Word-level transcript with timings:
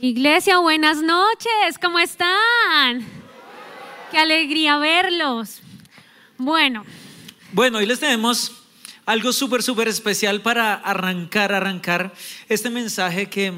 Iglesia, 0.00 0.58
buenas 0.58 0.96
noches, 1.02 1.78
¿cómo 1.80 2.00
están? 2.00 3.06
Qué 4.10 4.18
alegría 4.18 4.76
verlos. 4.78 5.60
Bueno, 6.36 6.84
Bueno, 7.52 7.78
hoy 7.78 7.86
les 7.86 8.00
tenemos 8.00 8.50
algo 9.06 9.32
súper, 9.32 9.62
súper 9.62 9.86
especial 9.86 10.42
para 10.42 10.74
arrancar, 10.74 11.52
arrancar 11.52 12.12
este 12.48 12.70
mensaje 12.70 13.30
que, 13.30 13.52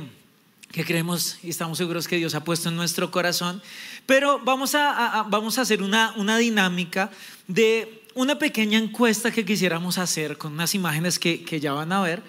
que 0.70 0.84
creemos 0.84 1.38
y 1.42 1.48
estamos 1.48 1.78
seguros 1.78 2.06
que 2.06 2.16
Dios 2.16 2.34
ha 2.34 2.44
puesto 2.44 2.68
en 2.68 2.76
nuestro 2.76 3.10
corazón. 3.10 3.62
Pero 4.04 4.38
vamos 4.44 4.74
a, 4.74 5.20
a- 5.20 5.22
vamos 5.22 5.56
a 5.56 5.62
hacer 5.62 5.82
una, 5.82 6.12
una 6.16 6.36
dinámica 6.36 7.10
de 7.48 8.02
una 8.14 8.38
pequeña 8.38 8.78
encuesta 8.78 9.30
que 9.30 9.46
quisiéramos 9.46 9.96
hacer 9.96 10.36
con 10.36 10.52
unas 10.52 10.74
imágenes 10.74 11.18
que, 11.18 11.42
que 11.44 11.60
ya 11.60 11.72
van 11.72 11.92
a 11.92 12.02
ver. 12.02 12.22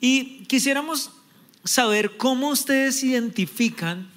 Y 0.00 0.44
quisiéramos 0.46 1.10
saber 1.66 2.16
cómo 2.16 2.48
ustedes 2.48 3.02
identifican 3.02 4.08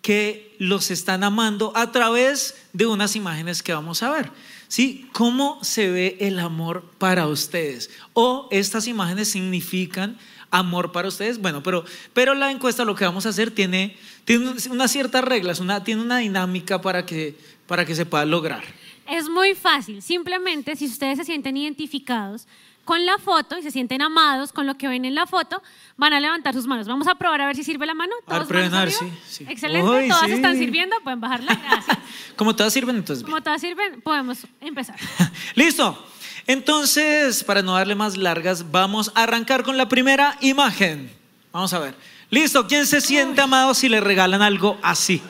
que 0.00 0.56
los 0.58 0.90
están 0.90 1.22
amando 1.22 1.72
a 1.76 1.92
través 1.92 2.56
de 2.72 2.86
unas 2.86 3.14
imágenes 3.14 3.62
que 3.62 3.74
vamos 3.74 4.02
a 4.02 4.10
ver. 4.10 4.30
¿Sí? 4.68 5.08
¿Cómo 5.12 5.62
se 5.62 5.90
ve 5.90 6.16
el 6.20 6.38
amor 6.38 6.84
para 6.98 7.26
ustedes? 7.26 7.90
O 8.12 8.48
estas 8.50 8.86
imágenes 8.86 9.28
significan 9.28 10.18
amor 10.50 10.92
para 10.92 11.08
ustedes. 11.08 11.40
Bueno, 11.40 11.62
pero, 11.62 11.84
pero 12.12 12.34
la 12.34 12.50
encuesta 12.50 12.84
lo 12.84 12.94
que 12.94 13.04
vamos 13.04 13.26
a 13.26 13.30
hacer 13.30 13.50
tiene, 13.50 13.96
tiene 14.24 14.54
unas 14.70 14.90
ciertas 14.90 15.24
reglas, 15.24 15.60
una, 15.60 15.84
tiene 15.84 16.02
una 16.02 16.18
dinámica 16.18 16.80
para 16.80 17.04
que, 17.04 17.36
para 17.66 17.84
que 17.84 17.94
se 17.94 18.06
pueda 18.06 18.24
lograr. 18.24 18.62
es 19.06 19.28
muy 19.28 19.54
fácil. 19.54 20.02
Simplemente 20.02 20.76
si 20.76 20.86
ustedes 20.86 21.18
se 21.18 21.24
sienten 21.24 21.56
identificados 21.56 22.46
con 22.88 23.04
la 23.04 23.18
foto 23.18 23.58
y 23.58 23.62
se 23.62 23.70
sienten 23.70 24.00
amados 24.00 24.50
con 24.50 24.66
lo 24.66 24.78
que 24.78 24.88
ven 24.88 25.04
en 25.04 25.14
la 25.14 25.26
foto, 25.26 25.62
van 25.98 26.14
a 26.14 26.20
levantar 26.20 26.54
sus 26.54 26.66
manos. 26.66 26.88
Vamos 26.88 27.06
a 27.06 27.16
probar 27.16 27.42
a 27.42 27.46
ver 27.46 27.54
si 27.54 27.62
sirve 27.62 27.84
la 27.84 27.92
mano. 27.92 28.14
¿Todos 28.26 28.50
arriba? 28.50 28.90
sí, 28.90 29.12
sí. 29.28 29.44
Excelente, 29.46 29.86
Uy, 29.86 30.08
todas 30.08 30.24
sí. 30.24 30.32
están 30.32 30.56
sirviendo, 30.56 30.96
pueden 31.04 31.20
bajarla. 31.20 31.54
Gracias. 31.70 31.98
Como 32.34 32.56
todas 32.56 32.72
sirven, 32.72 32.96
entonces. 32.96 33.22
bien. 33.22 33.30
Como 33.30 33.42
todas 33.42 33.60
sirven, 33.60 34.00
podemos 34.00 34.38
empezar. 34.62 34.96
Listo. 35.54 36.02
Entonces, 36.46 37.44
para 37.44 37.60
no 37.60 37.74
darle 37.74 37.94
más 37.94 38.16
largas, 38.16 38.70
vamos 38.70 39.12
a 39.14 39.24
arrancar 39.24 39.64
con 39.64 39.76
la 39.76 39.86
primera 39.90 40.38
imagen. 40.40 41.12
Vamos 41.52 41.74
a 41.74 41.80
ver. 41.80 41.94
Listo. 42.30 42.66
¿Quién 42.66 42.86
se 42.86 43.02
siente 43.02 43.42
amado 43.42 43.74
si 43.74 43.90
le 43.90 44.00
regalan 44.00 44.40
algo 44.40 44.78
así? 44.80 45.20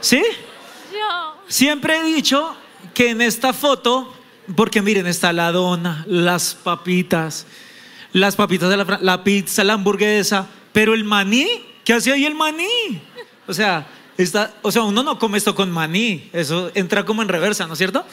¿Sí? 0.00 0.24
Yo. 0.92 1.36
Siempre 1.46 1.98
he 1.98 2.02
dicho 2.02 2.56
que 2.94 3.10
en 3.10 3.22
esta 3.22 3.52
foto, 3.52 4.12
porque 4.56 4.82
miren, 4.82 5.06
está 5.06 5.32
la 5.32 5.52
dona, 5.52 6.04
las 6.06 6.54
papitas, 6.54 7.46
las 8.12 8.36
papitas 8.36 8.68
de 8.70 8.76
la, 8.76 8.98
la 9.00 9.24
pizza, 9.24 9.64
la 9.64 9.74
hamburguesa, 9.74 10.46
pero 10.72 10.94
el 10.94 11.04
maní, 11.04 11.46
¿qué 11.84 11.94
hace 11.94 12.12
ahí 12.12 12.24
el 12.24 12.34
maní? 12.34 13.02
O 13.46 13.54
sea, 13.54 13.86
está, 14.16 14.54
o 14.62 14.70
sea, 14.70 14.82
uno 14.82 15.02
no 15.02 15.18
come 15.18 15.38
esto 15.38 15.54
con 15.54 15.70
maní, 15.70 16.28
eso 16.32 16.70
entra 16.74 17.04
como 17.04 17.22
en 17.22 17.28
reversa, 17.28 17.66
¿no 17.66 17.72
es 17.74 17.78
cierto? 17.78 18.04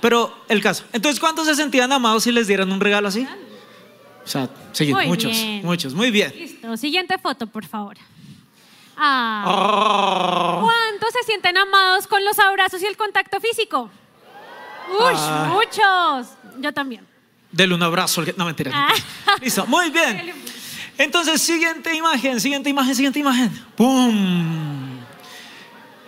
Pero 0.00 0.44
el 0.48 0.60
caso. 0.60 0.84
Entonces, 0.92 1.20
¿cuántos 1.20 1.46
se 1.46 1.54
sentían 1.54 1.92
amados 1.92 2.24
si 2.24 2.32
les 2.32 2.46
dieran 2.46 2.70
un 2.70 2.80
regalo 2.80 3.08
así? 3.08 3.26
O 4.24 4.28
sea, 4.28 4.48
sí, 4.72 4.92
Muy 4.92 5.06
muchos, 5.06 5.32
bien. 5.32 5.64
muchos, 5.64 5.94
muy 5.94 6.10
bien. 6.10 6.32
Listo. 6.36 6.76
Siguiente 6.76 7.18
foto, 7.18 7.46
por 7.46 7.66
favor. 7.66 7.96
Ah. 8.96 9.44
Oh. 9.46 10.62
¿Cuántos 10.62 11.12
se 11.12 11.26
sienten 11.26 11.56
amados 11.58 12.06
con 12.06 12.24
los 12.24 12.38
abrazos 12.38 12.80
y 12.82 12.86
el 12.86 12.96
contacto 12.96 13.40
físico? 13.40 13.90
Uy, 14.88 15.14
Ah. 15.16 15.50
muchos. 15.52 16.32
Yo 16.60 16.72
también. 16.72 17.06
Dele 17.50 17.74
un 17.74 17.82
abrazo. 17.82 18.22
No, 18.36 18.44
mentira. 18.44 18.70
Ah. 18.74 18.92
Listo, 19.40 19.66
muy 19.66 19.90
bien. 19.90 20.32
Entonces, 20.98 21.40
siguiente 21.40 21.94
imagen, 21.94 22.40
siguiente 22.40 22.70
imagen, 22.70 22.94
siguiente 22.94 23.18
imagen. 23.18 23.50
¡Pum! 23.76 24.84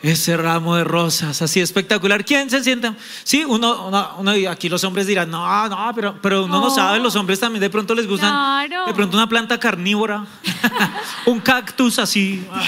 Ese 0.03 0.37
ramo 0.37 0.77
de 0.77 0.85
rosas, 0.85 1.43
así 1.43 1.61
espectacular. 1.61 2.25
¿Quién 2.25 2.49
se 2.49 2.63
siente? 2.63 2.93
Sí, 3.25 3.45
uno, 3.45 3.87
uno, 3.89 4.15
uno- 4.19 4.37
y 4.37 4.47
aquí 4.47 4.69
los 4.69 4.85
hombres 4.85 5.07
dirán, 5.09 5.31
no, 5.31 5.69
no, 5.69 5.93
pero, 5.97 6.21
pero 6.23 6.45
uno 6.45 6.61
no 6.61 6.69
No. 6.69 6.71
sabe, 6.71 7.01
los 7.01 7.17
hombres 7.17 7.41
también 7.41 7.61
de 7.61 7.71
pronto 7.71 7.95
les 7.95 8.07
gustan, 8.07 8.31
Claro. 8.31 8.87
de 8.87 8.95
pronto 8.95 9.17
una 9.17 9.29
planta 9.29 9.59
carnívora, 9.59 10.25
un 11.27 11.41
cactus 11.41 11.99
así. 11.99 12.47
Ah. 12.53 12.63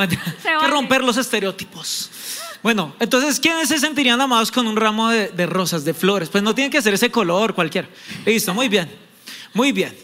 Hay 0.00 0.08
que 0.08 0.18
vale. 0.44 0.66
romper 0.68 1.04
los 1.04 1.16
estereotipos. 1.16 2.10
Bueno, 2.62 2.94
entonces, 3.00 3.40
¿quiénes 3.40 3.68
se 3.68 3.78
sentirían 3.78 4.20
amados 4.20 4.52
con 4.52 4.66
un 4.66 4.76
ramo 4.76 5.08
de, 5.08 5.28
de 5.28 5.46
rosas, 5.46 5.84
de 5.84 5.94
flores? 5.94 6.28
Pues 6.28 6.42
no 6.42 6.54
tiene 6.54 6.70
que 6.70 6.82
ser 6.82 6.94
ese 6.94 7.10
color, 7.10 7.54
cualquiera. 7.54 7.88
Listo, 8.26 8.52
muy 8.52 8.68
bien, 8.68 8.90
muy 9.54 9.72
bien. 9.72 9.96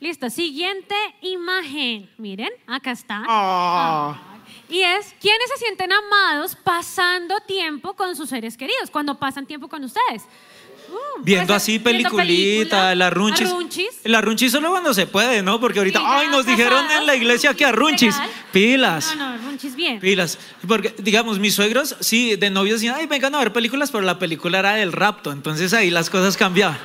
Listo. 0.00 0.28
Siguiente 0.28 0.94
imagen. 1.22 2.10
Miren, 2.18 2.50
acá 2.66 2.90
está. 2.90 3.24
Ah. 3.26 4.20
Y 4.68 4.80
es, 4.80 5.14
¿quiénes 5.20 5.48
se 5.54 5.58
sienten 5.58 5.92
amados 5.92 6.56
pasando 6.56 7.38
tiempo 7.40 7.94
con 7.94 8.14
sus 8.14 8.28
seres 8.28 8.56
queridos? 8.56 8.90
Cuando 8.90 9.18
pasan 9.18 9.46
tiempo 9.46 9.68
con 9.68 9.82
ustedes. 9.84 10.24
Uh, 10.88 11.22
Viendo 11.22 11.46
puede 11.46 11.56
así 11.56 11.78
peliculita, 11.78 12.22
película, 12.22 12.94
la 12.94 13.10
runchis. 13.10 13.48
arrunchis. 13.48 13.88
La 14.04 14.20
runchis 14.20 14.52
solo 14.52 14.70
cuando 14.70 14.94
se 14.94 15.06
puede, 15.06 15.42
¿no? 15.42 15.60
Porque 15.60 15.78
ahorita, 15.78 16.00
ay, 16.02 16.28
nos 16.28 16.46
dijeron 16.46 16.84
en 16.90 17.06
la 17.06 17.14
iglesia 17.14 17.54
que 17.54 17.64
arrunchis. 17.64 18.14
legal. 18.14 18.30
Pilas. 18.52 19.14
No, 19.16 19.36
no, 19.36 19.48
runchis 19.48 19.74
bien. 19.74 19.98
Pilas. 20.00 20.38
Porque, 20.66 20.94
digamos, 20.98 21.38
mis 21.38 21.54
suegros, 21.54 21.96
sí, 22.00 22.36
de 22.36 22.50
novios 22.50 22.80
decían, 22.80 22.96
ay, 22.98 23.06
vengan 23.06 23.34
a 23.34 23.38
ver 23.38 23.52
películas, 23.52 23.90
pero 23.90 24.04
la 24.04 24.18
película 24.18 24.58
era 24.58 24.74
del 24.74 24.92
rapto. 24.92 25.32
Entonces 25.32 25.72
ahí 25.72 25.90
las 25.90 26.10
cosas 26.10 26.36
cambiaban. 26.36 26.78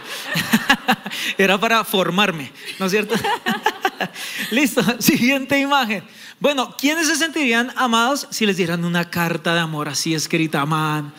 era 1.37 1.57
para 1.59 1.83
formarme, 1.83 2.51
¿no 2.79 2.85
es 2.85 2.91
cierto? 2.91 3.15
Listo, 4.51 4.83
siguiente 4.99 5.59
imagen. 5.59 6.03
Bueno, 6.39 6.75
¿quiénes 6.77 7.07
se 7.07 7.15
sentirían 7.15 7.71
amados 7.75 8.27
si 8.31 8.45
les 8.45 8.57
dieran 8.57 8.83
una 8.83 9.09
carta 9.09 9.53
de 9.53 9.59
amor 9.59 9.89
así 9.89 10.13
escrita 10.13 10.61
a 10.61 10.65
mano? 10.65 11.11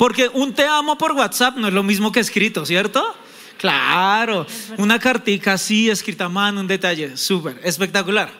Porque 0.00 0.30
un 0.32 0.54
te 0.54 0.64
amo 0.64 0.96
por 0.96 1.12
WhatsApp 1.12 1.58
no 1.58 1.68
es 1.68 1.74
lo 1.74 1.82
mismo 1.82 2.10
que 2.10 2.20
escrito, 2.20 2.64
¿cierto? 2.64 3.14
Claro, 3.58 4.46
una 4.78 4.98
cartica 4.98 5.52
así 5.52 5.90
escrita 5.90 6.24
a 6.24 6.28
mano, 6.30 6.60
un 6.60 6.66
detalle, 6.66 7.18
súper, 7.18 7.60
espectacular. 7.62 8.30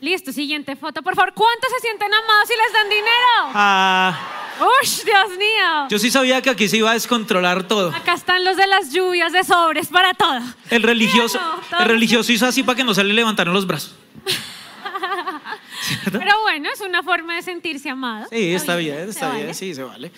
Listo, 0.00 0.32
siguiente 0.32 0.76
foto. 0.76 1.02
Por 1.02 1.14
favor, 1.14 1.34
¿cuántos 1.34 1.70
se 1.72 1.80
sienten 1.80 2.08
amados 2.14 2.48
si 2.48 2.54
les 2.54 2.72
dan 2.72 2.88
dinero? 2.88 3.52
Ah, 3.52 4.18
¡Uy, 4.60 4.88
Dios 5.04 5.28
mío! 5.36 5.88
yo 5.90 5.98
sí 5.98 6.10
sabía 6.10 6.40
que 6.40 6.48
aquí 6.48 6.70
se 6.70 6.78
iba 6.78 6.90
a 6.90 6.94
descontrolar 6.94 7.68
todo. 7.68 7.94
Acá 7.94 8.14
están 8.14 8.42
los 8.42 8.56
de 8.56 8.66
las 8.66 8.90
lluvias 8.90 9.30
de 9.30 9.44
sobres 9.44 9.88
para 9.88 10.14
todo. 10.14 10.40
El 10.70 10.82
religioso, 10.82 11.38
todo. 11.68 11.80
el 11.80 11.86
religioso 11.86 12.32
hizo 12.32 12.46
así 12.46 12.62
para 12.62 12.76
que 12.76 12.84
no 12.84 12.94
se 12.94 13.04
le 13.04 13.12
levantaran 13.12 13.52
los 13.52 13.66
brazos. 13.66 13.94
Pero 16.10 16.40
bueno, 16.44 16.70
es 16.72 16.80
una 16.80 17.02
forma 17.02 17.36
de 17.36 17.42
sentirse 17.42 17.90
amado. 17.90 18.26
Sí, 18.30 18.54
está 18.54 18.76
bien, 18.76 19.10
está 19.10 19.32
bien, 19.32 19.48
vale. 19.48 19.54
sí, 19.54 19.74
se 19.74 19.82
vale. 19.82 20.10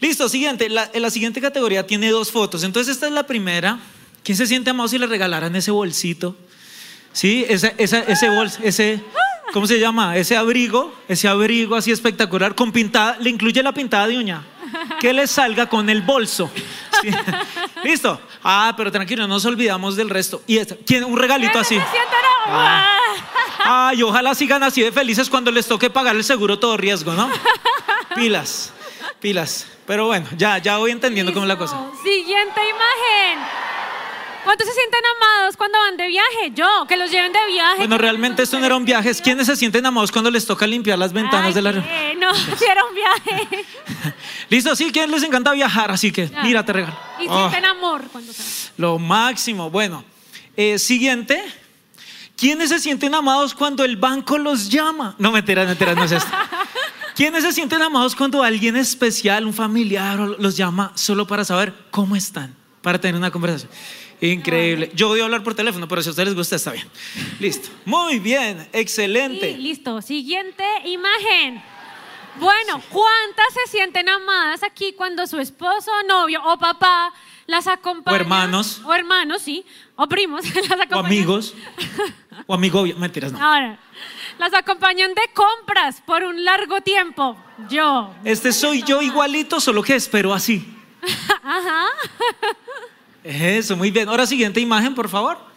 Listo, 0.00 0.28
siguiente. 0.28 0.68
La, 0.68 0.90
la 0.94 1.10
siguiente 1.10 1.40
categoría 1.40 1.86
tiene 1.86 2.10
dos 2.10 2.30
fotos. 2.30 2.62
Entonces, 2.64 2.94
esta 2.94 3.06
es 3.06 3.12
la 3.12 3.24
primera. 3.26 3.78
¿Quién 4.22 4.36
se 4.36 4.46
siente 4.46 4.70
amado 4.70 4.88
si 4.88 4.98
le 4.98 5.06
regalaran 5.06 5.54
ese 5.56 5.70
bolsito? 5.70 6.36
Sí, 7.12 7.44
ese, 7.48 7.74
esa- 7.78 8.00
ese 8.04 8.28
bolso, 8.30 8.60
ese, 8.62 9.02
¿cómo 9.52 9.66
se 9.66 9.80
llama? 9.80 10.16
Ese 10.16 10.36
abrigo, 10.36 10.94
ese 11.08 11.26
abrigo 11.26 11.74
así 11.74 11.90
espectacular, 11.90 12.54
con 12.54 12.70
pintada, 12.70 13.16
le 13.18 13.30
incluye 13.30 13.62
la 13.62 13.72
pintada 13.72 14.06
de 14.06 14.16
uña. 14.18 14.44
Que 15.00 15.12
le 15.12 15.26
salga 15.26 15.68
con 15.68 15.90
el 15.90 16.02
bolso. 16.02 16.48
Sí. 17.02 17.08
Listo. 17.84 18.20
Ah, 18.44 18.72
pero 18.76 18.92
tranquilo, 18.92 19.22
no 19.26 19.34
nos 19.34 19.44
olvidamos 19.44 19.96
del 19.96 20.08
resto. 20.10 20.42
Y 20.46 20.58
esta, 20.58 20.76
¿quién? 20.86 21.02
Un 21.04 21.18
regalito 21.18 21.58
así. 21.58 21.76
Ah. 22.46 22.96
Ay, 23.64 24.02
ojalá 24.02 24.34
sigan 24.34 24.62
así 24.62 24.80
de 24.82 24.92
felices 24.92 25.28
cuando 25.28 25.50
les 25.50 25.66
toque 25.66 25.90
pagar 25.90 26.14
el 26.14 26.24
seguro 26.24 26.58
todo 26.58 26.76
riesgo, 26.76 27.12
¿no? 27.14 27.28
Pilas, 28.14 28.72
pilas. 29.20 29.66
Pero 29.90 30.06
bueno, 30.06 30.24
ya, 30.36 30.58
ya 30.58 30.76
voy 30.78 30.92
entendiendo 30.92 31.32
cómo 31.32 31.46
es 31.46 31.48
la 31.48 31.58
cosa. 31.58 31.76
Siguiente 32.04 32.60
imagen. 32.60 33.44
¿Cuántos 34.44 34.68
se 34.68 34.72
sienten 34.72 35.00
amados 35.16 35.56
cuando 35.56 35.78
van 35.80 35.96
de 35.96 36.06
viaje? 36.06 36.52
Yo, 36.54 36.86
que 36.88 36.96
los 36.96 37.10
lleven 37.10 37.32
de 37.32 37.40
viaje. 37.48 37.78
Bueno, 37.78 37.98
realmente 37.98 38.44
esto 38.44 38.60
no 38.60 38.66
eran 38.66 38.84
viajes. 38.84 39.20
¿Quiénes 39.20 39.48
se 39.48 39.56
sienten 39.56 39.84
amados 39.84 40.12
cuando 40.12 40.30
les 40.30 40.46
toca 40.46 40.64
limpiar 40.64 40.96
las 40.96 41.12
ventanas 41.12 41.48
Ay, 41.48 41.54
de 41.54 41.62
la... 41.62 41.72
qué, 41.72 42.14
No, 42.20 42.32
si 42.32 42.64
era 42.70 42.84
un 42.84 42.94
viaje. 42.94 43.48
Listo, 44.48 44.76
sí, 44.76 44.92
¿quién 44.92 45.10
les 45.10 45.24
encanta 45.24 45.50
viajar? 45.54 45.90
Así 45.90 46.12
que, 46.12 46.28
Ya. 46.28 46.44
mira, 46.44 46.64
te 46.64 46.72
regalo. 46.72 46.96
Y 47.20 47.26
Oh, 47.26 47.48
sienten 47.50 47.64
amor 47.64 48.04
cuando 48.12 48.32
salen. 48.32 48.52
lo 48.76 48.96
máximo. 49.00 49.70
Bueno, 49.70 50.04
eh, 50.56 50.78
siguiente. 50.78 51.42
¿Quiénes 52.36 52.68
se 52.68 52.78
sienten 52.78 53.12
amados 53.12 53.54
cuando 53.54 53.84
el 53.84 53.96
banco 53.96 54.38
los 54.38 54.70
llama? 54.70 55.16
No, 55.18 55.32
mentiras, 55.32 55.66
mentiras, 55.66 55.96
no 55.96 56.04
es 56.04 56.12
esto. 56.12 56.30
¿Quiénes 57.14 57.44
se 57.44 57.52
sienten 57.52 57.82
amados 57.82 58.14
cuando 58.14 58.42
alguien 58.42 58.76
especial, 58.76 59.46
un 59.46 59.54
familiar, 59.54 60.18
los 60.18 60.56
llama 60.56 60.92
solo 60.94 61.26
para 61.26 61.44
saber 61.44 61.74
cómo 61.90 62.16
están? 62.16 62.54
Para 62.82 63.00
tener 63.00 63.16
una 63.16 63.30
conversación. 63.30 63.70
Increíble. 64.20 64.90
Yo 64.94 65.10
odio 65.10 65.24
hablar 65.24 65.42
por 65.42 65.54
teléfono, 65.54 65.88
pero 65.88 66.02
si 66.02 66.08
a 66.08 66.10
ustedes 66.10 66.28
les 66.28 66.36
gusta, 66.36 66.56
está 66.56 66.72
bien. 66.72 66.86
Listo. 67.38 67.68
Muy 67.84 68.18
bien, 68.18 68.68
excelente. 68.72 69.50
Y 69.50 69.56
listo. 69.56 70.02
Siguiente 70.02 70.64
imagen. 70.84 71.62
Bueno, 72.38 72.82
¿cuántas 72.90 73.46
se 73.54 73.70
sienten 73.70 74.08
amadas 74.08 74.62
aquí 74.62 74.92
cuando 74.92 75.26
su 75.26 75.38
esposo, 75.40 75.90
novio 76.06 76.40
o 76.44 76.58
papá 76.58 77.12
las 77.50 77.66
acompaña? 77.66 78.16
O 78.16 78.20
hermanos. 78.20 78.80
O 78.84 78.94
hermanos, 78.94 79.42
sí. 79.42 79.64
O 79.96 80.06
primos 80.08 80.44
las 80.54 80.64
acompañan. 80.80 80.94
O 80.94 81.06
amigos. 81.06 81.54
O 82.46 82.54
amigo, 82.54 82.84
mentiras, 82.96 83.32
no. 83.32 83.38
Ahora, 83.44 83.78
Las 84.38 84.54
acompañan 84.54 85.12
de 85.14 85.22
compras 85.34 86.02
por 86.06 86.22
un 86.24 86.44
largo 86.44 86.80
tiempo. 86.80 87.36
Yo. 87.68 88.14
Este 88.24 88.52
soy 88.52 88.82
yo 88.82 89.02
igualito, 89.02 89.60
solo 89.60 89.82
que 89.82 89.94
espero 89.94 90.32
así. 90.32 90.66
Ajá. 91.42 91.86
Eso, 93.22 93.76
muy 93.76 93.90
bien. 93.90 94.08
Ahora 94.08 94.26
siguiente 94.26 94.60
imagen, 94.60 94.94
por 94.94 95.08
favor. 95.08 95.50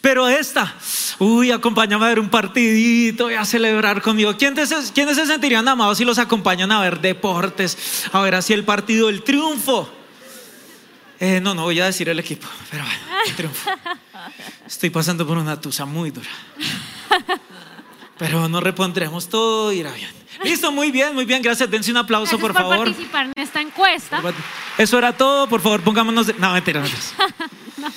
Pero 0.00 0.28
esta, 0.28 0.74
uy, 1.18 1.50
acompáñame 1.50 2.04
a 2.04 2.08
ver 2.08 2.20
un 2.20 2.28
partidito 2.28 3.30
y 3.30 3.34
a 3.34 3.44
celebrar 3.44 4.02
conmigo. 4.02 4.36
¿Quiénes 4.36 4.68
se, 4.68 4.92
¿Quiénes 4.92 5.16
se 5.16 5.26
sentirían 5.26 5.66
amados 5.66 5.98
si 5.98 6.04
los 6.04 6.18
acompañan 6.18 6.70
a 6.72 6.80
ver 6.80 7.00
deportes? 7.00 8.06
A 8.12 8.20
ver 8.20 8.34
así 8.34 8.52
el 8.52 8.64
partido, 8.64 9.08
el 9.08 9.22
triunfo. 9.22 9.88
Eh, 11.24 11.40
no, 11.40 11.54
no 11.54 11.62
voy 11.62 11.78
a 11.78 11.86
decir 11.86 12.08
el 12.08 12.18
equipo, 12.18 12.48
pero 12.68 12.82
bueno, 12.82 12.98
triunfo. 13.36 13.70
Estoy 14.66 14.90
pasando 14.90 15.24
por 15.24 15.38
una 15.38 15.60
tusa 15.60 15.84
muy 15.84 16.10
dura. 16.10 16.28
Pero 18.18 18.48
nos 18.48 18.60
repondremos 18.60 19.28
todo, 19.28 19.70
irá 19.70 19.92
bien. 19.92 20.10
Listo, 20.42 20.72
muy 20.72 20.90
bien, 20.90 21.14
muy 21.14 21.24
bien, 21.24 21.40
gracias. 21.40 21.70
Dense 21.70 21.92
un 21.92 21.98
aplauso, 21.98 22.36
Gracias 22.36 22.40
por, 22.40 22.52
por 22.52 22.62
favor. 22.62 22.86
participar 22.88 23.26
en 23.26 23.40
esta 23.40 23.60
encuesta. 23.60 24.20
Eso 24.76 24.98
era 24.98 25.16
todo, 25.16 25.48
por 25.48 25.60
favor, 25.60 25.80
pongámonos. 25.82 26.26
De... 26.26 26.34
No, 26.34 26.52
mentira, 26.54 26.80
mentira. 26.80 27.00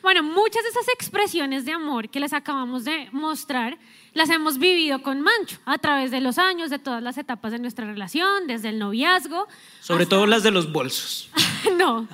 Bueno, 0.00 0.22
muchas 0.22 0.62
de 0.62 0.70
esas 0.70 0.88
expresiones 0.94 1.66
de 1.66 1.72
amor 1.72 2.08
que 2.08 2.20
les 2.20 2.32
acabamos 2.32 2.84
de 2.84 3.08
mostrar 3.12 3.76
las 4.18 4.28
hemos 4.30 4.58
vivido 4.58 5.00
con 5.02 5.20
Mancho 5.22 5.58
a 5.64 5.78
través 5.78 6.10
de 6.10 6.20
los 6.20 6.36
años, 6.38 6.68
de 6.68 6.78
todas 6.78 7.02
las 7.02 7.16
etapas 7.16 7.52
de 7.52 7.58
nuestra 7.58 7.86
relación, 7.86 8.46
desde 8.46 8.68
el 8.68 8.78
noviazgo. 8.78 9.46
Sobre 9.80 10.02
hasta- 10.02 10.16
todo 10.16 10.26
las 10.26 10.42
de 10.42 10.50
los 10.50 10.70
bolsos. 10.72 11.30
no, 11.78 12.06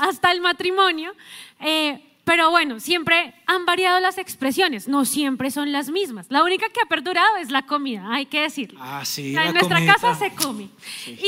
hasta 0.00 0.32
el 0.32 0.40
matrimonio. 0.40 1.12
Eh, 1.60 2.02
pero 2.24 2.50
bueno, 2.50 2.78
siempre 2.78 3.34
han 3.46 3.64
variado 3.64 4.00
las 4.00 4.18
expresiones, 4.18 4.86
no 4.86 5.04
siempre 5.06 5.50
son 5.50 5.72
las 5.72 5.88
mismas. 5.90 6.26
La 6.28 6.42
única 6.44 6.66
que 6.68 6.80
ha 6.84 6.86
perdurado 6.88 7.36
es 7.38 7.50
la 7.50 7.62
comida, 7.62 8.06
hay 8.12 8.26
que 8.26 8.42
decirlo. 8.42 8.78
Ah, 8.82 9.02
sí. 9.04 9.30
O 9.30 9.32
sea, 9.32 9.42
la 9.44 9.48
en 9.48 9.54
nuestra 9.54 9.76
comida. 9.78 9.94
casa 9.94 10.14
se 10.14 10.34
come. 10.34 10.68
Y, 11.06 11.26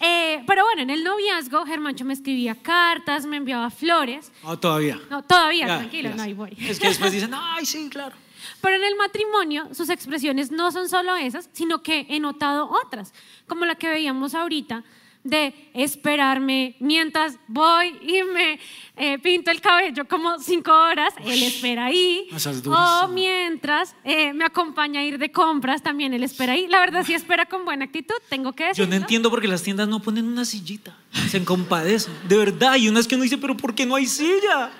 eh, 0.00 0.42
pero 0.46 0.64
bueno, 0.64 0.82
en 0.82 0.90
el 0.90 1.04
noviazgo, 1.04 1.64
Germancho 1.64 2.04
me 2.04 2.12
escribía 2.12 2.56
cartas, 2.56 3.24
me 3.24 3.36
enviaba 3.36 3.70
flores. 3.70 4.32
No, 4.42 4.58
todavía. 4.58 4.98
No, 5.10 5.22
todavía, 5.22 5.68
Ya, 5.68 5.78
tranquilo, 5.78 6.10
ya 6.10 6.16
no, 6.16 6.22
ahí 6.24 6.32
voy. 6.34 6.56
Es 6.58 6.78
que 6.80 6.88
después 6.88 7.12
dicen, 7.12 7.30
ay, 7.34 7.64
sí, 7.64 7.88
claro. 7.88 8.16
Pero 8.60 8.76
en 8.76 8.84
el 8.84 8.96
matrimonio 8.96 9.68
sus 9.74 9.90
expresiones 9.90 10.50
no 10.50 10.72
son 10.72 10.88
solo 10.88 11.16
esas, 11.16 11.48
sino 11.52 11.82
que 11.82 12.06
he 12.08 12.20
notado 12.20 12.70
otras, 12.84 13.12
como 13.46 13.64
la 13.64 13.74
que 13.74 13.88
veíamos 13.88 14.34
ahorita 14.34 14.84
de 15.26 15.52
esperarme 15.74 16.76
mientras 16.78 17.36
voy 17.48 17.98
y 18.00 18.22
me 18.22 18.60
eh, 18.96 19.18
pinto 19.18 19.50
el 19.50 19.60
cabello 19.60 20.06
como 20.06 20.38
cinco 20.38 20.72
horas, 20.72 21.12
él 21.24 21.42
espera 21.42 21.86
ahí. 21.86 22.28
O 22.66 23.08
mientras 23.08 23.94
eh, 24.04 24.32
me 24.32 24.44
acompaña 24.44 25.00
a 25.00 25.04
ir 25.04 25.18
de 25.18 25.30
compras, 25.30 25.82
también 25.82 26.14
él 26.14 26.22
espera 26.22 26.52
ahí. 26.52 26.66
La 26.68 26.80
verdad 26.80 27.04
sí 27.04 27.12
espera 27.12 27.46
con 27.46 27.64
buena 27.64 27.84
actitud, 27.84 28.14
tengo 28.28 28.52
que 28.52 28.64
Yo 28.64 28.68
decirlo. 28.68 28.90
no 28.90 28.96
entiendo 28.96 29.30
por 29.30 29.40
qué 29.40 29.48
las 29.48 29.62
tiendas 29.62 29.88
no 29.88 30.00
ponen 30.00 30.26
una 30.26 30.44
sillita. 30.44 30.96
Se 31.28 31.44
compadecen. 31.44 32.14
De 32.28 32.36
verdad, 32.36 32.76
y 32.76 32.88
unas 32.88 33.06
que 33.06 33.16
uno 33.16 33.24
dice, 33.24 33.38
pero 33.38 33.56
¿por 33.56 33.74
qué 33.74 33.84
no 33.84 33.96
hay 33.96 34.06
silla? 34.06 34.70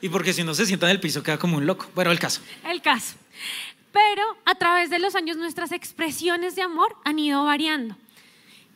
Y 0.00 0.08
porque 0.08 0.32
si 0.32 0.44
no 0.44 0.54
se 0.54 0.66
sienta 0.66 0.86
en 0.86 0.92
el 0.92 1.00
piso 1.00 1.22
queda 1.22 1.38
como 1.38 1.56
un 1.56 1.66
loco. 1.66 1.86
Bueno, 1.94 2.10
el 2.10 2.18
caso. 2.18 2.40
el 2.68 2.82
caso. 2.82 3.16
Pero 3.92 4.22
a 4.44 4.54
través 4.54 4.90
de 4.90 4.98
los 4.98 5.14
años 5.14 5.36
nuestras 5.36 5.72
expresiones 5.72 6.54
de 6.54 6.62
amor 6.62 6.96
han 7.04 7.18
ido 7.18 7.44
variando. 7.44 7.96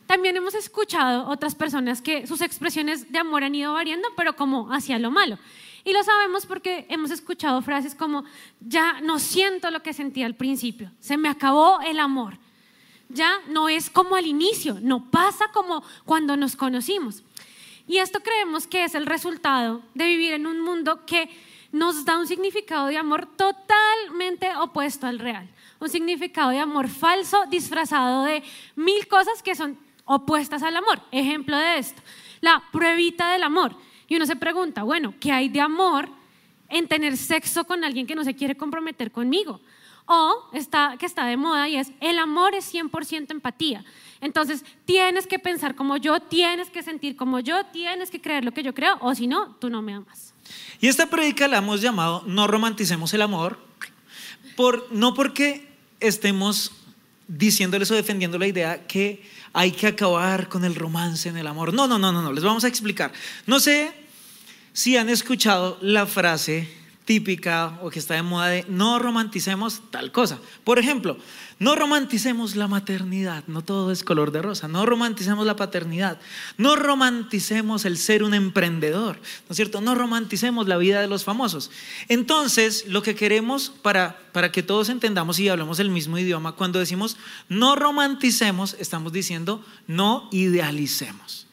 También 0.07 0.35
hemos 0.35 0.55
escuchado 0.55 1.29
otras 1.29 1.55
personas 1.55 2.01
que 2.01 2.27
sus 2.27 2.41
expresiones 2.41 3.11
de 3.11 3.19
amor 3.19 3.43
han 3.43 3.55
ido 3.55 3.73
variando, 3.73 4.09
pero 4.17 4.35
como 4.35 4.73
hacia 4.73 4.99
lo 4.99 5.11
malo. 5.11 5.37
Y 5.83 5.93
lo 5.93 6.03
sabemos 6.03 6.45
porque 6.45 6.85
hemos 6.89 7.11
escuchado 7.11 7.61
frases 7.61 7.95
como, 7.95 8.23
ya 8.59 8.99
no 9.01 9.19
siento 9.19 9.71
lo 9.71 9.81
que 9.81 9.93
sentía 9.93 10.25
al 10.25 10.35
principio, 10.35 10.91
se 10.99 11.17
me 11.17 11.29
acabó 11.29 11.81
el 11.81 11.99
amor. 11.99 12.37
Ya 13.09 13.39
no 13.47 13.69
es 13.69 13.89
como 13.89 14.15
al 14.15 14.25
inicio, 14.25 14.79
no 14.81 15.09
pasa 15.09 15.49
como 15.53 15.83
cuando 16.05 16.37
nos 16.37 16.55
conocimos. 16.55 17.23
Y 17.91 17.97
esto 17.97 18.21
creemos 18.21 18.67
que 18.67 18.85
es 18.85 18.95
el 18.95 19.05
resultado 19.05 19.81
de 19.93 20.05
vivir 20.05 20.31
en 20.31 20.47
un 20.47 20.61
mundo 20.61 21.05
que 21.05 21.29
nos 21.73 22.05
da 22.05 22.17
un 22.17 22.25
significado 22.25 22.87
de 22.87 22.95
amor 22.95 23.27
totalmente 23.35 24.49
opuesto 24.55 25.07
al 25.07 25.19
real. 25.19 25.49
Un 25.77 25.89
significado 25.89 26.51
de 26.51 26.59
amor 26.59 26.87
falso 26.87 27.43
disfrazado 27.49 28.23
de 28.23 28.43
mil 28.77 29.05
cosas 29.09 29.43
que 29.43 29.55
son 29.55 29.77
opuestas 30.05 30.63
al 30.63 30.77
amor. 30.77 31.01
Ejemplo 31.11 31.57
de 31.57 31.79
esto, 31.79 32.01
la 32.39 32.63
pruebita 32.71 33.33
del 33.33 33.43
amor. 33.43 33.75
Y 34.07 34.15
uno 34.15 34.25
se 34.25 34.37
pregunta, 34.37 34.83
bueno, 34.83 35.13
¿qué 35.19 35.33
hay 35.33 35.49
de 35.49 35.59
amor 35.59 36.07
en 36.69 36.87
tener 36.87 37.17
sexo 37.17 37.65
con 37.65 37.83
alguien 37.83 38.07
que 38.07 38.15
no 38.15 38.23
se 38.23 38.37
quiere 38.37 38.55
comprometer 38.55 39.11
conmigo? 39.11 39.59
O 40.05 40.49
está, 40.53 40.97
que 40.99 41.05
está 41.05 41.25
de 41.25 41.37
moda 41.37 41.69
y 41.69 41.77
es, 41.77 41.91
el 42.01 42.19
amor 42.19 42.55
es 42.55 42.73
100% 42.73 43.31
empatía. 43.31 43.85
Entonces, 44.19 44.63
tienes 44.85 45.25
que 45.25 45.39
pensar 45.39 45.75
como 45.75 45.97
yo, 45.97 46.19
tienes 46.19 46.69
que 46.69 46.83
sentir 46.83 47.15
como 47.15 47.39
yo, 47.39 47.65
tienes 47.67 48.11
que 48.11 48.21
creer 48.21 48.45
lo 48.45 48.51
que 48.51 48.63
yo 48.63 48.73
creo, 48.73 48.97
o 49.01 49.15
si 49.15 49.27
no, 49.27 49.55
tú 49.55 49.69
no 49.69 49.81
me 49.81 49.93
amas. 49.93 50.33
Y 50.79 50.87
esta 50.87 51.09
predica 51.09 51.47
la 51.47 51.57
hemos 51.57 51.81
llamado 51.81 52.23
No 52.27 52.47
romanticemos 52.47 53.13
el 53.13 53.21
amor, 53.21 53.59
por, 54.55 54.87
no 54.91 55.13
porque 55.13 55.69
estemos 55.99 56.71
diciéndoles 57.27 57.89
o 57.91 57.95
defendiendo 57.95 58.37
la 58.37 58.47
idea 58.47 58.85
que 58.87 59.23
hay 59.53 59.71
que 59.71 59.87
acabar 59.87 60.49
con 60.49 60.65
el 60.65 60.75
romance 60.75 61.29
en 61.29 61.37
el 61.37 61.47
amor. 61.47 61.73
No, 61.73 61.87
no, 61.87 61.97
no, 61.97 62.11
no, 62.11 62.21
no, 62.21 62.33
les 62.33 62.43
vamos 62.43 62.63
a 62.63 62.67
explicar. 62.67 63.11
No 63.45 63.59
sé 63.59 63.91
si 64.73 64.97
han 64.97 65.09
escuchado 65.09 65.77
la 65.81 66.05
frase 66.05 66.80
típica 67.05 67.79
o 67.81 67.89
que 67.89 67.99
está 67.99 68.15
de 68.15 68.21
moda 68.21 68.47
de 68.47 68.65
no 68.69 68.99
romanticemos 68.99 69.81
tal 69.89 70.11
cosa. 70.11 70.39
Por 70.63 70.79
ejemplo, 70.79 71.17
no 71.59 71.75
romanticemos 71.75 72.55
la 72.55 72.67
maternidad, 72.67 73.43
no 73.47 73.63
todo 73.63 73.91
es 73.91 74.03
color 74.03 74.31
de 74.31 74.41
rosa, 74.41 74.67
no 74.67 74.85
romanticemos 74.85 75.45
la 75.45 75.55
paternidad, 75.55 76.19
no 76.57 76.75
romanticemos 76.75 77.85
el 77.85 77.97
ser 77.97 78.23
un 78.23 78.33
emprendedor, 78.33 79.17
¿no 79.17 79.51
es 79.51 79.55
cierto? 79.57 79.81
No 79.81 79.93
romanticemos 79.95 80.67
la 80.67 80.77
vida 80.77 81.01
de 81.01 81.07
los 81.07 81.23
famosos. 81.23 81.69
Entonces, 82.07 82.85
lo 82.87 83.03
que 83.03 83.15
queremos 83.15 83.71
para, 83.81 84.19
para 84.31 84.51
que 84.51 84.63
todos 84.63 84.89
entendamos 84.89 85.39
y 85.39 85.49
hablemos 85.49 85.79
el 85.79 85.89
mismo 85.89 86.17
idioma, 86.17 86.53
cuando 86.53 86.79
decimos 86.79 87.17
no 87.49 87.75
romanticemos, 87.75 88.75
estamos 88.79 89.11
diciendo 89.11 89.63
no 89.87 90.29
idealicemos. 90.31 91.47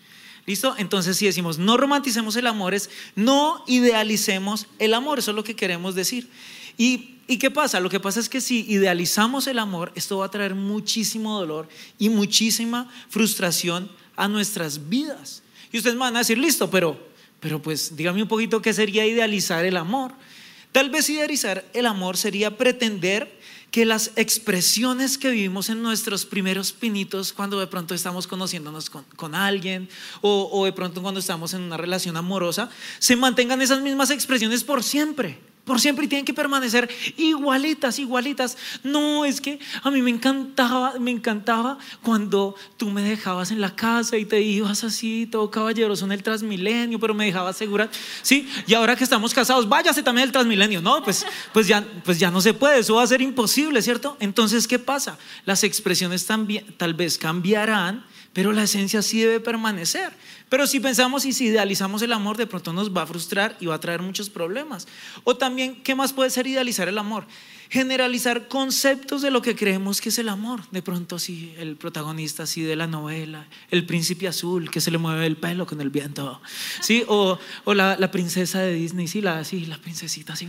¿Listo? 0.48 0.74
Entonces, 0.78 1.18
si 1.18 1.26
decimos 1.26 1.58
no 1.58 1.76
romanticemos 1.76 2.34
el 2.36 2.46
amor, 2.46 2.72
es 2.72 2.88
no 3.14 3.62
idealicemos 3.66 4.66
el 4.78 4.94
amor. 4.94 5.18
Eso 5.18 5.32
es 5.32 5.36
lo 5.36 5.44
que 5.44 5.54
queremos 5.54 5.94
decir. 5.94 6.26
¿Y, 6.78 7.16
¿Y 7.26 7.36
qué 7.36 7.50
pasa? 7.50 7.80
Lo 7.80 7.90
que 7.90 8.00
pasa 8.00 8.18
es 8.18 8.30
que 8.30 8.40
si 8.40 8.64
idealizamos 8.66 9.46
el 9.46 9.58
amor, 9.58 9.92
esto 9.94 10.16
va 10.16 10.24
a 10.24 10.30
traer 10.30 10.54
muchísimo 10.54 11.38
dolor 11.38 11.68
y 11.98 12.08
muchísima 12.08 12.90
frustración 13.10 13.90
a 14.16 14.26
nuestras 14.26 14.88
vidas. 14.88 15.42
Y 15.70 15.76
ustedes 15.76 15.96
me 15.96 16.00
van 16.00 16.16
a 16.16 16.20
decir, 16.20 16.38
listo, 16.38 16.70
pero, 16.70 16.98
pero 17.40 17.60
pues 17.60 17.94
dígame 17.94 18.22
un 18.22 18.28
poquito 18.28 18.62
qué 18.62 18.72
sería 18.72 19.04
idealizar 19.04 19.66
el 19.66 19.76
amor. 19.76 20.12
Tal 20.72 20.88
vez 20.88 21.10
idealizar 21.10 21.62
el 21.74 21.84
amor 21.84 22.16
sería 22.16 22.56
pretender 22.56 23.38
que 23.70 23.84
las 23.84 24.12
expresiones 24.16 25.18
que 25.18 25.30
vivimos 25.30 25.68
en 25.68 25.82
nuestros 25.82 26.24
primeros 26.24 26.72
pinitos 26.72 27.32
cuando 27.32 27.60
de 27.60 27.66
pronto 27.66 27.94
estamos 27.94 28.26
conociéndonos 28.26 28.88
con, 28.88 29.04
con 29.16 29.34
alguien 29.34 29.88
o, 30.20 30.48
o 30.52 30.64
de 30.64 30.72
pronto 30.72 31.02
cuando 31.02 31.20
estamos 31.20 31.52
en 31.54 31.62
una 31.62 31.76
relación 31.76 32.16
amorosa, 32.16 32.70
se 32.98 33.16
mantengan 33.16 33.60
esas 33.60 33.82
mismas 33.82 34.10
expresiones 34.10 34.64
por 34.64 34.82
siempre. 34.82 35.38
Por 35.68 35.82
siempre 35.82 36.06
y 36.06 36.08
tienen 36.08 36.24
que 36.24 36.32
permanecer 36.32 36.88
igualitas, 37.18 37.98
igualitas. 37.98 38.56
No, 38.82 39.26
es 39.26 39.38
que 39.38 39.58
a 39.82 39.90
mí 39.90 40.00
me 40.00 40.08
encantaba, 40.08 40.94
me 40.98 41.10
encantaba 41.10 41.76
cuando 42.02 42.54
tú 42.78 42.88
me 42.88 43.02
dejabas 43.02 43.50
en 43.50 43.60
la 43.60 43.76
casa 43.76 44.16
y 44.16 44.24
te 44.24 44.40
ibas 44.40 44.82
así, 44.82 45.28
todo 45.30 45.50
caballeroso 45.50 46.06
en 46.06 46.12
el 46.12 46.22
Transmilenio, 46.22 46.98
pero 46.98 47.12
me 47.12 47.26
dejabas 47.26 47.58
segura. 47.58 47.90
Sí, 48.22 48.48
y 48.66 48.72
ahora 48.72 48.96
que 48.96 49.04
estamos 49.04 49.34
casados, 49.34 49.68
váyase 49.68 50.02
también 50.02 50.28
el 50.28 50.32
Transmilenio. 50.32 50.80
No, 50.80 51.04
pues, 51.04 51.26
pues, 51.52 51.68
ya, 51.68 51.86
pues 52.02 52.18
ya 52.18 52.30
no 52.30 52.40
se 52.40 52.54
puede, 52.54 52.78
eso 52.78 52.94
va 52.94 53.02
a 53.02 53.06
ser 53.06 53.20
imposible, 53.20 53.82
¿cierto? 53.82 54.16
Entonces, 54.20 54.66
¿qué 54.66 54.78
pasa? 54.78 55.18
Las 55.44 55.64
expresiones 55.64 56.24
también, 56.24 56.64
tal 56.78 56.94
vez 56.94 57.18
cambiarán, 57.18 58.06
pero 58.38 58.52
la 58.52 58.62
esencia 58.62 59.02
sí 59.02 59.18
debe 59.18 59.40
permanecer. 59.40 60.12
Pero 60.48 60.68
si 60.68 60.78
pensamos 60.78 61.24
y 61.24 61.32
si 61.32 61.46
idealizamos 61.46 62.02
el 62.02 62.12
amor, 62.12 62.36
de 62.36 62.46
pronto 62.46 62.72
nos 62.72 62.96
va 62.96 63.02
a 63.02 63.06
frustrar 63.08 63.56
y 63.58 63.66
va 63.66 63.74
a 63.74 63.80
traer 63.80 64.00
muchos 64.00 64.30
problemas. 64.30 64.86
O 65.24 65.36
también, 65.36 65.82
¿qué 65.82 65.96
más 65.96 66.12
puede 66.12 66.30
ser 66.30 66.46
idealizar 66.46 66.86
el 66.86 66.98
amor? 66.98 67.26
Generalizar 67.70 68.48
conceptos 68.48 69.20
de 69.20 69.30
lo 69.30 69.42
que 69.42 69.54
creemos 69.54 70.00
que 70.00 70.08
es 70.08 70.18
el 70.18 70.30
amor. 70.30 70.62
De 70.70 70.80
pronto, 70.80 71.18
sí, 71.18 71.54
el 71.58 71.76
protagonista 71.76 72.44
así 72.44 72.62
de 72.62 72.76
la 72.76 72.86
novela, 72.86 73.46
el 73.70 73.84
príncipe 73.84 74.26
azul 74.26 74.70
que 74.70 74.80
se 74.80 74.90
le 74.90 74.96
mueve 74.96 75.26
el 75.26 75.36
pelo 75.36 75.66
con 75.66 75.80
el 75.82 75.90
viento, 75.90 76.40
¿sí? 76.80 77.04
O, 77.08 77.38
o 77.64 77.74
la, 77.74 77.96
la 77.98 78.10
princesa 78.10 78.60
de 78.60 78.72
Disney, 78.72 79.06
sí, 79.06 79.20
la, 79.20 79.44
sí, 79.44 79.66
la 79.66 79.76
princesita, 79.76 80.32
así, 80.32 80.48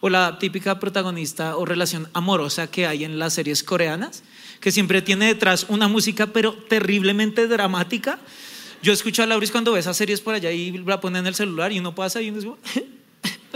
o 0.00 0.08
la 0.08 0.38
típica 0.38 0.80
protagonista 0.80 1.56
o 1.58 1.66
relación 1.66 2.08
amorosa 2.14 2.70
que 2.70 2.86
hay 2.86 3.04
en 3.04 3.18
las 3.18 3.34
series 3.34 3.62
coreanas, 3.62 4.22
que 4.60 4.72
siempre 4.72 5.02
tiene 5.02 5.26
detrás 5.26 5.66
una 5.68 5.88
música, 5.88 6.28
pero 6.28 6.54
terriblemente 6.54 7.48
dramática. 7.48 8.18
Yo 8.82 8.92
escucho 8.92 9.22
a 9.22 9.26
Lauris 9.26 9.50
cuando 9.50 9.72
ve 9.72 9.80
esas 9.80 9.96
series 9.96 10.20
por 10.20 10.34
allá 10.34 10.52
y 10.52 10.70
la 10.78 11.00
pone 11.00 11.18
en 11.18 11.26
el 11.26 11.34
celular 11.34 11.72
y 11.72 11.80
uno 11.80 11.94
pasa 11.94 12.22
y 12.22 12.30
uno 12.30 12.40
dice, 12.40 12.86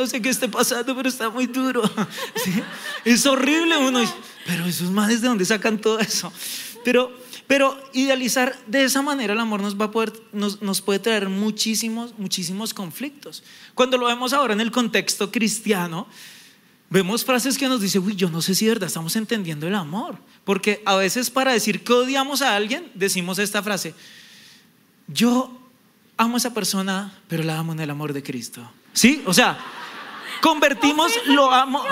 no 0.01 0.07
sé 0.07 0.21
qué 0.23 0.31
esté 0.31 0.49
pasando, 0.49 0.97
pero 0.97 1.09
está 1.09 1.31
muy 1.31 1.47
duro. 1.47 1.83
Es 3.05 3.27
horrible 3.27 3.77
uno. 3.77 4.01
Pero 4.47 4.67
esos 4.67 4.91
madres, 4.91 5.21
¿de 5.21 5.29
dónde 5.29 5.45
sacan 5.45 5.79
todo 5.79 5.99
eso? 6.01 6.33
Pero, 6.85 7.13
pero 7.47 7.79
idealizar 7.93 8.59
de 8.67 8.85
esa 8.85 9.03
manera 9.03 9.35
el 9.35 9.41
amor 9.41 9.61
nos 9.61 9.79
va 9.79 9.87
a 9.87 9.91
poder, 9.91 10.13
nos, 10.33 10.63
nos 10.63 10.81
puede 10.81 10.99
traer 10.99 11.29
muchísimos, 11.29 12.19
muchísimos 12.19 12.75
conflictos. 12.75 13.43
Cuando 13.75 13.99
lo 13.99 14.07
vemos 14.07 14.33
ahora 14.33 14.55
en 14.55 14.61
el 14.61 14.71
contexto 14.71 15.31
cristiano, 15.31 16.07
vemos 16.89 17.25
frases 17.25 17.57
que 17.57 17.69
nos 17.69 17.81
dicen, 17.81 18.03
uy, 18.05 18.17
yo 18.17 18.31
no 18.31 18.43
sé 18.43 18.55
si 18.55 18.65
de 18.65 18.73
verdad 18.73 18.89
estamos 18.89 19.15
entendiendo 19.17 19.67
el 19.67 19.75
amor. 19.75 20.17
Porque 20.45 20.83
a 20.85 20.97
veces 20.97 21.31
para 21.31 21.53
decir 21.53 21.85
que 21.85 21.93
odiamos 21.93 22.43
a 22.43 22.57
alguien, 22.57 22.91
decimos 22.95 23.39
esta 23.39 23.63
frase, 23.63 23.95
yo 25.07 25.57
amo 26.17 26.37
a 26.37 26.39
esa 26.39 26.53
persona, 26.53 27.19
pero 27.29 27.43
la 27.43 27.59
amo 27.59 27.73
en 27.73 27.81
el 27.81 27.91
amor 27.91 28.13
de 28.13 28.23
Cristo. 28.23 28.71
¿Sí? 28.93 29.23
O 29.27 29.33
sea, 29.33 29.59
convertimos 30.41 31.13
lo 31.27 31.51
amo, 31.51 31.83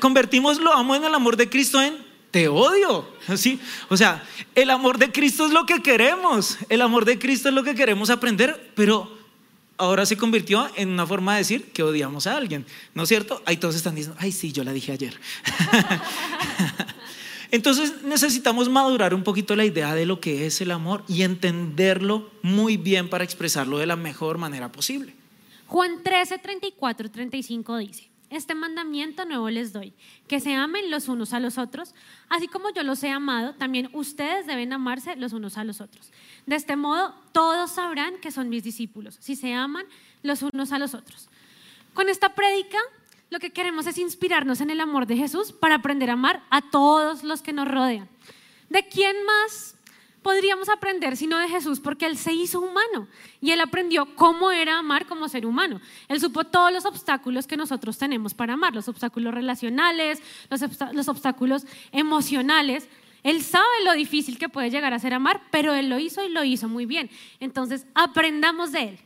convertimos 0.00 0.58
lo 0.58 0.72
amo 0.72 0.94
en 0.94 1.04
el 1.04 1.14
amor 1.14 1.36
de 1.36 1.48
Cristo 1.48 1.80
en 1.80 2.04
te 2.30 2.48
odio. 2.48 3.08
¿Sí? 3.36 3.58
O 3.88 3.96
sea, 3.96 4.22
el 4.54 4.70
amor 4.70 4.98
de 4.98 5.10
Cristo 5.10 5.46
es 5.46 5.52
lo 5.52 5.64
que 5.64 5.82
queremos. 5.82 6.58
El 6.68 6.82
amor 6.82 7.04
de 7.04 7.18
Cristo 7.18 7.48
es 7.48 7.54
lo 7.54 7.64
que 7.64 7.74
queremos 7.74 8.10
aprender, 8.10 8.72
pero 8.74 9.10
ahora 9.78 10.06
se 10.06 10.16
convirtió 10.16 10.68
en 10.76 10.90
una 10.90 11.06
forma 11.06 11.32
de 11.32 11.38
decir 11.38 11.72
que 11.72 11.82
odiamos 11.82 12.26
a 12.26 12.36
alguien. 12.36 12.66
¿No 12.94 13.04
es 13.04 13.08
cierto? 13.08 13.42
Ahí 13.46 13.56
todos 13.56 13.74
están 13.74 13.94
diciendo, 13.94 14.18
ay, 14.20 14.32
sí, 14.32 14.52
yo 14.52 14.64
la 14.64 14.72
dije 14.72 14.92
ayer. 14.92 15.18
Entonces 17.50 18.02
necesitamos 18.02 18.68
madurar 18.68 19.14
un 19.14 19.22
poquito 19.22 19.56
la 19.56 19.64
idea 19.64 19.94
de 19.94 20.04
lo 20.04 20.20
que 20.20 20.46
es 20.46 20.60
el 20.60 20.72
amor 20.72 21.04
y 21.08 21.22
entenderlo 21.22 22.30
muy 22.42 22.76
bien 22.76 23.08
para 23.08 23.24
expresarlo 23.24 23.78
de 23.78 23.86
la 23.86 23.96
mejor 23.96 24.36
manera 24.36 24.72
posible. 24.72 25.14
Juan 25.66 26.02
13, 26.02 26.38
34, 26.38 27.10
35 27.10 27.76
dice, 27.78 28.10
este 28.30 28.54
mandamiento 28.54 29.24
nuevo 29.24 29.50
les 29.50 29.72
doy, 29.72 29.92
que 30.28 30.40
se 30.40 30.54
amen 30.54 30.90
los 30.90 31.08
unos 31.08 31.32
a 31.32 31.40
los 31.40 31.58
otros, 31.58 31.94
así 32.28 32.48
como 32.48 32.72
yo 32.72 32.82
los 32.82 33.02
he 33.02 33.10
amado, 33.10 33.54
también 33.54 33.88
ustedes 33.92 34.46
deben 34.46 34.72
amarse 34.72 35.16
los 35.16 35.32
unos 35.32 35.58
a 35.58 35.64
los 35.64 35.80
otros. 35.80 36.12
De 36.46 36.56
este 36.56 36.76
modo, 36.76 37.14
todos 37.32 37.72
sabrán 37.72 38.18
que 38.18 38.30
son 38.30 38.48
mis 38.48 38.64
discípulos, 38.64 39.16
si 39.20 39.36
se 39.36 39.54
aman 39.54 39.86
los 40.22 40.42
unos 40.42 40.72
a 40.72 40.78
los 40.78 40.94
otros. 40.94 41.28
Con 41.94 42.08
esta 42.08 42.34
prédica 42.34 42.78
lo 43.30 43.38
que 43.40 43.50
queremos 43.50 43.86
es 43.86 43.98
inspirarnos 43.98 44.60
en 44.60 44.70
el 44.70 44.80
amor 44.80 45.06
de 45.06 45.16
Jesús 45.16 45.52
para 45.52 45.76
aprender 45.76 46.10
a 46.10 46.14
amar 46.14 46.42
a 46.50 46.62
todos 46.70 47.24
los 47.24 47.42
que 47.42 47.52
nos 47.52 47.66
rodean. 47.66 48.08
¿De 48.68 48.86
quién 48.86 49.16
más 49.24 49.75
podríamos 50.26 50.68
aprender 50.68 51.16
sino 51.16 51.38
de 51.38 51.48
Jesús? 51.48 51.78
Porque 51.78 52.04
Él 52.04 52.16
se 52.16 52.32
hizo 52.32 52.60
humano 52.60 53.06
y 53.40 53.52
Él 53.52 53.60
aprendió 53.60 54.16
cómo 54.16 54.50
era 54.50 54.76
amar 54.76 55.06
como 55.06 55.28
ser 55.28 55.46
humano. 55.46 55.80
Él 56.08 56.18
supo 56.18 56.42
todos 56.42 56.72
los 56.72 56.84
obstáculos 56.84 57.46
que 57.46 57.56
nosotros 57.56 57.96
tenemos 57.96 58.34
para 58.34 58.54
amar, 58.54 58.74
los 58.74 58.88
obstáculos 58.88 59.32
relacionales, 59.32 60.20
los, 60.50 60.62
los 60.94 61.06
obstáculos 61.06 61.64
emocionales. 61.92 62.88
Él 63.22 63.40
sabe 63.40 63.84
lo 63.84 63.92
difícil 63.92 64.36
que 64.36 64.48
puede 64.48 64.68
llegar 64.68 64.92
a 64.92 64.98
ser 64.98 65.14
amar, 65.14 65.42
pero 65.52 65.72
Él 65.74 65.88
lo 65.88 66.00
hizo 66.00 66.24
y 66.24 66.28
lo 66.28 66.42
hizo 66.42 66.68
muy 66.68 66.86
bien. 66.86 67.08
Entonces, 67.38 67.86
aprendamos 67.94 68.72
de 68.72 68.82
Él. 68.82 68.98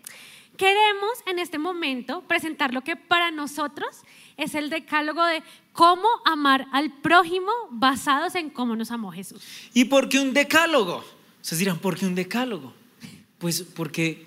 Queremos 0.60 1.12
en 1.24 1.38
este 1.38 1.56
momento 1.56 2.20
presentar 2.28 2.74
lo 2.74 2.84
que 2.84 2.94
para 2.94 3.30
nosotros 3.30 3.88
es 4.36 4.54
el 4.54 4.68
decálogo 4.68 5.24
de 5.24 5.42
cómo 5.72 6.06
amar 6.26 6.66
al 6.72 6.92
prójimo 6.92 7.50
basados 7.70 8.34
en 8.34 8.50
cómo 8.50 8.76
nos 8.76 8.90
amó 8.90 9.10
Jesús. 9.10 9.40
¿Y 9.72 9.86
por 9.86 10.10
qué 10.10 10.18
un 10.18 10.34
decálogo? 10.34 11.02
Ustedes 11.40 11.60
dirán, 11.60 11.78
¿por 11.78 11.96
qué 11.96 12.04
un 12.04 12.14
decálogo? 12.14 12.74
Pues 13.38 13.62
porque, 13.62 14.26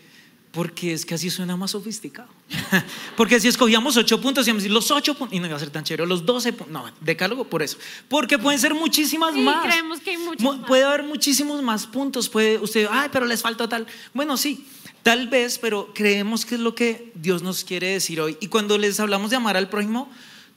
porque 0.52 0.94
es 0.94 1.06
que 1.06 1.14
así 1.14 1.30
suena 1.30 1.56
más 1.56 1.70
sofisticado. 1.70 2.30
porque 3.16 3.40
si 3.40 3.48
escogíamos 3.48 3.96
ocho 3.98 4.20
puntos, 4.20 4.48
íbamos 4.48 4.62
a 4.62 4.64
decir 4.64 4.74
los 4.74 4.90
ocho 4.90 5.14
puntos, 5.14 5.38
y 5.38 5.40
no 5.40 5.46
iba 5.46 5.56
a 5.56 5.60
ser 5.60 5.70
tan 5.70 5.84
chévere, 5.84 6.08
los 6.08 6.26
doce 6.26 6.52
puntos, 6.52 6.74
no, 6.74 6.92
decálogo 7.00 7.44
por 7.44 7.62
eso. 7.62 7.78
Porque 8.08 8.40
pueden 8.40 8.60
ser 8.60 8.74
muchísimas 8.74 9.36
Sí, 9.36 9.40
más. 9.42 9.68
creemos 9.68 10.00
que 10.00 10.10
hay 10.10 10.18
muchos 10.18 10.42
más. 10.42 10.66
Puede 10.68 10.84
haber 10.84 11.04
muchísimos 11.04 11.62
más 11.62 11.86
puntos. 11.86 12.28
Puede 12.28 12.58
usted, 12.58 12.88
ay, 12.90 13.10
pero 13.12 13.28
les 13.28 13.44
falta 13.44 13.70
tal. 13.70 13.86
Bueno, 14.16 14.36
sí, 14.36 14.66
tal 15.04 15.28
vez, 15.28 15.60
pero 15.60 15.94
creemos 15.94 16.46
que 16.46 16.56
es 16.56 16.62
lo 16.62 16.74
que 16.74 17.12
Dios 17.14 17.44
nos 17.44 17.64
quiere 17.64 17.88
decir 17.88 18.20
hoy. 18.20 18.38
Y 18.40 18.48
cuando 18.48 18.78
les 18.78 19.00
hablamos 19.00 19.30
de 19.30 19.36
amar 19.36 19.58
al 19.58 19.70
prójimo, 19.70 20.10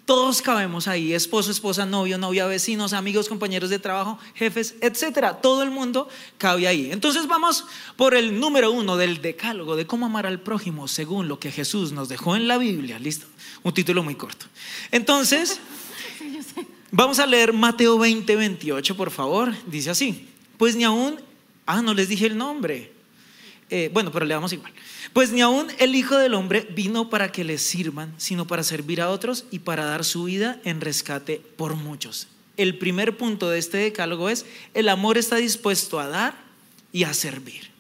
todos 0.07 0.41
cabemos 0.41 0.87
ahí, 0.87 1.13
esposo, 1.13 1.51
esposa, 1.51 1.85
novio, 1.85 2.17
novia, 2.17 2.47
vecinos, 2.47 2.93
amigos, 2.93 3.29
compañeros 3.29 3.71
de 3.71 3.81
trabajo, 3.81 4.21
jefes, 4.37 4.77
etcétera. 4.81 5.41
Todo 5.41 5.65
el 5.65 5.73
mundo 5.73 6.09
cabe 6.39 6.69
ahí. 6.69 6.93
Entonces 6.93 7.27
vamos 7.27 7.65
por 7.97 8.15
el 8.15 8.39
número 8.39 8.71
uno 8.71 8.97
del 8.97 9.21
decálogo 9.21 9.75
de 9.75 9.85
cómo 9.85 10.07
amar 10.07 10.25
al 10.25 10.41
prójimo 10.41 10.87
según 10.87 11.27
lo 11.27 11.41
que 11.41 11.51
Jesús 11.51 11.91
nos 11.91 12.09
dejó 12.09 12.37
en 12.37 12.47
la 12.47 12.57
Biblia. 12.57 13.01
¿Listo? 13.01 13.27
Un 13.65 13.75
título 13.75 14.05
muy 14.05 14.15
corto. 14.15 14.47
Entonces, 14.93 15.59
vamos 16.93 17.19
a 17.19 17.27
leer 17.27 17.53
Mateo 17.53 17.99
20, 17.99 18.37
28, 18.37 18.97
por 18.97 19.11
favor. 19.11 19.53
Dice 19.67 19.91
así, 19.91 20.29
pues 20.57 20.77
ni 20.77 20.85
aún, 20.85 21.21
ah, 21.67 21.83
no 21.83 21.95
les 21.95 22.09
dije 22.09 22.27
el 22.27 22.39
nombre. 22.39 22.96
Eh, 23.71 23.91
bueno, 23.93 24.13
pero 24.13 24.25
le 24.27 24.35
damos 24.35 24.53
igual. 24.53 24.73
Pues 25.13 25.33
ni 25.33 25.41
aún 25.41 25.67
el 25.79 25.95
Hijo 25.95 26.17
del 26.17 26.35
Hombre 26.35 26.69
vino 26.75 27.11
para 27.11 27.33
que 27.33 27.45
le 27.45 27.59
sirvan, 27.59 28.15
sino 28.17 28.47
para 28.47 28.63
servir 28.63 29.01
a 29.01 29.11
otros 29.11 29.45
y 29.51 29.61
para 29.61 29.85
dar 29.85 30.05
su 30.05 30.25
vida 30.25 30.61
en 30.65 30.81
rescate 30.81 31.41
por 31.57 31.75
muchos. 31.75 32.29
El 32.57 32.79
primer 32.79 33.17
punto 33.17 33.51
de 33.51 33.59
este 33.59 33.79
decálogo 33.79 34.29
es, 34.29 34.47
el 34.73 34.89
amor 34.89 35.19
está 35.19 35.37
dispuesto 35.37 35.99
a 35.99 36.07
dar 36.07 36.35
y 36.93 37.05
a 37.05 37.13
servir. 37.13 37.71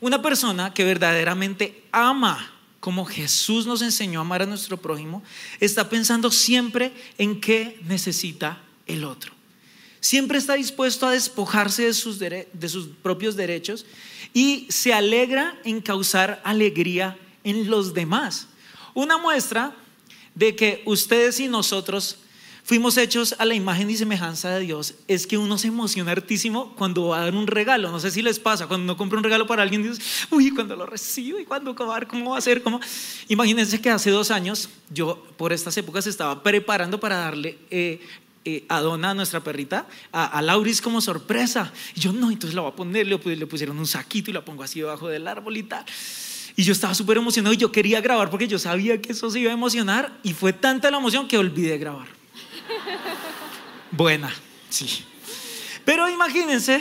Una 0.00 0.22
persona 0.22 0.72
que 0.74 0.84
verdaderamente 0.84 1.82
ama 1.90 2.52
como 2.80 3.04
Jesús 3.04 3.66
nos 3.66 3.82
enseñó 3.82 4.20
a 4.20 4.22
amar 4.22 4.42
a 4.42 4.46
nuestro 4.46 4.76
prójimo, 4.76 5.22
está 5.60 5.88
pensando 5.88 6.30
siempre 6.30 6.92
en 7.18 7.40
qué 7.40 7.80
necesita 7.84 8.62
el 8.86 9.04
otro. 9.04 9.37
Siempre 10.08 10.38
está 10.38 10.54
dispuesto 10.54 11.06
a 11.06 11.10
despojarse 11.10 11.84
de 11.84 11.92
sus, 11.92 12.18
de 12.18 12.68
sus 12.70 12.88
propios 13.02 13.36
derechos 13.36 13.84
y 14.32 14.66
se 14.70 14.94
alegra 14.94 15.60
en 15.64 15.82
causar 15.82 16.40
alegría 16.44 17.18
en 17.44 17.68
los 17.68 17.92
demás. 17.92 18.46
Una 18.94 19.18
muestra 19.18 19.76
de 20.34 20.56
que 20.56 20.82
ustedes 20.86 21.40
y 21.40 21.48
nosotros 21.48 22.20
fuimos 22.64 22.96
hechos 22.96 23.34
a 23.38 23.44
la 23.44 23.54
imagen 23.54 23.90
y 23.90 23.98
semejanza 23.98 24.48
de 24.48 24.60
Dios 24.60 24.94
es 25.08 25.26
que 25.26 25.36
uno 25.36 25.58
se 25.58 25.68
emociona 25.68 26.12
hartísimo 26.12 26.74
cuando 26.76 27.08
va 27.08 27.18
a 27.18 27.24
dar 27.24 27.34
un 27.34 27.46
regalo. 27.46 27.90
No 27.90 28.00
sé 28.00 28.10
si 28.10 28.22
les 28.22 28.38
pasa, 28.38 28.66
cuando 28.66 28.84
uno 28.84 28.96
compra 28.96 29.18
un 29.18 29.24
regalo 29.24 29.46
para 29.46 29.62
alguien, 29.62 29.82
dices, 29.82 30.26
uy, 30.30 30.52
cuando 30.52 30.74
lo 30.74 30.86
recibo 30.86 31.38
y 31.38 31.44
cuando 31.44 31.74
va 31.74 31.96
a 31.96 31.98
ver 31.98 32.08
cómo 32.08 32.30
va 32.30 32.38
a 32.38 32.40
ser. 32.40 32.62
Imagínense 33.28 33.78
que 33.78 33.90
hace 33.90 34.08
dos 34.08 34.30
años 34.30 34.70
yo 34.88 35.22
por 35.36 35.52
estas 35.52 35.76
épocas 35.76 36.06
estaba 36.06 36.42
preparando 36.42 36.98
para 36.98 37.16
darle 37.16 37.58
eh, 37.70 38.00
eh, 38.48 38.64
a 38.68 38.80
Donna, 38.80 39.12
nuestra 39.12 39.40
perrita, 39.40 39.86
a, 40.10 40.24
a 40.24 40.40
Lauris 40.40 40.80
como 40.80 41.02
sorpresa. 41.02 41.70
Y 41.94 42.00
yo, 42.00 42.12
no, 42.12 42.30
entonces 42.30 42.54
la 42.54 42.62
voy 42.62 42.72
a 42.72 42.74
poner, 42.74 43.06
le, 43.06 43.18
le 43.36 43.46
pusieron 43.46 43.78
un 43.78 43.86
saquito 43.86 44.30
y 44.30 44.34
la 44.34 44.42
pongo 44.42 44.62
así 44.62 44.80
debajo 44.80 45.08
del 45.08 45.28
árbol 45.28 45.58
y 45.58 45.64
tal. 45.64 45.84
Y 46.56 46.62
yo 46.62 46.72
estaba 46.72 46.94
súper 46.94 47.18
emocionado 47.18 47.52
y 47.52 47.58
yo 47.58 47.70
quería 47.70 48.00
grabar 48.00 48.30
porque 48.30 48.48
yo 48.48 48.58
sabía 48.58 49.00
que 49.02 49.12
eso 49.12 49.30
se 49.30 49.40
iba 49.40 49.50
a 49.50 49.54
emocionar 49.54 50.18
y 50.22 50.32
fue 50.32 50.54
tanta 50.54 50.90
la 50.90 50.96
emoción 50.96 51.28
que 51.28 51.36
olvidé 51.36 51.76
grabar. 51.76 52.08
Buena, 53.90 54.34
sí. 54.70 55.04
Pero 55.84 56.08
imagínense 56.08 56.80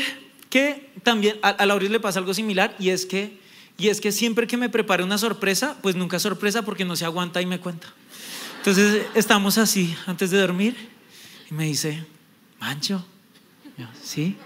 que 0.49 0.89
también 1.03 1.37
a, 1.41 1.49
a 1.49 1.65
Lauris 1.65 1.91
le 1.91 1.99
pasa 1.99 2.19
algo 2.19 2.33
similar 2.33 2.75
y 2.79 2.89
es 2.89 3.05
que 3.05 3.45
y 3.77 3.89
es 3.89 4.01
que 4.01 4.11
siempre 4.11 4.47
que 4.47 4.57
me 4.57 4.69
prepare 4.69 5.03
una 5.03 5.17
sorpresa, 5.17 5.77
pues 5.83 5.95
nunca 5.95 6.17
es 6.17 6.23
sorpresa 6.23 6.63
porque 6.63 6.83
no 6.83 6.95
se 6.95 7.05
aguanta 7.05 7.41
y 7.41 7.45
me 7.45 7.59
cuenta. 7.59 7.93
Entonces 8.57 9.05
estamos 9.13 9.57
así 9.57 9.95
antes 10.07 10.31
de 10.31 10.39
dormir 10.39 10.96
y 11.49 11.53
me 11.53 11.65
dice, 11.65 12.05
Mancho, 12.59 13.05
¿sí? 14.03 14.37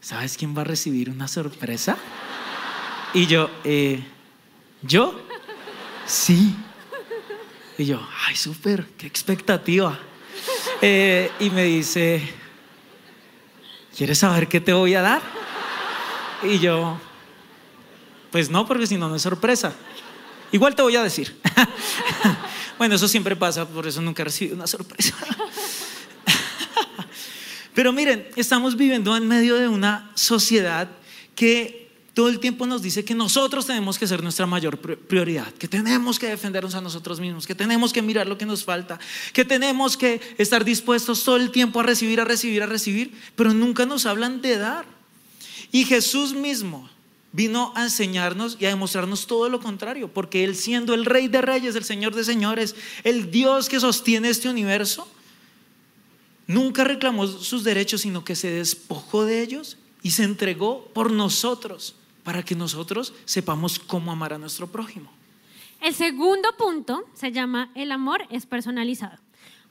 ¿Sabes 0.00 0.36
quién 0.36 0.56
va 0.56 0.62
a 0.62 0.64
recibir 0.64 1.10
una 1.10 1.28
sorpresa? 1.28 1.96
Y 3.12 3.26
yo, 3.26 3.50
"Eh, 3.64 4.02
¿yo? 4.82 5.20
Sí. 6.06 6.54
Y 7.78 7.86
yo, 7.86 8.06
ay, 8.26 8.36
súper, 8.36 8.86
qué 8.98 9.06
expectativa. 9.06 9.98
Eh, 10.82 11.30
y 11.40 11.50
me 11.50 11.64
dice, 11.64 12.22
¿quieres 13.96 14.18
saber 14.18 14.48
qué 14.48 14.60
te 14.60 14.72
voy 14.72 14.94
a 14.94 15.02
dar? 15.02 15.22
Y 16.42 16.58
yo, 16.58 16.98
pues 18.30 18.48
no, 18.50 18.66
porque 18.66 18.86
si 18.86 18.96
no, 18.96 19.08
no 19.08 19.16
es 19.16 19.22
sorpresa. 19.22 19.74
Igual 20.52 20.74
te 20.74 20.82
voy 20.82 20.96
a 20.96 21.02
decir. 21.02 21.38
bueno, 22.78 22.94
eso 22.94 23.08
siempre 23.08 23.36
pasa, 23.36 23.66
por 23.68 23.86
eso 23.86 24.00
nunca 24.00 24.22
he 24.22 24.24
recibido 24.24 24.56
una 24.56 24.66
sorpresa. 24.66 25.14
Pero 27.80 27.94
miren, 27.94 28.28
estamos 28.36 28.76
viviendo 28.76 29.16
en 29.16 29.26
medio 29.26 29.54
de 29.56 29.66
una 29.66 30.10
sociedad 30.14 30.86
que 31.34 31.88
todo 32.12 32.28
el 32.28 32.38
tiempo 32.38 32.66
nos 32.66 32.82
dice 32.82 33.06
que 33.06 33.14
nosotros 33.14 33.64
tenemos 33.64 33.98
que 33.98 34.06
ser 34.06 34.22
nuestra 34.22 34.44
mayor 34.44 34.76
pri- 34.76 34.96
prioridad, 34.96 35.50
que 35.54 35.66
tenemos 35.66 36.18
que 36.18 36.26
defendernos 36.26 36.74
a 36.74 36.82
nosotros 36.82 37.20
mismos, 37.20 37.46
que 37.46 37.54
tenemos 37.54 37.94
que 37.94 38.02
mirar 38.02 38.26
lo 38.26 38.36
que 38.36 38.44
nos 38.44 38.64
falta, 38.64 39.00
que 39.32 39.46
tenemos 39.46 39.96
que 39.96 40.20
estar 40.36 40.62
dispuestos 40.62 41.24
todo 41.24 41.36
el 41.36 41.50
tiempo 41.50 41.80
a 41.80 41.82
recibir, 41.82 42.20
a 42.20 42.26
recibir, 42.26 42.62
a 42.62 42.66
recibir, 42.66 43.14
pero 43.34 43.54
nunca 43.54 43.86
nos 43.86 44.04
hablan 44.04 44.42
de 44.42 44.58
dar. 44.58 44.84
Y 45.72 45.86
Jesús 45.86 46.34
mismo 46.34 46.86
vino 47.32 47.72
a 47.76 47.84
enseñarnos 47.84 48.58
y 48.60 48.66
a 48.66 48.68
demostrarnos 48.68 49.26
todo 49.26 49.48
lo 49.48 49.58
contrario, 49.58 50.12
porque 50.12 50.44
Él 50.44 50.54
siendo 50.54 50.92
el 50.92 51.06
Rey 51.06 51.28
de 51.28 51.40
Reyes, 51.40 51.74
el 51.76 51.84
Señor 51.84 52.14
de 52.14 52.24
Señores, 52.24 52.76
el 53.04 53.30
Dios 53.30 53.70
que 53.70 53.80
sostiene 53.80 54.28
este 54.28 54.50
universo, 54.50 55.10
nunca 56.50 56.84
reclamó 56.84 57.26
sus 57.26 57.64
derechos, 57.64 58.02
sino 58.02 58.24
que 58.24 58.34
se 58.34 58.50
despojó 58.50 59.24
de 59.24 59.42
ellos 59.42 59.76
y 60.02 60.10
se 60.10 60.24
entregó 60.24 60.86
por 60.92 61.10
nosotros, 61.10 61.94
para 62.24 62.42
que 62.42 62.54
nosotros 62.54 63.14
sepamos 63.24 63.78
cómo 63.78 64.12
amar 64.12 64.32
a 64.32 64.38
nuestro 64.38 64.66
prójimo. 64.66 65.10
El 65.80 65.94
segundo 65.94 66.48
punto 66.58 67.04
se 67.14 67.32
llama 67.32 67.70
el 67.74 67.92
amor 67.92 68.26
es 68.30 68.46
personalizado. 68.46 69.18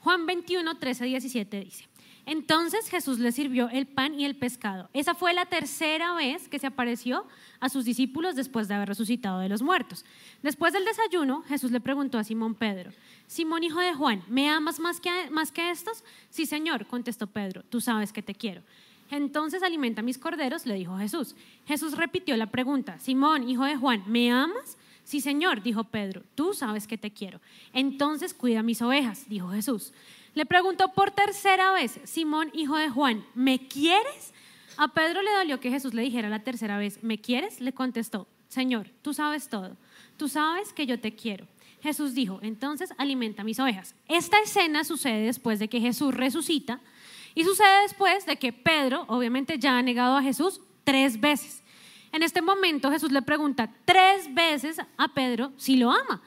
Juan 0.00 0.26
21, 0.26 0.78
13, 0.78 1.04
17 1.04 1.60
dice, 1.60 1.84
entonces 2.30 2.88
Jesús 2.88 3.18
le 3.18 3.32
sirvió 3.32 3.68
el 3.70 3.88
pan 3.88 4.14
y 4.14 4.24
el 4.24 4.36
pescado. 4.36 4.88
Esa 4.92 5.14
fue 5.14 5.34
la 5.34 5.46
tercera 5.46 6.14
vez 6.14 6.46
que 6.46 6.60
se 6.60 6.68
apareció 6.68 7.26
a 7.58 7.68
sus 7.68 7.84
discípulos 7.84 8.36
después 8.36 8.68
de 8.68 8.74
haber 8.74 8.86
resucitado 8.86 9.40
de 9.40 9.48
los 9.48 9.62
muertos. 9.62 10.04
Después 10.40 10.72
del 10.72 10.84
desayuno, 10.84 11.42
Jesús 11.48 11.72
le 11.72 11.80
preguntó 11.80 12.18
a 12.18 12.24
Simón 12.24 12.54
Pedro, 12.54 12.92
Simón 13.26 13.64
hijo 13.64 13.80
de 13.80 13.94
Juan, 13.94 14.22
¿me 14.28 14.48
amas 14.48 14.78
más 14.78 15.00
que, 15.00 15.10
más 15.32 15.50
que 15.50 15.72
estos? 15.72 16.04
Sí, 16.30 16.46
Señor, 16.46 16.86
contestó 16.86 17.26
Pedro, 17.26 17.64
tú 17.68 17.80
sabes 17.80 18.12
que 18.12 18.22
te 18.22 18.36
quiero. 18.36 18.62
Entonces 19.10 19.64
alimenta 19.64 20.00
mis 20.00 20.16
corderos, 20.16 20.66
le 20.66 20.74
dijo 20.74 20.96
Jesús. 20.98 21.34
Jesús 21.66 21.96
repitió 21.96 22.36
la 22.36 22.46
pregunta, 22.46 23.00
Simón, 23.00 23.48
hijo 23.48 23.64
de 23.64 23.74
Juan, 23.74 24.04
¿me 24.06 24.30
amas? 24.30 24.78
Sí, 25.02 25.20
Señor, 25.20 25.62
dijo 25.64 25.82
Pedro, 25.82 26.22
tú 26.36 26.54
sabes 26.54 26.86
que 26.86 26.96
te 26.96 27.10
quiero. 27.10 27.40
Entonces 27.72 28.34
cuida 28.34 28.62
mis 28.62 28.80
ovejas, 28.82 29.28
dijo 29.28 29.48
Jesús. 29.48 29.92
Le 30.34 30.46
preguntó 30.46 30.92
por 30.92 31.10
tercera 31.10 31.72
vez, 31.72 32.00
Simón, 32.04 32.50
hijo 32.52 32.76
de 32.76 32.88
Juan, 32.88 33.24
¿me 33.34 33.66
quieres? 33.66 34.32
A 34.76 34.88
Pedro 34.88 35.22
le 35.22 35.32
dolió 35.32 35.60
que 35.60 35.70
Jesús 35.70 35.92
le 35.92 36.02
dijera 36.02 36.28
la 36.28 36.44
tercera 36.44 36.78
vez, 36.78 37.02
¿me 37.02 37.20
quieres? 37.20 37.60
Le 37.60 37.72
contestó, 37.72 38.26
Señor, 38.48 38.90
tú 39.02 39.12
sabes 39.12 39.48
todo, 39.48 39.76
tú 40.16 40.28
sabes 40.28 40.72
que 40.72 40.86
yo 40.86 41.00
te 41.00 41.14
quiero. 41.14 41.46
Jesús 41.82 42.14
dijo, 42.14 42.38
entonces 42.42 42.92
alimenta 42.98 43.42
mis 43.42 43.58
ovejas. 43.58 43.94
Esta 44.06 44.38
escena 44.40 44.84
sucede 44.84 45.26
después 45.26 45.58
de 45.58 45.68
que 45.68 45.80
Jesús 45.80 46.14
resucita 46.14 46.80
y 47.34 47.44
sucede 47.44 47.82
después 47.82 48.26
de 48.26 48.36
que 48.36 48.52
Pedro, 48.52 49.04
obviamente, 49.08 49.58
ya 49.58 49.78
ha 49.78 49.82
negado 49.82 50.16
a 50.16 50.22
Jesús 50.22 50.60
tres 50.84 51.20
veces. 51.20 51.62
En 52.12 52.22
este 52.22 52.42
momento 52.42 52.90
Jesús 52.90 53.12
le 53.12 53.22
pregunta 53.22 53.72
tres 53.84 54.32
veces 54.34 54.78
a 54.96 55.08
Pedro 55.08 55.52
si 55.56 55.76
lo 55.76 55.90
ama. 55.90 56.22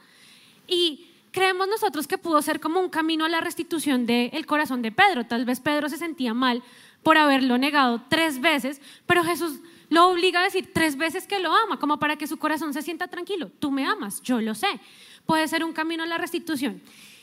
Y 0.66 1.08
creemos 1.34 1.66
nosotros 1.66 2.06
que 2.06 2.16
pudo 2.16 2.40
ser 2.42 2.60
como 2.60 2.78
un 2.78 2.88
camino 2.88 3.24
a 3.24 3.28
la 3.28 3.40
restitución 3.40 4.06
del 4.06 4.46
corazón 4.46 4.82
de 4.82 4.92
Pedro. 4.92 5.26
Tal 5.26 5.44
vez 5.44 5.58
Pedro 5.58 5.88
se 5.88 5.98
sentía 5.98 6.32
mal 6.32 6.62
por 7.02 7.18
haberlo 7.18 7.58
negado 7.58 8.00
tres 8.08 8.40
veces, 8.40 8.80
pero 9.04 9.24
Jesús 9.24 9.58
lo 9.90 10.06
obliga 10.06 10.40
a 10.40 10.44
decir 10.44 10.70
tres 10.72 10.96
veces 10.96 11.26
que 11.26 11.40
lo 11.40 11.52
ama, 11.52 11.80
como 11.80 11.98
para 11.98 12.14
que 12.14 12.28
su 12.28 12.38
corazón 12.38 12.72
se 12.72 12.82
sienta 12.82 13.08
tranquilo. 13.08 13.50
Tú 13.58 13.72
me 13.72 13.84
amas, 13.84 14.22
yo 14.22 14.40
lo 14.40 14.54
sé. 14.54 14.80
Puede 15.26 15.48
ser 15.48 15.64
un 15.64 15.72
camino 15.72 16.04
a 16.04 16.06
la 16.06 16.18
restitución. 16.18 16.80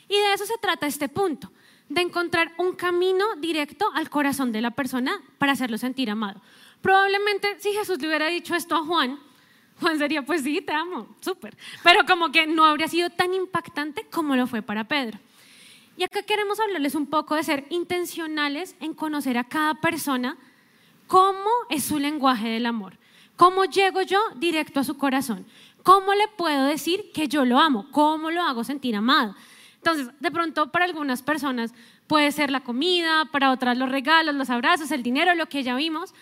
Y 0.09 0.13
de 0.13 0.33
eso 0.33 0.45
se 0.45 0.57
trata 0.61 0.87
este 0.87 1.07
punto, 1.07 1.49
de 1.87 2.01
encontrar 2.01 2.53
un 2.57 2.73
camino 2.73 3.25
directo 3.37 3.89
al 3.93 4.09
corazón 4.09 4.51
de 4.51 4.61
la 4.61 4.71
persona 4.71 5.21
para 5.37 5.53
hacerlo 5.53 5.77
sentir 5.77 6.09
amado. 6.09 6.41
Probablemente 6.81 7.47
si 7.59 7.71
Jesús 7.71 8.01
le 8.01 8.09
hubiera 8.09 8.27
dicho 8.27 8.55
esto 8.55 8.75
a 8.75 8.83
Juan, 8.83 9.19
Juan 9.81 9.97
sería, 9.97 10.21
pues 10.21 10.43
sí, 10.43 10.61
te 10.61 10.71
amo, 10.71 11.07
súper. 11.19 11.57
Pero 11.83 12.05
como 12.05 12.31
que 12.31 12.45
no 12.45 12.65
habría 12.65 12.87
sido 12.87 13.09
tan 13.09 13.33
impactante 13.33 14.05
como 14.11 14.35
lo 14.35 14.45
fue 14.47 14.61
para 14.61 14.83
Pedro. 14.83 15.19
Y 15.97 16.03
acá 16.03 16.21
queremos 16.21 16.59
hablarles 16.59 16.95
un 16.95 17.07
poco 17.07 17.35
de 17.35 17.43
ser 17.43 17.65
intencionales 17.69 18.75
en 18.79 18.93
conocer 18.93 19.37
a 19.37 19.43
cada 19.43 19.75
persona 19.75 20.37
cómo 21.07 21.49
es 21.69 21.83
su 21.83 21.99
lenguaje 21.99 22.47
del 22.47 22.67
amor. 22.67 22.97
¿Cómo 23.35 23.65
llego 23.65 24.03
yo 24.03 24.19
directo 24.35 24.79
a 24.79 24.83
su 24.83 24.97
corazón? 24.97 25.45
¿Cómo 25.83 26.13
le 26.13 26.27
puedo 26.27 26.65
decir 26.65 27.11
que 27.11 27.27
yo 27.27 27.43
lo 27.43 27.59
amo? 27.59 27.87
¿Cómo 27.91 28.29
lo 28.29 28.43
hago 28.43 28.63
sentir 28.63 28.95
amado? 28.95 29.35
Entonces, 29.77 30.09
de 30.19 30.31
pronto 30.31 30.71
para 30.71 30.85
algunas 30.85 31.23
personas 31.23 31.73
puede 32.05 32.31
ser 32.31 32.51
la 32.51 32.61
comida, 32.61 33.25
para 33.31 33.51
otras 33.51 33.77
los 33.77 33.89
regalos, 33.89 34.35
los 34.35 34.51
abrazos, 34.51 34.91
el 34.91 35.01
dinero, 35.01 35.33
lo 35.33 35.47
que 35.47 35.63
ya 35.63 35.75
vimos, 35.75 36.13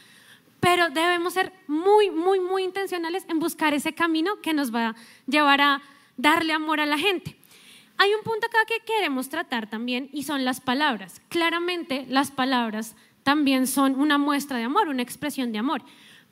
pero 0.60 0.90
debemos 0.90 1.34
ser 1.34 1.54
muy, 1.68 2.12
muy, 2.12 2.40
muy 2.40 2.64
intencionales 2.64 3.26
en 3.30 3.40
buscar 3.40 3.74
ese 3.74 3.94
camino 3.94 4.42
que 4.42 4.54
nos 4.54 4.74
va 4.74 4.90
a 4.90 4.96
llevar 5.28 5.62
a 5.62 5.82
darle 6.18 6.54
amor 6.54 6.80
a 6.82 6.86
la 6.86 6.98
gente. 6.98 7.38
Hay 7.98 8.14
un 8.14 8.24
punto 8.24 8.48
acá 8.48 8.60
que 8.66 8.80
queremos 8.86 9.30
tratar 9.30 9.70
también 9.70 10.10
y 10.14 10.24
son 10.24 10.46
las 10.46 10.62
palabras. 10.62 11.22
Claramente 11.28 12.06
las 12.08 12.32
palabras 12.32 12.96
también 13.24 13.68
son 13.68 14.00
una 14.00 14.18
muestra 14.18 14.58
de 14.58 14.64
amor, 14.64 14.88
una 14.88 15.02
expresión 15.02 15.52
de 15.52 15.60
amor. 15.60 15.82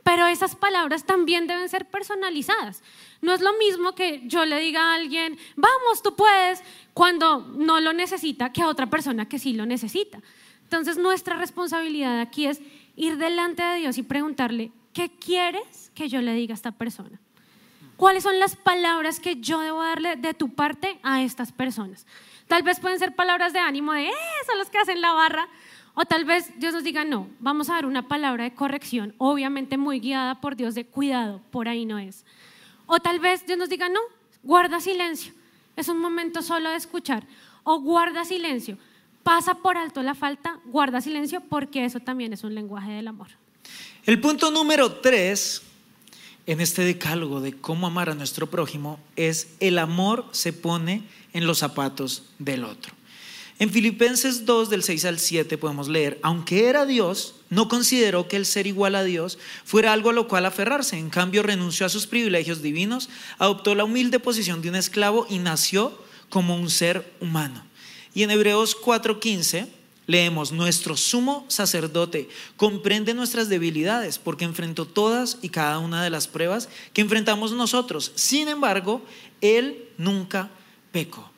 Pero 0.03 0.25
esas 0.27 0.55
palabras 0.55 1.05
también 1.05 1.47
deben 1.47 1.67
ser 1.67 1.85
personalizadas. 1.85 2.81
No 3.21 3.33
es 3.33 3.41
lo 3.41 3.51
mismo 3.57 3.93
que 3.93 4.21
yo 4.25 4.45
le 4.45 4.59
diga 4.59 4.81
a 4.81 4.95
alguien, 4.95 5.37
vamos, 5.57 6.01
tú 6.01 6.15
puedes, 6.15 6.63
cuando 6.93 7.39
no 7.39 7.81
lo 7.81 7.91
necesita, 7.91 8.53
que 8.53 8.61
a 8.61 8.69
otra 8.69 8.89
persona 8.89 9.27
que 9.27 9.37
sí 9.37 9.51
lo 9.51 9.65
necesita. 9.65 10.21
Entonces 10.63 10.97
nuestra 10.97 11.35
responsabilidad 11.35 12.21
aquí 12.21 12.45
es 12.45 12.61
ir 12.97 13.17
delante 13.17 13.63
de 13.63 13.77
Dios 13.77 13.97
y 13.97 14.03
preguntarle, 14.03 14.71
¿qué 14.91 15.09
quieres 15.09 15.91
que 15.95 16.09
yo 16.09 16.21
le 16.21 16.33
diga 16.33 16.53
a 16.53 16.55
esta 16.55 16.71
persona? 16.73 17.19
¿Cuáles 17.95 18.23
son 18.23 18.39
las 18.39 18.55
palabras 18.55 19.19
que 19.19 19.37
yo 19.37 19.61
debo 19.61 19.81
darle 19.81 20.17
de 20.17 20.33
tu 20.33 20.49
parte 20.49 20.99
a 21.03 21.21
estas 21.23 21.51
personas? 21.51 22.05
Tal 22.47 22.63
vez 22.63 22.79
pueden 22.79 22.99
ser 22.99 23.15
palabras 23.15 23.53
de 23.53 23.59
ánimo 23.59 23.93
de, 23.93 24.07
eh, 24.09 24.13
son 24.45 24.71
que 24.71 24.77
hacen 24.77 25.01
la 25.01 25.13
barra. 25.13 25.47
O 25.93 26.05
tal 26.05 26.25
vez 26.25 26.51
Dios 26.59 26.73
nos 26.73 26.83
diga, 26.83 27.05
no, 27.05 27.27
vamos 27.39 27.69
a 27.69 27.73
dar 27.73 27.85
una 27.87 28.07
palabra 28.07 28.43
de 28.43 28.53
corrección, 28.53 29.15
obviamente 29.17 29.77
muy 29.77 29.99
guiada 29.99 30.39
por 30.39 30.55
Dios 30.55 30.75
de 30.75 30.85
cuidado, 30.85 31.41
por 31.49 31.67
ahí 31.67 31.85
no 31.85 31.97
es. 31.97 32.23
O 32.85 32.99
tal 32.99 33.19
vez 33.19 33.45
Dios 33.47 33.57
nos 33.57 33.69
diga, 33.69 33.89
no, 33.89 33.99
guarda 34.43 34.79
silencio, 34.79 35.33
es 35.75 35.87
un 35.89 35.99
momento 35.99 36.43
solo 36.43 36.69
de 36.69 36.75
escuchar. 36.75 37.23
O 37.63 37.79
guarda 37.81 38.25
silencio, 38.25 38.77
pasa 39.27 39.55
por 39.55 39.77
alto 39.77 40.01
la 40.03 40.15
falta, 40.15 40.57
guarda 40.67 41.01
silencio, 41.01 41.41
porque 41.49 41.83
eso 41.83 41.99
también 41.99 42.31
es 42.31 42.45
un 42.45 42.55
lenguaje 42.55 42.91
del 42.91 43.09
amor. 43.09 43.27
El 44.05 44.21
punto 44.21 44.51
número 44.51 44.93
tres 45.01 45.63
en 46.45 46.61
este 46.61 46.85
decálogo 46.85 47.41
de 47.41 47.51
cómo 47.51 47.87
amar 47.87 48.09
a 48.09 48.15
nuestro 48.15 48.47
prójimo 48.47 49.01
es 49.17 49.49
el 49.59 49.79
amor 49.79 50.23
se 50.31 50.53
pone 50.53 51.03
en 51.33 51.45
los 51.45 51.57
zapatos 51.57 52.23
del 52.39 52.63
otro. 52.63 52.93
En 53.59 53.69
Filipenses 53.69 54.45
2 54.45 54.69
del 54.69 54.81
6 54.81 55.03
al 55.03 55.19
7 55.19 55.57
podemos 55.57 55.89
leer, 55.89 56.19
aunque 56.23 56.69
era 56.69 56.85
Dios, 56.85 57.35
no 57.49 57.67
consideró 57.67 58.29
que 58.29 58.37
el 58.37 58.45
ser 58.45 58.65
igual 58.65 58.95
a 58.95 59.03
Dios 59.03 59.39
fuera 59.65 59.91
algo 59.91 60.11
a 60.11 60.13
lo 60.13 60.29
cual 60.29 60.45
aferrarse, 60.45 60.97
en 60.97 61.09
cambio 61.09 61.43
renunció 61.43 61.85
a 61.85 61.89
sus 61.89 62.07
privilegios 62.07 62.61
divinos, 62.61 63.09
adoptó 63.39 63.75
la 63.75 63.83
humilde 63.83 64.19
posición 64.19 64.61
de 64.61 64.69
un 64.69 64.75
esclavo 64.75 65.27
y 65.29 65.39
nació 65.39 66.01
como 66.29 66.55
un 66.55 66.69
ser 66.69 67.13
humano. 67.19 67.66
Y 68.17 68.23
en 68.23 68.31
Hebreos 68.31 68.75
4:15 68.75 69.67
leemos, 70.07 70.51
nuestro 70.51 70.97
sumo 70.97 71.45
sacerdote 71.49 72.27
comprende 72.55 73.13
nuestras 73.13 73.47
debilidades 73.47 74.17
porque 74.17 74.43
enfrentó 74.43 74.85
todas 74.87 75.37
y 75.43 75.49
cada 75.49 75.77
una 75.77 76.03
de 76.03 76.09
las 76.09 76.27
pruebas 76.27 76.67
que 76.93 77.01
enfrentamos 77.01 77.51
nosotros. 77.51 78.11
Sin 78.15 78.47
embargo, 78.47 79.05
Él 79.39 79.85
nunca 79.99 80.49
pecó. 80.91 81.29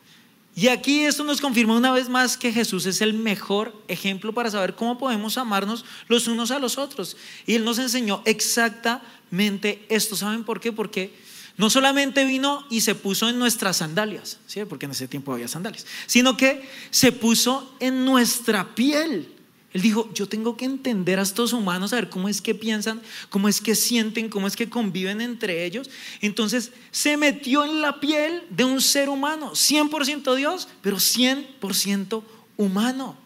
Y 0.55 0.69
aquí 0.69 1.01
esto 1.01 1.25
nos 1.25 1.41
confirma 1.41 1.75
una 1.75 1.91
vez 1.91 2.07
más 2.07 2.37
que 2.37 2.53
Jesús 2.53 2.85
es 2.85 3.01
el 3.01 3.13
mejor 3.13 3.75
ejemplo 3.89 4.31
para 4.33 4.49
saber 4.49 4.73
cómo 4.73 4.97
podemos 4.97 5.37
amarnos 5.37 5.83
los 6.07 6.29
unos 6.29 6.49
a 6.49 6.59
los 6.59 6.77
otros. 6.77 7.17
Y 7.45 7.55
Él 7.55 7.65
nos 7.65 7.77
enseñó 7.77 8.21
exactamente 8.23 9.85
esto. 9.89 10.15
¿Saben 10.15 10.45
por 10.45 10.61
qué? 10.61 10.71
Porque 10.71 11.13
no 11.59 11.69
solamente 11.69 12.23
vino 12.23 12.65
y 12.69 12.79
se 12.79 12.95
puso 12.95 13.27
en 13.27 13.37
nuestras 13.37 13.77
sandalias, 13.77 14.39
¿sí? 14.47 14.63
porque 14.63 14.85
en 14.85 14.93
ese 14.93 15.09
tiempo 15.09 15.33
había 15.33 15.49
sandalias, 15.49 15.85
sino 16.07 16.37
que 16.37 16.67
se 16.89 17.11
puso 17.11 17.75
en 17.81 18.05
nuestra 18.05 18.73
piel. 18.75 19.35
Él 19.73 19.81
dijo, 19.81 20.09
yo 20.13 20.29
tengo 20.29 20.55
que 20.55 20.63
entender 20.63 21.19
a 21.19 21.21
estos 21.21 21.51
humanos, 21.51 21.91
a 21.91 21.97
ver 21.97 22.09
cómo 22.09 22.29
es 22.29 22.41
que 22.41 22.55
piensan, 22.55 23.01
cómo 23.29 23.49
es 23.49 23.59
que 23.59 23.75
sienten, 23.75 24.29
cómo 24.29 24.47
es 24.47 24.55
que 24.55 24.69
conviven 24.69 25.19
entre 25.19 25.65
ellos. 25.65 25.89
Entonces 26.21 26.71
se 26.91 27.17
metió 27.17 27.65
en 27.65 27.81
la 27.81 27.99
piel 27.99 28.43
de 28.49 28.63
un 28.63 28.79
ser 28.79 29.09
humano, 29.09 29.51
100% 29.51 30.35
Dios, 30.35 30.69
pero 30.81 30.95
100% 30.95 32.23
humano 32.55 33.17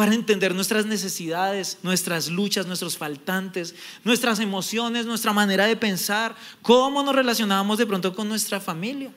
para 0.00 0.14
entender 0.14 0.54
nuestras 0.54 0.86
necesidades, 0.86 1.76
nuestras 1.82 2.30
luchas, 2.30 2.66
nuestros 2.66 2.96
faltantes, 2.96 3.74
nuestras 4.02 4.40
emociones, 4.40 5.04
nuestra 5.04 5.34
manera 5.34 5.66
de 5.66 5.76
pensar, 5.76 6.34
cómo 6.62 7.02
nos 7.02 7.14
relacionamos 7.14 7.76
de 7.76 7.84
pronto 7.84 8.14
con 8.14 8.26
nuestra 8.26 8.60
familia. 8.60 9.12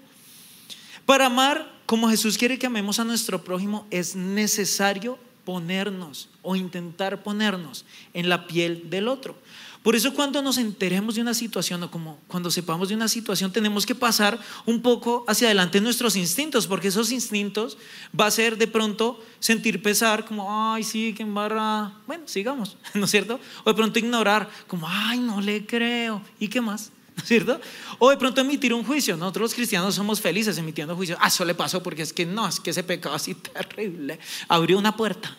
Para 1.05 1.27
amar 1.27 1.71
como 1.85 2.09
Jesús 2.09 2.37
quiere 2.37 2.59
que 2.59 2.65
amemos 2.65 2.99
a 2.99 3.05
nuestro 3.05 3.45
prójimo 3.45 3.87
es 3.91 4.17
necesario 4.17 5.17
ponernos 5.45 6.29
o 6.41 6.55
intentar 6.55 7.23
ponernos 7.23 7.85
en 8.13 8.29
la 8.29 8.47
piel 8.47 8.89
del 8.89 9.07
otro. 9.07 9.35
Por 9.83 9.97
eso 9.97 10.13
cuando 10.13 10.41
nos 10.41 10.57
enteremos 10.57 11.15
de 11.15 11.21
una 11.21 11.33
situación 11.33 11.83
o 11.83 11.91
como 11.91 12.17
cuando 12.29 12.49
sepamos 12.49 12.87
de 12.87 12.95
una 12.95 13.09
situación 13.09 13.51
tenemos 13.51 13.85
que 13.85 13.93
pasar 13.93 14.39
un 14.65 14.81
poco 14.81 15.25
hacia 15.27 15.47
adelante 15.49 15.81
nuestros 15.81 16.15
instintos, 16.15 16.67
porque 16.67 16.87
esos 16.87 17.11
instintos 17.11 17.77
va 18.17 18.27
a 18.27 18.31
ser 18.31 18.57
de 18.57 18.67
pronto 18.67 19.21
sentir 19.39 19.81
pesar 19.81 20.23
como, 20.23 20.73
ay, 20.73 20.83
sí, 20.83 21.13
que 21.13 21.23
embarra, 21.23 21.91
bueno, 22.07 22.23
sigamos, 22.27 22.77
¿no 22.93 23.03
es 23.03 23.11
cierto? 23.11 23.41
O 23.65 23.71
de 23.71 23.75
pronto 23.75 23.99
ignorar 23.99 24.49
como, 24.67 24.87
ay, 24.87 25.19
no 25.19 25.41
le 25.41 25.65
creo, 25.65 26.21
¿y 26.39 26.47
qué 26.47 26.61
más? 26.61 26.91
¿No 27.15 27.21
es 27.21 27.27
cierto? 27.27 27.59
O 27.99 28.09
de 28.09 28.17
pronto 28.17 28.41
emitir 28.41 28.73
un 28.73 28.83
juicio. 28.83 29.15
Nosotros 29.15 29.43
los 29.43 29.53
cristianos 29.53 29.95
somos 29.95 30.19
felices 30.19 30.57
emitiendo 30.57 30.95
juicios. 30.95 31.17
Ah, 31.21 31.27
eso 31.27 31.45
le 31.45 31.53
pasó 31.53 31.83
porque 31.83 32.01
es 32.01 32.13
que 32.13 32.25
no, 32.25 32.47
es 32.47 32.59
que 32.59 32.71
ese 32.71 32.83
pecado 32.83 33.15
así 33.15 33.35
terrible 33.53 34.19
abrió 34.47 34.77
una 34.77 34.95
puerta. 34.95 35.35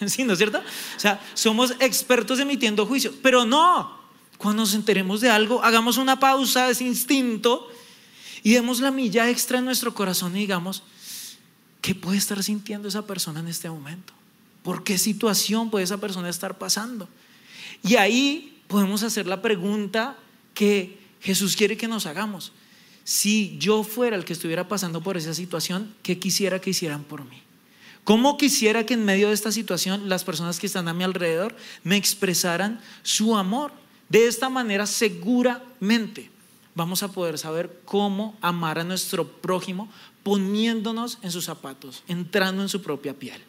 ¿Sí, 0.06 0.24
no 0.24 0.32
es 0.32 0.38
cierto? 0.38 0.58
O 0.58 1.00
sea, 1.00 1.20
somos 1.34 1.74
expertos 1.80 2.38
emitiendo 2.38 2.86
juicios, 2.86 3.14
pero 3.22 3.44
no. 3.44 3.98
Cuando 4.38 4.62
nos 4.62 4.74
enteremos 4.74 5.20
de 5.20 5.30
algo, 5.30 5.62
hagamos 5.64 5.96
una 5.96 6.20
pausa 6.20 6.66
de 6.66 6.72
ese 6.72 6.84
instinto 6.84 7.68
y 8.42 8.52
demos 8.52 8.80
la 8.80 8.92
milla 8.92 9.28
extra 9.28 9.58
en 9.58 9.64
nuestro 9.64 9.92
corazón 9.94 10.36
y 10.36 10.40
digamos, 10.40 10.84
¿qué 11.80 11.94
puede 11.94 12.18
estar 12.18 12.42
sintiendo 12.42 12.86
esa 12.86 13.04
persona 13.04 13.40
en 13.40 13.48
este 13.48 13.68
momento? 13.68 14.12
¿Por 14.62 14.84
qué 14.84 14.96
situación 14.96 15.70
puede 15.70 15.84
esa 15.84 15.98
persona 15.98 16.28
estar 16.28 16.56
pasando? 16.56 17.08
Y 17.82 17.96
ahí 17.96 18.62
podemos 18.68 19.02
hacer 19.02 19.26
la 19.26 19.42
pregunta 19.42 20.16
que 20.54 20.97
Jesús 21.20 21.56
quiere 21.56 21.76
que 21.76 21.88
nos 21.88 22.06
hagamos. 22.06 22.52
Si 23.04 23.56
yo 23.58 23.84
fuera 23.84 24.16
el 24.16 24.24
que 24.24 24.32
estuviera 24.32 24.68
pasando 24.68 25.02
por 25.02 25.16
esa 25.16 25.34
situación, 25.34 25.94
¿qué 26.02 26.18
quisiera 26.18 26.60
que 26.60 26.70
hicieran 26.70 27.04
por 27.04 27.24
mí? 27.24 27.42
¿Cómo 28.04 28.36
quisiera 28.38 28.86
que 28.86 28.94
en 28.94 29.04
medio 29.04 29.28
de 29.28 29.34
esta 29.34 29.52
situación 29.52 30.08
las 30.08 30.24
personas 30.24 30.58
que 30.58 30.66
están 30.66 30.88
a 30.88 30.94
mi 30.94 31.04
alrededor 31.04 31.54
me 31.84 31.96
expresaran 31.96 32.80
su 33.02 33.36
amor? 33.36 33.72
De 34.08 34.26
esta 34.26 34.48
manera 34.48 34.86
seguramente 34.86 36.30
vamos 36.74 37.02
a 37.02 37.12
poder 37.12 37.38
saber 37.38 37.80
cómo 37.84 38.36
amar 38.40 38.78
a 38.78 38.84
nuestro 38.84 39.26
prójimo 39.26 39.88
poniéndonos 40.22 41.18
en 41.22 41.30
sus 41.30 41.44
zapatos, 41.44 42.02
entrando 42.08 42.62
en 42.62 42.68
su 42.68 42.80
propia 42.82 43.14
piel. 43.14 43.40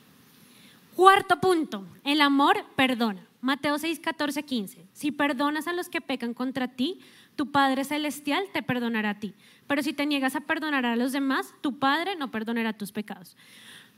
Cuarto 0.95 1.39
punto, 1.39 1.85
el 2.03 2.19
amor 2.19 2.65
perdona. 2.75 3.25
Mateo 3.41 3.77
6, 3.77 3.99
14, 3.99 4.43
15. 4.43 4.85
Si 4.93 5.11
perdonas 5.11 5.67
a 5.67 5.73
los 5.73 5.87
que 5.87 6.01
pecan 6.01 6.33
contra 6.33 6.67
ti, 6.67 6.99
tu 7.39 7.53
Padre 7.53 7.85
Celestial 7.85 8.43
te 8.51 8.61
perdonará 8.61 9.11
a 9.11 9.19
ti. 9.21 9.33
Pero 9.65 9.81
si 9.81 9.93
te 9.93 10.05
niegas 10.05 10.35
a 10.35 10.41
perdonar 10.41 10.85
a 10.85 10.97
los 10.97 11.13
demás, 11.13 11.53
tu 11.61 11.79
Padre 11.79 12.17
no 12.17 12.31
perdonará 12.31 12.73
tus 12.73 12.91
pecados. 12.91 13.37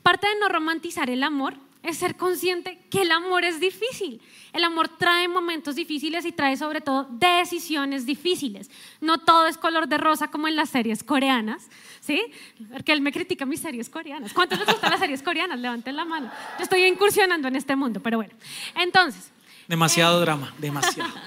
Parte 0.04 0.28
de 0.28 0.38
no 0.38 0.48
romantizar 0.48 1.10
el 1.10 1.24
amor 1.24 1.54
es 1.82 1.98
ser 1.98 2.16
consciente 2.16 2.78
que 2.88 3.02
el 3.02 3.10
amor 3.10 3.42
es 3.44 3.58
difícil. 3.58 4.22
El 4.52 4.62
amor 4.62 4.96
trae 4.96 5.26
momentos 5.26 5.74
difíciles 5.74 6.24
y 6.24 6.30
trae 6.30 6.56
sobre 6.56 6.82
todo 6.82 7.08
decisiones 7.10 8.06
difíciles. 8.06 8.70
No 9.00 9.18
todo 9.18 9.48
es 9.48 9.58
color 9.58 9.88
de 9.88 9.98
rosa 9.98 10.28
como 10.28 10.46
en 10.46 10.54
las 10.54 10.70
series 10.70 11.02
coreanas, 11.02 11.68
¿sí? 11.98 12.22
Porque 12.70 12.92
él 12.92 13.00
me 13.00 13.10
critica 13.10 13.44
mis 13.44 13.58
series 13.58 13.90
coreanas. 13.90 14.32
¿Cuántos 14.32 14.56
les 14.60 14.68
gustan 14.68 14.92
las 14.92 15.00
series 15.00 15.20
coreanas? 15.20 15.58
Levanten 15.58 15.96
la 15.96 16.04
mano. 16.04 16.30
Yo 16.58 16.62
estoy 16.62 16.84
incursionando 16.84 17.48
en 17.48 17.56
este 17.56 17.74
mundo, 17.74 17.98
pero 18.00 18.18
bueno. 18.18 18.34
Entonces. 18.76 19.32
Demasiado 19.66 20.20
drama, 20.20 20.54
demasiado. 20.58 21.10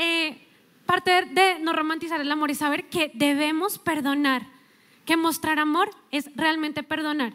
Eh, 0.00 0.47
parte 0.88 1.26
de 1.26 1.58
no 1.58 1.74
romantizar 1.74 2.18
el 2.18 2.32
amor 2.32 2.50
es 2.50 2.58
saber 2.58 2.88
que 2.88 3.10
debemos 3.12 3.78
perdonar, 3.78 4.46
que 5.04 5.18
mostrar 5.18 5.58
amor 5.58 5.90
es 6.10 6.34
realmente 6.34 6.82
perdonar. 6.82 7.34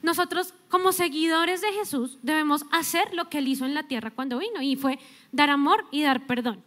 Nosotros 0.00 0.54
como 0.68 0.92
seguidores 0.92 1.60
de 1.60 1.72
Jesús 1.72 2.18
debemos 2.22 2.64
hacer 2.70 3.12
lo 3.14 3.28
que 3.28 3.38
él 3.38 3.48
hizo 3.48 3.64
en 3.66 3.74
la 3.74 3.88
tierra 3.88 4.12
cuando 4.12 4.38
vino 4.38 4.62
y 4.62 4.76
fue 4.76 5.00
dar 5.32 5.50
amor 5.50 5.86
y 5.90 6.02
dar 6.02 6.28
perdón. 6.28 6.62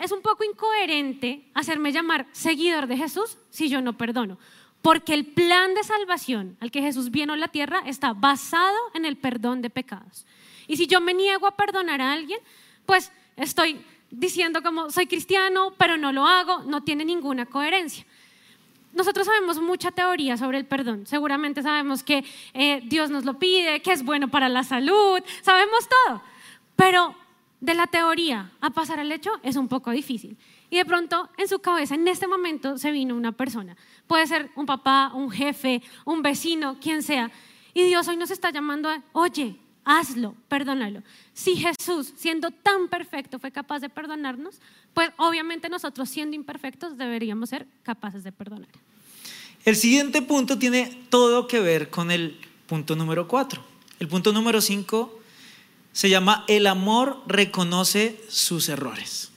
Es 0.00 0.10
un 0.10 0.20
poco 0.20 0.42
incoherente 0.42 1.44
hacerme 1.54 1.92
llamar 1.92 2.26
seguidor 2.32 2.88
de 2.88 2.96
Jesús 2.96 3.38
si 3.50 3.68
yo 3.68 3.80
no 3.80 3.96
perdono, 3.96 4.38
porque 4.82 5.14
el 5.14 5.26
plan 5.26 5.74
de 5.74 5.84
salvación 5.84 6.56
al 6.58 6.72
que 6.72 6.82
Jesús 6.82 7.12
vino 7.12 7.34
a 7.34 7.36
la 7.36 7.46
tierra 7.46 7.84
está 7.86 8.14
basado 8.14 8.76
en 8.94 9.04
el 9.04 9.16
perdón 9.16 9.62
de 9.62 9.70
pecados. 9.70 10.26
Y 10.66 10.76
si 10.76 10.88
yo 10.88 11.00
me 11.00 11.14
niego 11.14 11.46
a 11.46 11.54
perdonar 11.54 12.00
a 12.00 12.12
alguien, 12.12 12.40
pues 12.84 13.12
estoy 13.36 13.80
diciendo 14.18 14.62
como 14.62 14.90
soy 14.90 15.06
cristiano, 15.06 15.72
pero 15.76 15.96
no 15.96 16.12
lo 16.12 16.26
hago, 16.26 16.62
no 16.64 16.82
tiene 16.82 17.04
ninguna 17.04 17.46
coherencia. 17.46 18.04
Nosotros 18.92 19.26
sabemos 19.26 19.60
mucha 19.60 19.90
teoría 19.90 20.38
sobre 20.38 20.56
el 20.58 20.64
perdón. 20.64 21.06
Seguramente 21.06 21.62
sabemos 21.62 22.02
que 22.02 22.24
eh, 22.54 22.80
Dios 22.84 23.10
nos 23.10 23.24
lo 23.26 23.38
pide, 23.38 23.82
que 23.82 23.92
es 23.92 24.02
bueno 24.02 24.28
para 24.28 24.48
la 24.48 24.64
salud, 24.64 25.20
sabemos 25.42 25.86
todo. 25.88 26.22
Pero 26.76 27.14
de 27.60 27.74
la 27.74 27.86
teoría 27.86 28.52
a 28.60 28.70
pasar 28.70 28.98
al 28.98 29.12
hecho 29.12 29.30
es 29.42 29.56
un 29.56 29.68
poco 29.68 29.90
difícil. 29.90 30.38
Y 30.70 30.76
de 30.76 30.84
pronto 30.86 31.28
en 31.36 31.46
su 31.46 31.58
cabeza 31.58 31.94
en 31.94 32.08
este 32.08 32.26
momento 32.26 32.78
se 32.78 32.90
vino 32.90 33.14
una 33.14 33.32
persona. 33.32 33.76
Puede 34.06 34.26
ser 34.26 34.50
un 34.56 34.64
papá, 34.64 35.12
un 35.14 35.30
jefe, 35.30 35.82
un 36.06 36.22
vecino, 36.22 36.78
quien 36.80 37.02
sea. 37.02 37.30
Y 37.74 37.82
Dios 37.82 38.08
hoy 38.08 38.16
nos 38.16 38.30
está 38.30 38.50
llamando 38.50 38.88
a, 38.88 39.02
oye, 39.12 39.56
hazlo, 39.86 40.34
perdónalo. 40.48 41.02
Si 41.32 41.56
Jesús, 41.56 42.12
siendo 42.16 42.50
tan 42.50 42.88
perfecto, 42.88 43.38
fue 43.38 43.52
capaz 43.52 43.78
de 43.78 43.88
perdonarnos, 43.88 44.56
pues 44.92 45.10
obviamente 45.16 45.70
nosotros, 45.70 46.10
siendo 46.10 46.36
imperfectos, 46.36 46.98
deberíamos 46.98 47.48
ser 47.48 47.66
capaces 47.84 48.24
de 48.24 48.32
perdonar. 48.32 48.68
El 49.64 49.76
siguiente 49.76 50.20
punto 50.22 50.58
tiene 50.58 51.06
todo 51.08 51.46
que 51.46 51.60
ver 51.60 51.88
con 51.88 52.10
el 52.10 52.38
punto 52.66 52.96
número 52.96 53.26
cuatro. 53.28 53.64
El 53.98 54.08
punto 54.08 54.32
número 54.32 54.60
cinco 54.60 55.20
se 55.92 56.10
llama 56.10 56.44
El 56.48 56.66
amor 56.66 57.22
reconoce 57.26 58.20
sus 58.28 58.68
errores. 58.68 59.30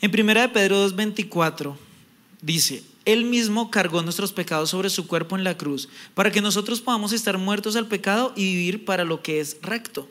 En 0.00 0.10
1 0.10 0.40
de 0.40 0.48
Pedro 0.48 0.88
2.24 0.88 1.76
dice, 2.40 2.82
él 3.04 3.24
mismo 3.24 3.70
cargó 3.70 4.02
nuestros 4.02 4.32
pecados 4.32 4.70
sobre 4.70 4.90
su 4.90 5.06
cuerpo 5.06 5.36
en 5.36 5.44
la 5.44 5.56
cruz, 5.56 5.88
para 6.14 6.30
que 6.30 6.40
nosotros 6.40 6.80
podamos 6.80 7.12
estar 7.12 7.38
muertos 7.38 7.76
al 7.76 7.86
pecado 7.86 8.32
y 8.36 8.44
vivir 8.44 8.84
para 8.84 9.04
lo 9.04 9.22
que 9.22 9.40
es 9.40 9.56
recto. 9.62 10.08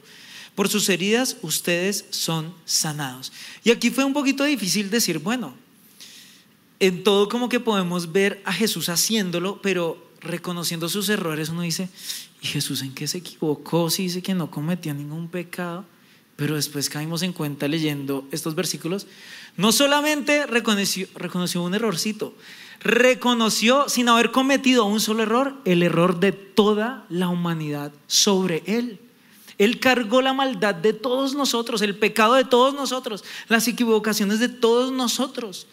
Por 0.55 0.69
sus 0.69 0.89
heridas 0.89 1.37
ustedes 1.41 2.05
son 2.09 2.53
sanados. 2.65 3.31
Y 3.63 3.71
aquí 3.71 3.91
fue 3.91 4.03
un 4.03 4.13
poquito 4.13 4.43
difícil 4.43 4.89
decir, 4.89 5.19
bueno, 5.19 5.53
en 6.79 7.03
todo 7.03 7.29
como 7.29 7.49
que 7.49 7.59
podemos 7.59 8.11
ver 8.11 8.41
a 8.45 8.53
Jesús 8.53 8.89
haciéndolo, 8.89 9.61
pero 9.61 10.09
reconociendo 10.21 10.89
sus 10.89 11.07
errores 11.09 11.49
uno 11.49 11.61
dice, 11.61 11.89
¿y 12.41 12.47
Jesús 12.47 12.81
en 12.81 12.93
qué 12.93 13.07
se 13.07 13.19
equivocó? 13.19 13.89
Si 13.89 14.03
dice 14.03 14.21
que 14.21 14.33
no 14.33 14.51
cometía 14.51 14.93
ningún 14.93 15.29
pecado. 15.29 15.85
Pero 16.35 16.55
después 16.55 16.89
caímos 16.89 17.21
en 17.21 17.33
cuenta 17.33 17.67
leyendo 17.67 18.25
estos 18.31 18.55
versículos, 18.55 19.07
no 19.59 19.73
solamente 19.73 20.45
reconoció, 20.45 21.09
un 21.61 21.75
errorcito, 21.75 22.33
reconoció 22.79 23.89
sin 23.89 24.07
haber 24.07 24.31
cometido 24.31 24.85
un 24.85 25.01
solo 25.01 25.23
error 25.23 25.57
el 25.65 25.83
error 25.83 26.21
de 26.21 26.31
toda 26.31 27.05
la 27.09 27.27
humanidad 27.27 27.91
sobre 28.07 28.63
él. 28.67 29.01
Él 29.57 29.81
cargó 29.81 30.21
la 30.21 30.31
maldad 30.31 30.75
de 30.75 30.93
todos 30.93 31.35
nosotros, 31.35 31.81
el 31.81 31.97
pecado 31.97 32.35
de 32.35 32.45
todos 32.45 32.73
nosotros, 32.73 33.25
las 33.49 33.67
equivocaciones 33.67 34.39
de 34.39 34.47
todos 34.47 34.93
nosotros. 34.93 35.67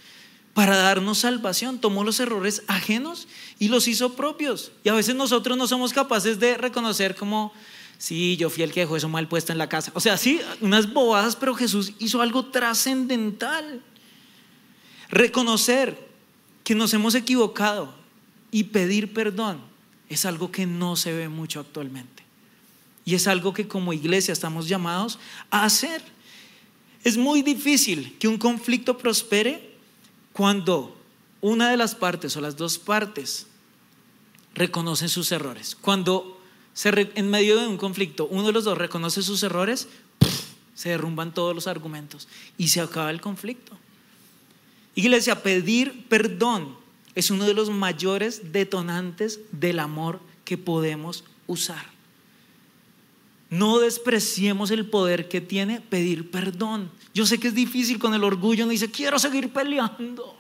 Para 0.53 0.77
darnos 0.77 1.18
salvación, 1.18 1.79
tomó 1.79 2.03
los 2.03 2.18
errores 2.18 2.64
ajenos 2.66 3.29
y 3.61 3.68
los 3.68 3.87
hizo 3.87 4.14
propios. 4.14 4.72
Y 4.83 4.88
a 4.88 4.94
veces 4.94 5.14
nosotros 5.14 5.57
no 5.57 5.68
somos 5.68 5.92
capaces 5.92 6.40
de 6.40 6.57
reconocer 6.59 7.14
como, 7.14 7.53
sí, 7.99 8.37
yo 8.37 8.51
fui 8.51 8.63
el 8.63 8.73
que 8.73 8.81
dejó 8.81 8.97
eso 8.97 9.09
mal 9.09 9.29
puesto 9.29 9.53
en 9.53 9.59
la 9.59 9.69
casa. 9.69 9.93
O 9.95 10.01
sea, 10.01 10.17
sí, 10.17 10.41
unas 10.61 10.93
bobadas, 10.93 11.37
pero 11.37 11.55
Jesús 11.55 11.93
hizo 11.99 12.21
algo 12.23 12.47
trascendental. 12.47 13.83
Reconocer 15.09 16.07
que 16.65 16.75
nos 16.75 16.93
hemos 16.95 17.15
equivocado 17.15 17.95
y 18.51 18.65
pedir 18.65 19.13
perdón 19.13 19.61
es 20.09 20.25
algo 20.25 20.51
que 20.51 20.67
no 20.67 20.97
se 20.97 21.13
ve 21.13 21.29
mucho 21.29 21.61
actualmente. 21.61 22.25
Y 23.05 23.15
es 23.15 23.27
algo 23.29 23.53
que 23.55 23.69
como 23.69 23.93
iglesia 23.93 24.33
estamos 24.33 24.69
llamados 24.69 25.19
a 25.51 25.65
hacer. 25.65 26.03
Es 27.05 27.17
muy 27.17 27.43
difícil 27.43 28.17
que 28.19 28.27
un 28.27 28.37
conflicto 28.37 28.99
prospere 28.99 29.77
cuando 30.33 30.97
una 31.41 31.71
de 31.71 31.77
las 31.77 31.95
partes 31.95 32.37
o 32.37 32.41
las 32.41 32.57
dos 32.57 32.79
partes 32.79 33.47
reconocen 34.55 35.09
sus 35.09 35.31
errores. 35.31 35.77
Cuando 35.81 36.36
en 36.85 37.31
medio 37.31 37.59
de 37.59 37.67
un 37.67 37.79
conflicto 37.79 38.27
uno 38.27 38.47
de 38.47 38.53
los 38.53 38.65
dos 38.65 38.77
reconoce 38.77 39.23
sus 39.23 39.43
errores, 39.43 39.89
se 40.75 40.91
derrumban 40.91 41.33
todos 41.33 41.55
los 41.55 41.67
argumentos 41.67 42.29
y 42.59 42.69
se 42.69 42.81
acaba 42.81 43.11
el 43.11 43.21
conflicto. 43.21 43.77
Iglesia, 44.95 45.43
pedir 45.43 46.07
perdón 46.09 46.77
es 47.15 47.31
uno 47.31 47.45
de 47.45 47.55
los 47.55 47.71
mayores 47.71 48.53
detonantes 48.53 49.41
del 49.53 49.79
amor 49.79 50.21
que 50.45 50.59
podemos 50.59 51.25
usar. 51.47 51.97
No 53.49 53.79
despreciemos 53.79 54.71
el 54.71 54.87
poder 54.87 55.29
que 55.29 55.41
tiene 55.41 55.81
pedir 55.81 56.31
perdón. 56.31 56.91
Yo 57.15 57.27
sé 57.27 57.39
que 57.39 57.49
es 57.49 57.55
difícil 57.55 57.99
con 57.99 58.12
el 58.12 58.25
orgullo, 58.25 58.67
no 58.67 58.73
dice, 58.73 58.91
quiero 58.91 59.19
seguir 59.19 59.51
peleando, 59.51 60.37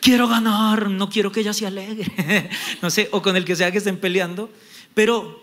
quiero 0.00 0.28
ganar, 0.28 0.90
no 0.90 1.08
quiero 1.08 1.32
que 1.32 1.40
ella 1.40 1.52
se 1.52 1.66
alegre, 1.66 2.50
no 2.82 2.90
sé, 2.90 3.08
o 3.10 3.20
con 3.22 3.36
el 3.36 3.44
que 3.44 3.56
sea 3.56 3.72
que 3.72 3.78
estén 3.78 3.98
peleando, 3.98 4.50
pero 4.94 5.42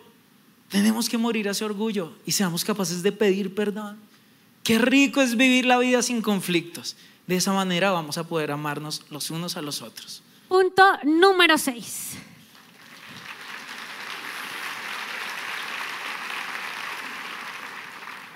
tenemos 0.69 1.09
que 1.09 1.17
morir 1.17 1.47
a 1.47 1.51
ese 1.51 1.65
orgullo 1.65 2.13
y 2.25 2.31
seamos 2.31 2.63
capaces 2.63 3.03
de 3.03 3.11
pedir 3.11 3.53
perdón. 3.53 3.99
Qué 4.63 4.79
rico 4.79 5.21
es 5.21 5.35
vivir 5.35 5.65
la 5.65 5.77
vida 5.77 6.01
sin 6.01 6.21
conflictos. 6.21 6.95
De 7.27 7.35
esa 7.35 7.53
manera 7.53 7.91
vamos 7.91 8.17
a 8.17 8.27
poder 8.27 8.51
amarnos 8.51 9.05
los 9.09 9.29
unos 9.31 9.57
a 9.57 9.61
los 9.61 9.81
otros. 9.81 10.23
Punto 10.47 10.83
número 11.03 11.57
6. 11.57 12.17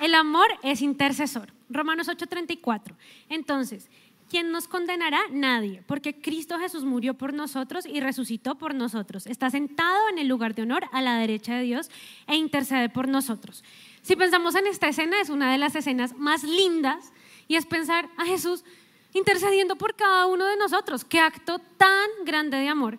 El 0.02 0.14
amor 0.14 0.48
es 0.62 0.82
intercesor. 0.82 1.52
Romanos 1.70 2.08
8:34. 2.08 2.96
Entonces, 3.30 3.90
¿quién 4.36 4.52
nos 4.52 4.68
condenará? 4.68 5.22
Nadie, 5.32 5.82
porque 5.88 6.20
Cristo 6.20 6.60
Jesús 6.60 6.84
murió 6.84 7.14
por 7.14 7.34
nosotros 7.34 7.86
y 7.86 8.02
resucitó 8.02 8.56
por 8.56 8.76
nosotros. 8.76 9.28
Está 9.28 9.50
sentado 9.50 10.10
en 10.10 10.18
el 10.18 10.28
lugar 10.28 10.54
de 10.56 10.64
honor 10.64 10.84
a 10.92 11.02
la 11.02 11.18
derecha 11.18 11.56
de 11.56 11.64
Dios 11.64 11.90
e 12.28 12.36
intercede 12.36 12.90
por 12.90 13.08
nosotros. 13.08 13.64
Si 14.02 14.18
pensamos 14.18 14.56
en 14.56 14.68
esta 14.68 14.90
escena, 14.90 15.22
es 15.22 15.30
una 15.30 15.54
de 15.54 15.58
las 15.58 15.74
escenas 15.74 16.18
más 16.18 16.44
lindas 16.44 17.14
y 17.48 17.56
es 17.56 17.66
pensar 17.66 18.10
a 18.18 18.26
Jesús 18.26 18.66
intercediendo 19.14 19.78
por 19.78 19.96
cada 19.96 20.26
uno 20.26 20.44
de 20.44 20.58
nosotros. 20.58 21.06
Qué 21.06 21.22
acto 21.22 21.60
tan 21.78 22.10
grande 22.26 22.58
de 22.58 22.68
amor. 22.68 22.98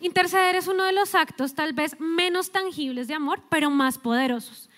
Interceder 0.00 0.54
es 0.54 0.68
uno 0.68 0.84
de 0.84 0.92
los 0.92 1.16
actos 1.16 1.56
tal 1.56 1.72
vez 1.72 1.98
menos 1.98 2.52
tangibles 2.52 3.08
de 3.08 3.14
amor, 3.14 3.42
pero 3.48 3.68
más 3.68 3.98
poderosos. 3.98 4.70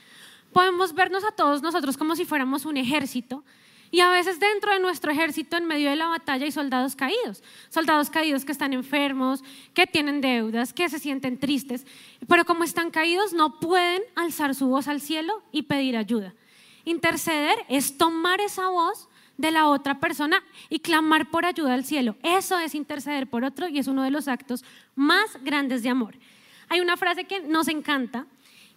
Podemos 0.51 0.95
vernos 0.95 1.25
a 1.25 1.33
todos 1.33 1.61
nosotros 1.61 1.99
como 1.99 2.17
si 2.17 2.25
fuéramos 2.25 2.65
un 2.65 2.79
ejército 2.79 3.45
y 3.91 4.01
a 4.01 4.11
veces 4.11 4.41
dentro 4.41 4.73
de 4.73 4.81
nuestro 4.81 5.13
ejército, 5.13 5.57
en 5.57 5.67
medio 5.67 5.91
de 5.91 5.97
la 5.97 6.09
batalla, 6.09 6.45
hay 6.45 6.53
soldados 6.53 6.97
caídos. 6.97 7.43
Soldados 7.69 8.11
caídos 8.11 8.45
que 8.45 8.53
están 8.53 8.73
enfermos, 8.73 9.45
que 9.73 9.87
tienen 9.87 10.21
deudas, 10.21 10.73
que 10.73 10.89
se 10.89 10.99
sienten 10.99 11.39
tristes. 11.39 11.87
Pero 12.27 12.45
como 12.45 12.65
están 12.65 12.91
caídos, 12.91 13.33
no 13.33 13.61
pueden 13.61 14.03
alzar 14.17 14.55
su 14.55 14.67
voz 14.67 14.89
al 14.89 15.01
cielo 15.01 15.43
y 15.53 15.63
pedir 15.63 15.97
ayuda. 15.97 16.35
Interceder 16.85 17.57
es 17.69 17.97
tomar 17.97 18.41
esa 18.41 18.69
voz 18.69 19.09
de 19.37 19.51
la 19.51 19.69
otra 19.69 20.01
persona 20.01 20.43
y 20.69 20.81
clamar 20.81 21.31
por 21.31 21.47
ayuda 21.47 21.75
al 21.75 21.85
cielo. 21.85 22.17
Eso 22.23 22.59
es 22.59 22.75
interceder 22.75 23.29
por 23.29 23.45
otro 23.45 23.69
y 23.69 23.79
es 23.79 23.87
uno 23.87 24.03
de 24.03 24.11
los 24.11 24.29
actos 24.29 24.65
más 24.95 25.39
grandes 25.43 25.83
de 25.83 25.89
amor. 25.89 26.17
Hay 26.69 26.81
una 26.81 26.97
frase 26.97 27.25
que 27.25 27.41
nos 27.41 27.69
encanta 27.69 28.27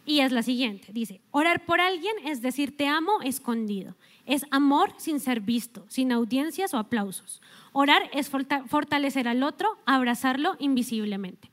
y 0.05 0.21
es 0.21 0.31
la 0.31 0.41
siguiente. 0.41 0.87
Dice, 0.91 1.21
orar 1.31 1.65
por 1.65 1.81
alguien 1.81 2.13
es 2.25 2.41
decir 2.41 2.75
te 2.75 2.87
amo 2.87 3.21
escondido. 3.21 3.95
Es 4.27 4.45
amor 4.51 4.93
sin 4.97 5.19
ser 5.19 5.39
visto, 5.39 5.85
sin 5.87 6.11
audiencias 6.11 6.73
o 6.73 6.77
aplausos. 6.77 7.41
Orar 7.71 8.09
es 8.13 8.29
fortalecer 8.29 9.27
al 9.27 9.41
otro, 9.41 9.77
abrazarlo 9.85 10.55
invisiblemente. 10.59 11.49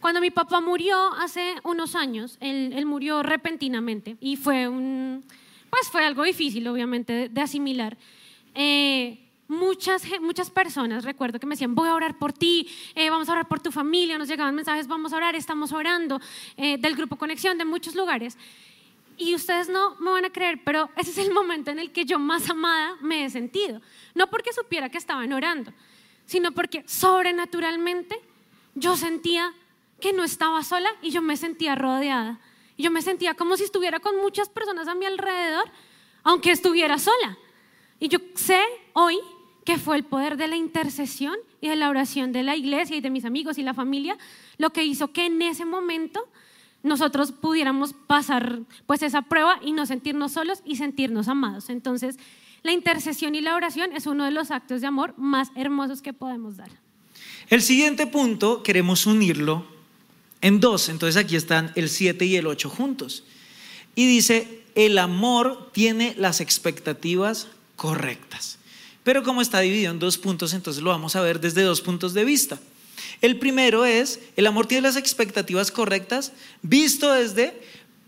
Cuando 0.00 0.20
mi 0.20 0.30
papá 0.30 0.60
murió 0.60 1.12
hace 1.14 1.56
unos 1.64 1.96
años, 1.96 2.36
él, 2.40 2.86
murió 2.86 3.22
repentinamente 3.22 4.16
y 4.20 4.36
fue 4.36 4.68
un, 4.68 5.24
pues 5.68 5.88
fue 5.90 6.04
algo 6.04 6.22
difícil, 6.22 6.68
obviamente, 6.68 7.28
de 7.28 7.40
asimilar. 7.40 7.96
Eh, 8.54 9.18
muchas, 9.48 10.04
muchas 10.20 10.50
personas, 10.50 11.04
recuerdo 11.04 11.40
que 11.40 11.46
me 11.46 11.54
decían, 11.54 11.74
voy 11.74 11.88
a 11.88 11.94
orar 11.94 12.18
por 12.18 12.32
ti, 12.32 12.68
eh, 12.94 13.10
vamos 13.10 13.28
a 13.28 13.32
orar 13.32 13.48
por 13.48 13.60
tu 13.60 13.72
familia, 13.72 14.18
nos 14.18 14.28
llegaban 14.28 14.54
mensajes, 14.54 14.86
vamos 14.86 15.12
a 15.12 15.16
orar, 15.16 15.34
estamos 15.34 15.72
orando, 15.72 16.20
eh, 16.56 16.78
del 16.78 16.94
grupo 16.94 17.16
Conexión, 17.16 17.58
de 17.58 17.64
muchos 17.64 17.94
lugares. 17.94 18.38
Y 19.18 19.34
ustedes 19.34 19.68
no 19.68 19.96
me 19.96 20.10
van 20.10 20.24
a 20.24 20.30
creer, 20.30 20.60
pero 20.64 20.90
ese 20.96 21.10
es 21.10 21.18
el 21.18 21.32
momento 21.32 21.70
en 21.70 21.78
el 21.78 21.90
que 21.90 22.04
yo 22.04 22.18
más 22.18 22.50
amada 22.50 22.96
me 23.00 23.24
he 23.24 23.30
sentido. 23.30 23.80
No 24.14 24.28
porque 24.28 24.52
supiera 24.52 24.90
que 24.90 24.98
estaban 24.98 25.32
orando, 25.32 25.72
sino 26.26 26.52
porque 26.52 26.84
sobrenaturalmente 26.86 28.20
yo 28.74 28.96
sentía 28.96 29.54
que 30.00 30.12
no 30.12 30.24
estaba 30.24 30.62
sola 30.62 30.90
y 31.00 31.10
yo 31.10 31.22
me 31.22 31.36
sentía 31.36 31.74
rodeada. 31.74 32.38
Y 32.76 32.82
yo 32.82 32.90
me 32.90 33.00
sentía 33.00 33.34
como 33.34 33.56
si 33.56 33.64
estuviera 33.64 34.00
con 34.00 34.16
muchas 34.18 34.48
personas 34.50 34.86
a 34.88 34.94
mi 34.94 35.06
alrededor, 35.06 35.64
aunque 36.22 36.50
estuviera 36.50 36.98
sola. 36.98 37.38
Y 37.98 38.08
yo 38.08 38.18
sé 38.34 38.60
hoy 38.92 39.18
que 39.64 39.78
fue 39.78 39.96
el 39.96 40.04
poder 40.04 40.36
de 40.36 40.46
la 40.46 40.56
intercesión 40.56 41.36
y 41.60 41.68
de 41.68 41.76
la 41.76 41.88
oración 41.88 42.32
de 42.32 42.42
la 42.42 42.54
iglesia 42.54 42.96
y 42.96 43.00
de 43.00 43.10
mis 43.10 43.24
amigos 43.24 43.58
y 43.58 43.62
la 43.62 43.74
familia 43.74 44.16
lo 44.58 44.70
que 44.70 44.84
hizo 44.84 45.12
que 45.12 45.26
en 45.26 45.42
ese 45.42 45.64
momento 45.64 46.28
nosotros 46.86 47.32
pudiéramos 47.32 47.92
pasar 48.06 48.60
pues 48.86 49.02
esa 49.02 49.22
prueba 49.22 49.58
y 49.62 49.72
no 49.72 49.84
sentirnos 49.86 50.32
solos 50.32 50.62
y 50.64 50.76
sentirnos 50.76 51.28
amados. 51.28 51.68
Entonces, 51.68 52.16
la 52.62 52.72
intercesión 52.72 53.34
y 53.34 53.40
la 53.40 53.54
oración 53.54 53.92
es 53.92 54.06
uno 54.06 54.24
de 54.24 54.30
los 54.30 54.50
actos 54.50 54.80
de 54.80 54.86
amor 54.86 55.12
más 55.18 55.50
hermosos 55.56 56.00
que 56.00 56.12
podemos 56.12 56.56
dar. 56.56 56.70
El 57.48 57.62
siguiente 57.62 58.06
punto 58.06 58.62
queremos 58.62 59.06
unirlo 59.06 59.66
en 60.40 60.60
dos, 60.60 60.88
entonces 60.88 61.16
aquí 61.16 61.36
están 61.36 61.72
el 61.74 61.88
7 61.88 62.24
y 62.24 62.36
el 62.36 62.46
8 62.46 62.70
juntos. 62.70 63.24
Y 63.94 64.06
dice, 64.06 64.62
el 64.74 64.98
amor 64.98 65.70
tiene 65.72 66.14
las 66.18 66.40
expectativas 66.40 67.48
correctas. 67.74 68.58
Pero 69.02 69.22
como 69.22 69.40
está 69.40 69.60
dividido 69.60 69.92
en 69.92 69.98
dos 69.98 70.18
puntos, 70.18 70.52
entonces 70.52 70.82
lo 70.82 70.90
vamos 70.90 71.16
a 71.16 71.20
ver 71.20 71.40
desde 71.40 71.62
dos 71.62 71.80
puntos 71.80 72.14
de 72.14 72.24
vista. 72.24 72.58
El 73.20 73.38
primero 73.38 73.84
es, 73.84 74.20
el 74.36 74.46
amor 74.46 74.66
tiene 74.66 74.88
las 74.88 74.96
expectativas 74.96 75.70
correctas, 75.70 76.32
visto 76.62 77.12
desde 77.12 77.60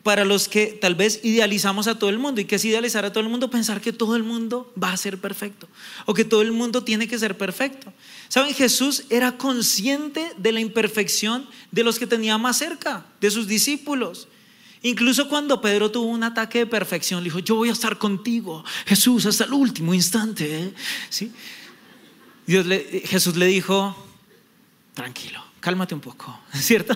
para 0.02 0.24
los 0.24 0.48
que 0.48 0.68
tal 0.68 0.94
vez 0.94 1.20
idealizamos 1.22 1.86
a 1.86 1.98
todo 1.98 2.08
el 2.08 2.18
mundo. 2.18 2.40
¿Y 2.40 2.46
que 2.46 2.56
es 2.56 2.64
idealizar 2.64 3.04
a 3.04 3.12
todo 3.12 3.22
el 3.22 3.28
mundo? 3.28 3.50
Pensar 3.50 3.80
que 3.80 3.92
todo 3.92 4.16
el 4.16 4.22
mundo 4.22 4.72
va 4.82 4.92
a 4.92 4.96
ser 4.96 5.18
perfecto 5.18 5.68
o 6.06 6.14
que 6.14 6.24
todo 6.24 6.40
el 6.40 6.52
mundo 6.52 6.82
tiene 6.82 7.08
que 7.08 7.18
ser 7.18 7.36
perfecto. 7.36 7.92
¿Saben? 8.28 8.54
Jesús 8.54 9.04
era 9.10 9.36
consciente 9.36 10.32
de 10.38 10.52
la 10.52 10.60
imperfección 10.60 11.46
de 11.72 11.84
los 11.84 11.98
que 11.98 12.06
tenía 12.06 12.38
más 12.38 12.56
cerca, 12.56 13.04
de 13.20 13.30
sus 13.30 13.48
discípulos. 13.48 14.28
Incluso 14.82 15.28
cuando 15.28 15.60
Pedro 15.60 15.90
tuvo 15.90 16.06
un 16.06 16.22
ataque 16.22 16.60
de 16.60 16.66
perfección, 16.66 17.22
dijo, 17.22 17.40
yo 17.40 17.56
voy 17.56 17.68
a 17.68 17.72
estar 17.72 17.98
contigo, 17.98 18.64
Jesús, 18.86 19.26
hasta 19.26 19.44
el 19.44 19.52
último 19.52 19.92
instante. 19.92 20.62
¿eh? 20.62 20.74
¿Sí? 21.10 21.32
Jesús 23.04 23.36
le 23.36 23.46
dijo, 23.46 24.07
tranquilo, 24.98 25.40
cálmate 25.60 25.94
un 25.94 26.00
poco, 26.00 26.40
¿cierto? 26.52 26.92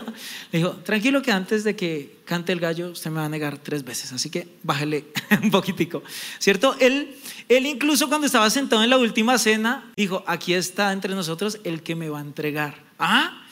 Le 0.51 0.59
dijo, 0.59 0.71
tranquilo 0.79 1.23
que 1.23 1.31
antes 1.31 1.63
de 1.63 1.77
que 1.77 2.19
cante 2.25 2.51
el 2.51 2.59
gallo, 2.59 2.91
usted 2.91 3.13
me 3.13 3.21
va 3.21 3.27
a 3.27 3.29
negar 3.29 3.59
tres 3.59 3.85
veces, 3.85 4.13
así 4.13 4.29
que 4.29 4.57
bájale 4.65 5.05
un 5.43 5.53
poquitico, 5.53 6.03
¿cierto? 6.41 6.75
Él, 6.81 7.17
él 7.49 7.65
incluso 7.65 8.09
cuando 8.09 8.27
estaba 8.27 8.51
sentado 8.51 8.83
en 8.83 8.91
la 8.91 8.99
última 8.99 9.39
cena, 9.39 9.93
dijo, 9.97 10.25
aquí 10.27 10.53
está 10.53 10.93
entre 10.93 11.15
nosotros 11.15 11.61
el 11.63 11.85
que 11.85 11.95
me 11.95 12.09
va 12.09 12.19
a 12.19 12.23
entregar. 12.23 12.83
Ah, 12.99 13.45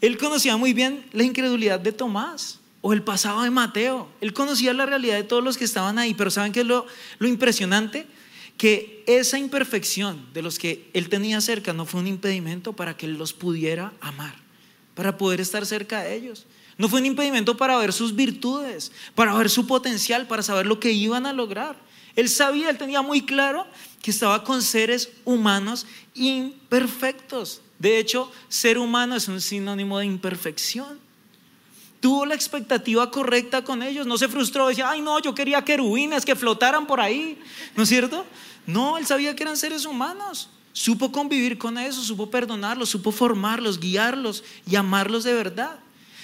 él 0.00 0.16
conocía 0.16 0.56
muy 0.56 0.72
bien 0.72 1.04
la 1.12 1.24
incredulidad 1.24 1.78
de 1.78 1.92
Tomás 1.92 2.60
o 2.80 2.94
el 2.94 3.02
pasado 3.02 3.42
de 3.42 3.50
Mateo. 3.50 4.08
Él 4.22 4.32
conocía 4.32 4.72
la 4.72 4.86
realidad 4.86 5.16
de 5.16 5.24
todos 5.24 5.44
los 5.44 5.58
que 5.58 5.64
estaban 5.64 5.98
ahí, 5.98 6.14
pero 6.14 6.30
¿saben 6.30 6.52
qué 6.52 6.60
es 6.60 6.66
lo 6.66 6.86
impresionante? 7.20 8.06
Que 8.56 9.04
esa 9.06 9.38
imperfección 9.38 10.26
de 10.32 10.42
los 10.42 10.58
que 10.58 10.90
él 10.94 11.08
tenía 11.08 11.40
cerca 11.40 11.72
no 11.72 11.84
fue 11.84 12.00
un 12.00 12.06
impedimento 12.06 12.72
para 12.72 12.96
que 12.96 13.06
él 13.06 13.14
los 13.14 13.32
pudiera 13.32 13.92
amar, 14.00 14.34
para 14.94 15.18
poder 15.18 15.40
estar 15.40 15.66
cerca 15.66 16.02
de 16.02 16.14
ellos. 16.14 16.46
No 16.78 16.88
fue 16.88 17.00
un 17.00 17.06
impedimento 17.06 17.56
para 17.56 17.78
ver 17.78 17.92
sus 17.92 18.14
virtudes, 18.14 18.92
para 19.14 19.34
ver 19.34 19.48
su 19.48 19.66
potencial, 19.66 20.26
para 20.26 20.42
saber 20.42 20.66
lo 20.66 20.80
que 20.80 20.92
iban 20.92 21.26
a 21.26 21.32
lograr. 21.32 21.76
Él 22.16 22.28
sabía, 22.28 22.70
él 22.70 22.78
tenía 22.78 23.02
muy 23.02 23.22
claro 23.22 23.66
que 24.02 24.10
estaba 24.10 24.42
con 24.44 24.62
seres 24.62 25.10
humanos 25.24 25.86
imperfectos. 26.14 27.60
De 27.78 27.98
hecho, 27.98 28.30
ser 28.48 28.78
humano 28.78 29.16
es 29.16 29.28
un 29.28 29.40
sinónimo 29.40 29.98
de 29.98 30.06
imperfección 30.06 31.05
tuvo 32.06 32.24
la 32.24 32.36
expectativa 32.36 33.10
correcta 33.10 33.64
con 33.64 33.82
ellos, 33.82 34.06
no 34.06 34.16
se 34.16 34.28
frustró, 34.28 34.68
decía, 34.68 34.88
ay 34.88 35.00
no, 35.00 35.18
yo 35.18 35.34
quería 35.34 35.64
querubines 35.64 36.24
que 36.24 36.36
flotaran 36.36 36.86
por 36.86 37.00
ahí, 37.00 37.36
¿no 37.74 37.82
es 37.82 37.88
cierto? 37.88 38.24
No, 38.64 38.96
él 38.96 39.04
sabía 39.04 39.34
que 39.34 39.42
eran 39.42 39.56
seres 39.56 39.84
humanos, 39.84 40.48
supo 40.72 41.10
convivir 41.10 41.58
con 41.58 41.78
eso, 41.78 42.00
supo 42.04 42.30
perdonarlos, 42.30 42.90
supo 42.90 43.10
formarlos, 43.10 43.80
guiarlos 43.80 44.44
y 44.70 44.76
amarlos 44.76 45.24
de 45.24 45.34
verdad. 45.34 45.80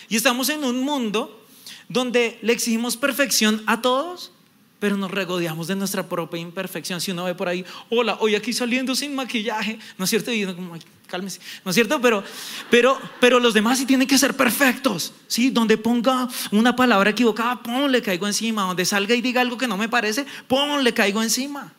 Y 0.09 0.15
estamos 0.15 0.51
en 0.51 0.63
un 0.63 0.85
mundo 0.85 1.45
donde 1.89 2.39
le 2.43 2.53
exigimos 2.53 2.97
perfección 2.97 3.61
a 3.67 3.83
todos, 3.83 4.31
pero 4.79 4.97
nos 4.97 5.11
regodeamos 5.11 5.67
de 5.67 5.75
nuestra 5.75 6.09
propia 6.09 6.39
imperfección. 6.39 7.01
Si 7.01 7.11
uno 7.11 7.25
ve 7.25 7.35
por 7.35 7.49
ahí, 7.49 7.65
hola, 7.91 8.19
hoy 8.21 8.37
aquí 8.37 8.53
saliendo 8.53 8.95
sin 8.95 9.17
maquillaje, 9.17 9.81
¿no 9.99 10.05
es 10.05 10.11
cierto? 10.11 10.33
Y 10.33 10.45
uno 10.45 10.55
como, 10.55 10.77
cálmese, 11.13 11.41
¿no 11.63 11.71
es 11.71 11.75
cierto? 11.75 12.01
Pero, 12.01 12.25
pero, 12.71 12.99
pero 13.21 13.39
los 13.39 13.53
demás 13.53 13.79
sí 13.79 13.85
tienen 13.85 14.09
que 14.09 14.17
ser 14.17 14.35
perfectos, 14.35 15.13
¿sí? 15.29 15.51
Donde 15.51 15.77
ponga 15.77 16.27
una 16.51 16.75
palabra 16.75 17.11
equivocada, 17.11 17.63
pum, 17.63 17.91
le 17.91 18.01
caigo 18.01 18.27
encima. 18.27 18.63
Donde 18.63 18.87
salga 18.87 19.15
y 19.15 19.21
diga 19.21 19.43
algo 19.43 19.59
que 19.59 19.69
no 19.69 19.77
me 19.77 19.91
parece, 19.91 20.25
pum, 20.49 20.79
le 20.81 20.95
caigo 20.95 21.23
encima. 21.23 21.71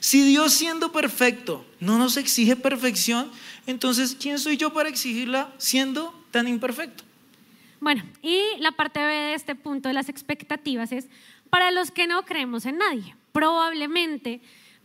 Si 0.00 0.24
Dios 0.24 0.52
siendo 0.52 0.90
perfecto 0.90 1.64
no 1.78 1.96
nos 1.96 2.16
exige 2.16 2.56
perfección, 2.56 3.30
entonces, 3.68 4.16
¿quién 4.20 4.40
soy 4.40 4.56
yo 4.56 4.72
para 4.72 4.88
exigirla 4.88 5.52
siendo 5.58 6.12
tan 6.32 6.48
imperfecto? 6.48 7.04
Bueno, 7.78 8.02
y 8.20 8.40
la 8.58 8.72
parte 8.72 8.98
B 8.98 9.06
de 9.06 9.34
este 9.34 9.54
punto 9.54 9.88
de 9.88 9.94
las 9.94 10.08
expectativas 10.08 10.90
es 10.90 11.06
para 11.50 11.70
los 11.70 11.92
que 11.92 12.08
no 12.08 12.24
creemos 12.24 12.66
en 12.66 12.78
nadie. 12.78 13.14
Probablemente 13.30 14.40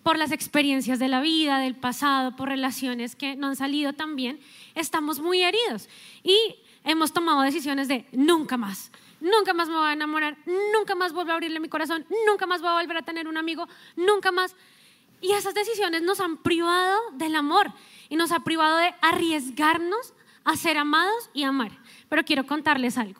por 0.07 0.17
las 0.17 0.31
experiencias 0.31 0.99
de 0.99 1.09
la 1.09 1.19
vida, 1.19 1.59
del 1.59 1.75
pasado, 1.75 2.33
por 2.37 2.47
relaciones 2.47 3.17
que 3.17 3.35
no 3.35 3.47
han 3.47 3.57
salido 3.57 3.91
tan 3.91 4.15
bien, 4.15 4.39
estamos 4.73 5.19
muy 5.19 5.43
heridos 5.43 5.89
y 6.23 6.55
hemos 6.85 7.11
tomado 7.11 7.41
decisiones 7.41 7.89
de 7.89 8.05
nunca 8.13 8.55
más. 8.55 8.89
Nunca 9.19 9.53
más 9.53 9.67
me 9.67 9.75
voy 9.75 9.89
a 9.89 9.91
enamorar, 9.91 10.37
nunca 10.73 10.95
más 10.95 11.11
vuelvo 11.11 11.31
a 11.31 11.33
abrirle 11.33 11.59
mi 11.59 11.67
corazón, 11.67 12.05
nunca 12.25 12.45
más 12.45 12.61
voy 12.61 12.69
a 12.69 12.75
volver 12.75 12.95
a 12.95 13.01
tener 13.01 13.27
un 13.27 13.35
amigo, 13.35 13.67
nunca 13.97 14.31
más. 14.31 14.55
Y 15.19 15.33
esas 15.33 15.53
decisiones 15.53 16.03
nos 16.03 16.21
han 16.21 16.37
privado 16.37 16.97
del 17.15 17.35
amor 17.35 17.73
y 18.07 18.15
nos 18.15 18.31
ha 18.31 18.39
privado 18.45 18.77
de 18.77 18.95
arriesgarnos 19.01 20.13
a 20.45 20.55
ser 20.55 20.77
amados 20.77 21.29
y 21.33 21.43
amar. 21.43 21.77
Pero 22.07 22.23
quiero 22.23 22.47
contarles 22.47 22.97
algo. 22.97 23.19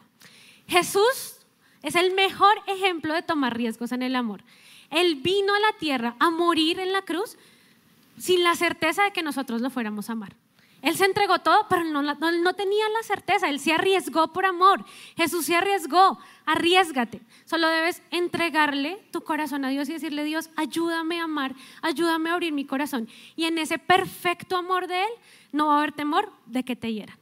Jesús 0.70 1.42
es 1.84 1.96
el 1.96 2.14
mejor 2.14 2.58
ejemplo 2.66 3.14
de 3.14 3.24
tomar 3.24 3.58
riesgos 3.58 3.92
en 3.92 4.04
el 4.04 4.16
amor. 4.16 4.42
Él 4.90 5.16
vino 5.16 5.54
a 5.54 5.60
la 5.60 5.74
tierra 5.74 6.16
a 6.20 6.30
morir 6.30 6.80
en 6.80 6.92
la 6.92 7.02
cruz 7.02 7.38
sin 8.18 8.44
la 8.44 8.56
certeza 8.56 9.04
de 9.04 9.12
que 9.12 9.24
nosotros 9.24 9.62
lo 9.62 9.70
fuéramos 9.70 10.10
a 10.10 10.14
amar. 10.14 10.36
Él 10.82 10.96
se 10.96 11.06
entregó 11.06 11.40
todo, 11.40 11.66
pero 11.70 11.84
no, 11.84 12.02
no, 12.02 12.54
tenía 12.54 12.90
la 12.90 13.04
certeza. 13.04 13.50
Él 13.50 13.60
se 13.60 13.74
arriesgó 13.74 14.32
por 14.32 14.46
amor. 14.46 14.86
Jesús 15.16 15.46
se 15.46 15.56
arriesgó. 15.56 16.20
Arriesgate. 16.46 17.22
Solo 17.46 17.68
debes 17.68 18.02
entregarle 18.12 19.04
tu 19.12 19.22
corazón 19.22 19.66
a 19.66 19.70
Dios 19.70 19.90
y 19.90 19.94
decirle, 19.94 20.24
Dios, 20.24 20.50
ayúdame 20.56 21.20
a 21.20 21.24
amar, 21.24 21.56
ayúdame 21.82 22.30
a 22.30 22.34
abrir 22.34 22.54
mi 22.54 22.64
corazón. 22.64 23.10
Y 23.36 23.46
en 23.46 23.58
ese 23.58 23.80
perfecto 23.80 24.56
amor 24.56 24.88
de 24.88 25.02
Él 25.02 25.10
no 25.52 25.68
va 25.68 25.76
a 25.76 25.78
haber 25.80 25.94
temor 25.94 26.32
de 26.46 26.64
que 26.64 26.76
te 26.76 26.94
hieran. 26.94 27.18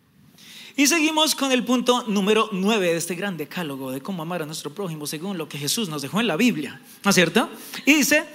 Y 0.77 0.87
seguimos 0.87 1.35
con 1.35 1.53
el 1.53 1.63
punto 1.63 2.03
número 2.07 2.49
9 2.51 2.87
de 2.87 2.97
este 2.97 3.15
gran 3.15 3.37
decálogo 3.37 3.91
de 3.91 4.01
cómo 4.01 4.23
amar 4.23 4.41
a 4.41 4.45
nuestro 4.45 4.73
prójimo 4.73 5.07
según 5.07 5.37
lo 5.37 5.47
que 5.47 5.57
Jesús 5.57 5.87
nos 5.87 6.01
dejó 6.01 6.19
en 6.19 6.27
la 6.27 6.35
Biblia. 6.35 6.81
¿No 7.01 7.11
es 7.11 7.15
cierto? 7.15 7.49
Y 7.85 7.93
dice, 7.93 8.25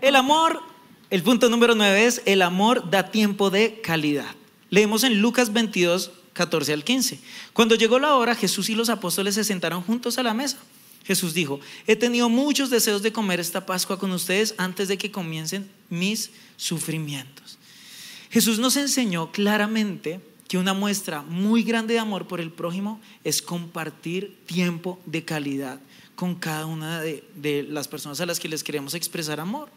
el 0.00 0.16
amor, 0.16 0.62
el 1.10 1.22
punto 1.22 1.50
número 1.50 1.74
9 1.74 2.06
es, 2.06 2.22
el 2.24 2.40
amor 2.40 2.88
da 2.88 3.10
tiempo 3.10 3.50
de 3.50 3.82
calidad. 3.82 4.34
Leemos 4.70 5.04
en 5.04 5.20
Lucas 5.20 5.52
22, 5.52 6.10
14 6.32 6.72
al 6.72 6.84
15. 6.84 7.20
Cuando 7.52 7.74
llegó 7.74 7.98
la 7.98 8.14
hora, 8.14 8.34
Jesús 8.34 8.70
y 8.70 8.74
los 8.74 8.88
apóstoles 8.88 9.34
se 9.34 9.44
sentaron 9.44 9.82
juntos 9.82 10.16
a 10.16 10.22
la 10.22 10.32
mesa. 10.32 10.56
Jesús 11.04 11.34
dijo, 11.34 11.60
he 11.86 11.96
tenido 11.96 12.30
muchos 12.30 12.70
deseos 12.70 13.02
de 13.02 13.12
comer 13.12 13.40
esta 13.40 13.66
Pascua 13.66 13.98
con 13.98 14.10
ustedes 14.12 14.54
antes 14.56 14.88
de 14.88 14.96
que 14.96 15.10
comiencen 15.10 15.70
mis 15.90 16.30
sufrimientos. 16.56 17.58
Jesús 18.30 18.58
nos 18.58 18.78
enseñó 18.78 19.32
claramente 19.32 20.29
que 20.50 20.58
una 20.58 20.74
muestra 20.74 21.22
muy 21.22 21.62
grande 21.62 21.94
de 21.94 22.00
amor 22.00 22.26
por 22.26 22.40
el 22.40 22.50
prójimo 22.50 23.00
es 23.22 23.40
compartir 23.40 24.36
tiempo 24.46 24.98
de 25.06 25.24
calidad 25.24 25.78
con 26.16 26.34
cada 26.34 26.66
una 26.66 27.00
de, 27.00 27.66
las 27.70 27.86
personas 27.86 28.20
a 28.20 28.26
las 28.26 28.40
que 28.40 28.48
les 28.48 28.64
queremos 28.64 28.94
expresar 28.94 29.38
amor. 29.38 29.68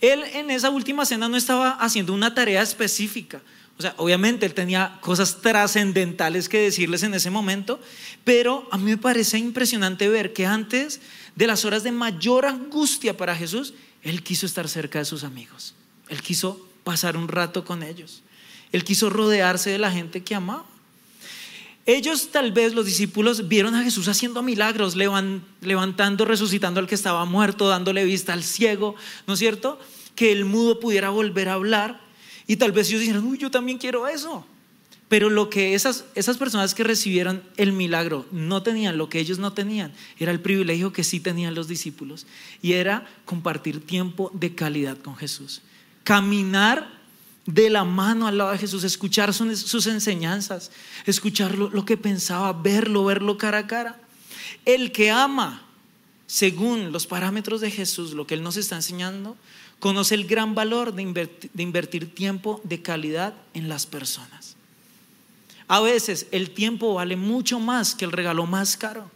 Él 0.00 0.24
en 0.32 0.50
esa 0.50 0.70
última 0.70 1.04
cena 1.04 1.28
no 1.28 1.36
estaba 1.36 1.72
haciendo 1.72 2.14
una 2.14 2.32
tarea 2.32 2.62
específica, 2.62 3.42
o 3.78 3.82
sea, 3.82 3.92
obviamente 3.98 4.46
él 4.46 4.54
tenía 4.54 4.96
cosas 5.02 5.42
trascendentales 5.42 6.48
que 6.48 6.58
decirles 6.58 7.02
en 7.02 7.12
ese 7.12 7.28
momento, 7.28 7.78
pero 8.24 8.66
a 8.70 8.78
mí 8.78 8.84
me 8.84 8.96
parece 8.96 9.36
impresionante 9.36 10.08
ver 10.08 10.32
que 10.32 10.46
antes 10.46 11.02
de 11.36 11.46
las 11.46 11.66
horas 11.66 11.82
de 11.82 11.92
mayor 11.92 12.46
angustia 12.46 13.14
para 13.14 13.36
Jesús, 13.36 13.74
él 14.02 14.22
quiso 14.22 14.46
estar 14.46 14.70
cerca 14.70 15.00
de 15.00 15.04
sus 15.04 15.22
amigos. 15.22 15.74
Él 16.08 16.22
quiso 16.22 16.66
pasar 16.82 17.14
un 17.14 17.28
rato 17.28 17.66
con 17.66 17.82
ellos. 17.82 18.22
Él 18.72 18.84
quiso 18.84 19.10
rodearse 19.10 19.70
de 19.70 19.78
la 19.78 19.90
gente 19.90 20.22
que 20.22 20.34
amaba. 20.34 20.64
Ellos 21.88 22.28
tal 22.30 22.52
vez, 22.52 22.74
los 22.74 22.84
discípulos, 22.84 23.48
vieron 23.48 23.74
a 23.74 23.82
Jesús 23.82 24.08
haciendo 24.08 24.42
milagros, 24.42 24.94
levantando, 24.94 26.26
resucitando 26.26 26.80
al 26.80 26.86
que 26.86 26.94
estaba 26.94 27.24
muerto, 27.24 27.66
dándole 27.66 28.04
vista 28.04 28.34
al 28.34 28.42
ciego, 28.42 28.94
¿no 29.26 29.32
es 29.32 29.38
cierto? 29.38 29.80
Que 30.14 30.30
el 30.30 30.44
mudo 30.44 30.80
pudiera 30.80 31.08
volver 31.08 31.48
a 31.48 31.54
hablar. 31.54 31.98
Y 32.46 32.56
tal 32.56 32.72
vez 32.72 32.88
ellos 32.88 33.00
dijeron, 33.00 33.26
uy, 33.26 33.38
yo 33.38 33.50
también 33.50 33.78
quiero 33.78 34.06
eso. 34.06 34.44
Pero 35.08 35.30
lo 35.30 35.48
que 35.48 35.72
esas, 35.72 36.04
esas 36.14 36.36
personas 36.36 36.74
que 36.74 36.84
recibieron 36.84 37.42
el 37.56 37.72
milagro 37.72 38.26
no 38.30 38.62
tenían, 38.62 38.98
lo 38.98 39.08
que 39.08 39.20
ellos 39.20 39.38
no 39.38 39.54
tenían, 39.54 39.94
era 40.18 40.30
el 40.30 40.40
privilegio 40.40 40.92
que 40.92 41.04
sí 41.04 41.20
tenían 41.20 41.54
los 41.54 41.68
discípulos. 41.68 42.26
Y 42.60 42.74
era 42.74 43.06
compartir 43.24 43.80
tiempo 43.80 44.30
de 44.34 44.54
calidad 44.54 44.98
con 44.98 45.16
Jesús. 45.16 45.62
Caminar 46.04 46.97
de 47.48 47.70
la 47.70 47.82
mano 47.84 48.26
al 48.26 48.36
lado 48.36 48.50
de 48.50 48.58
Jesús, 48.58 48.84
escuchar 48.84 49.32
sus, 49.32 49.86
enseñanzas, 49.86 50.70
escuchar 51.06 51.56
lo, 51.56 51.84
que 51.86 51.96
pensaba, 51.96 52.52
verlo, 52.52 53.06
verlo 53.06 53.38
cara 53.38 53.58
a 53.58 53.66
cara. 53.66 53.98
El 54.66 54.92
que 54.92 55.10
ama, 55.10 55.62
según 56.26 56.92
los 56.92 57.06
parámetros 57.06 57.62
de 57.62 57.70
Jesús, 57.70 58.12
lo 58.12 58.26
que 58.26 58.34
Él 58.34 58.42
nos 58.42 58.58
está 58.58 58.76
enseñando, 58.76 59.34
Conoce 59.80 60.16
el 60.16 60.26
gran 60.26 60.56
valor 60.56 60.92
de 60.92 61.02
invertir, 61.62 62.12
tiempo 62.12 62.60
de 62.64 62.82
calidad 62.82 63.34
en 63.54 63.68
las 63.68 63.86
personas. 63.86 64.56
A 65.68 65.80
veces 65.80 66.26
el 66.32 66.50
tiempo 66.50 66.94
vale 66.94 67.14
mucho 67.14 67.60
más 67.60 67.94
que 67.94 68.04
el 68.04 68.10
regalo 68.10 68.44
más 68.44 68.76
caro. 68.76 69.08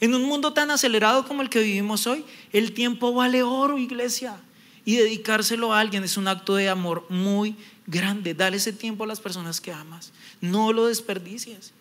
En 0.00 0.14
un 0.14 0.24
mundo 0.24 0.52
tan 0.52 0.72
acelerado 0.72 1.26
como 1.26 1.42
el 1.42 1.50
que 1.50 1.60
vivimos 1.60 2.08
hoy, 2.08 2.24
el 2.52 2.72
tiempo 2.72 3.12
vale 3.12 3.44
oro, 3.44 3.78
iglesia. 3.78 4.40
Y 4.88 4.96
dedicárselo 4.96 5.74
a 5.74 5.80
alguien 5.80 6.02
es 6.02 6.16
un 6.16 6.28
acto 6.28 6.54
de 6.54 6.70
amor 6.70 7.04
muy 7.10 7.56
grande. 7.86 8.32
Dale 8.32 8.56
ese 8.56 8.72
tiempo 8.72 9.04
a 9.04 9.06
las 9.06 9.20
personas 9.20 9.60
que 9.60 9.70
amas. 9.70 10.14
No 10.40 10.72
lo 10.72 10.86
desperdicies. 10.86 11.74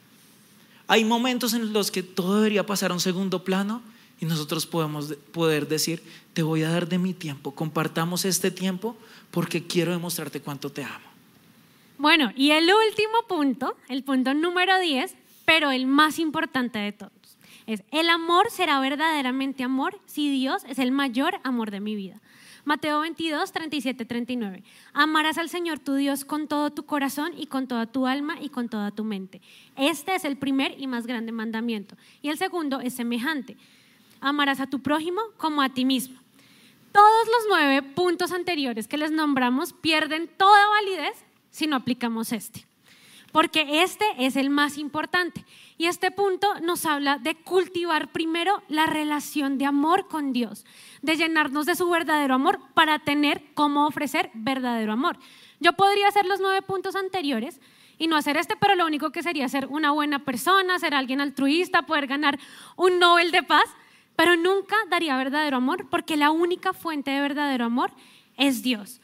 Hay 0.87 1.05
momentos 1.05 1.53
en 1.53 1.71
los 1.71 1.89
que 1.89 2.03
todo 2.03 2.35
debería 2.35 2.65
pasar 2.65 2.91
a 2.91 2.95
un 2.95 2.99
segundo 2.99 3.45
plano 3.45 3.81
y 4.19 4.25
nosotros 4.25 4.65
podemos 4.65 5.13
poder 5.31 5.69
decir, 5.69 6.03
te 6.33 6.43
voy 6.43 6.63
a 6.63 6.69
dar 6.69 6.89
de 6.89 6.97
mi 6.97 7.13
tiempo, 7.13 7.55
compartamos 7.55 8.25
este 8.25 8.51
tiempo 8.51 8.97
porque 9.31 9.65
quiero 9.65 9.93
demostrarte 9.93 10.41
cuánto 10.41 10.69
te 10.69 10.83
amo. 10.83 11.07
Bueno, 11.97 12.33
y 12.35 12.51
el 12.51 12.65
último 12.65 13.25
punto, 13.29 13.77
el 13.87 14.03
punto 14.03 14.33
número 14.33 14.77
10, 14.81 15.15
pero 15.45 15.71
el 15.71 15.87
más 15.87 16.19
importante 16.19 16.79
de 16.79 16.91
todos, 16.91 17.13
es 17.67 17.83
el 17.91 18.09
amor 18.09 18.51
será 18.51 18.81
verdaderamente 18.81 19.63
amor 19.63 19.97
si 20.07 20.29
Dios 20.29 20.63
es 20.67 20.77
el 20.77 20.91
mayor 20.91 21.39
amor 21.45 21.71
de 21.71 21.79
mi 21.79 21.95
vida. 21.95 22.19
Mateo 22.67 22.99
22, 22.99 23.51
37, 23.51 24.03
39. 24.03 24.63
Amarás 24.93 25.37
al 25.37 25.47
Señor 25.47 25.79
tu 25.79 25.95
Dios 25.95 26.25
con 26.25 26.49
todo 26.49 26.69
tu 26.69 26.85
corazón 26.85 27.31
y 27.37 27.45
con 27.45 27.65
toda 27.67 27.85
tu 27.85 28.05
alma 28.05 28.35
y 28.41 28.49
con 28.49 28.67
toda 28.67 28.91
tu 28.91 29.05
mente. 29.05 29.41
Este 29.77 30.13
es 30.13 30.25
el 30.25 30.37
primer 30.37 30.75
y 30.77 30.85
más 30.85 31.07
grande 31.07 31.31
mandamiento. 31.31 31.95
Y 32.21 32.27
el 32.27 32.37
segundo 32.37 32.81
es 32.81 32.93
semejante 32.93 33.55
amarás 34.19 34.59
a 34.59 34.67
tu 34.67 34.81
prójimo 34.81 35.21
como 35.37 35.61
a 35.61 35.69
ti 35.69 35.85
mismo. 35.85 36.19
Todos 36.91 37.27
los 37.27 37.45
nueve 37.49 37.83
puntos 37.83 38.33
anteriores 38.33 38.87
que 38.87 38.97
les 38.97 39.11
nombramos 39.11 39.71
pierden 39.71 40.27
toda 40.27 40.67
validez 40.67 41.15
si 41.49 41.67
no 41.67 41.77
aplicamos 41.77 42.33
este. 42.33 42.66
Porque 43.37 43.83
este 43.83 44.03
es 44.17 44.35
el 44.35 44.49
más 44.49 44.79
importante. 44.79 45.45
Y 45.77 45.85
este 45.85 46.09
punto 46.09 46.59
nos 46.61 46.87
habla 46.87 47.19
de 47.19 47.35
cultivar 47.35 48.11
primero 48.11 48.63
la 48.67 48.87
relación 48.87 49.59
de 49.59 49.67
amor 49.67 50.07
con 50.07 50.33
Dios, 50.33 50.65
de 51.03 51.17
llenarnos 51.17 51.67
de 51.67 51.75
su 51.75 51.87
verdadero 51.87 52.33
amor 52.33 52.59
para 52.73 52.97
tener 52.97 53.43
cómo 53.53 53.85
ofrecer 53.85 54.31
verdadero 54.33 54.91
amor. 54.91 55.19
Yo 55.59 55.73
podría 55.73 56.07
hacer 56.07 56.25
los 56.25 56.39
nueve 56.39 56.63
puntos 56.63 56.95
anteriores 56.95 57.61
y 57.99 58.07
no 58.07 58.15
hacer 58.15 58.37
este, 58.37 58.55
pero 58.55 58.73
lo 58.73 58.87
único 58.87 59.11
que 59.11 59.21
sería 59.21 59.47
ser 59.49 59.67
una 59.67 59.91
buena 59.91 60.25
persona, 60.25 60.79
ser 60.79 60.95
alguien 60.95 61.21
altruista, 61.21 61.83
poder 61.83 62.07
ganar 62.07 62.39
un 62.75 62.97
Nobel 62.97 63.29
de 63.29 63.43
paz 63.43 63.69
pero 64.15 64.35
nunca 64.35 64.75
daría 64.89 65.15
verdadero 65.15 65.57
amor 65.57 65.87
porque 65.91 66.17
la 66.17 66.31
única 66.31 66.73
fuente 66.73 67.11
de 67.11 67.21
verdadero 67.21 67.65
amor 67.65 67.91
es 68.35 68.63
Dios. 68.63 68.99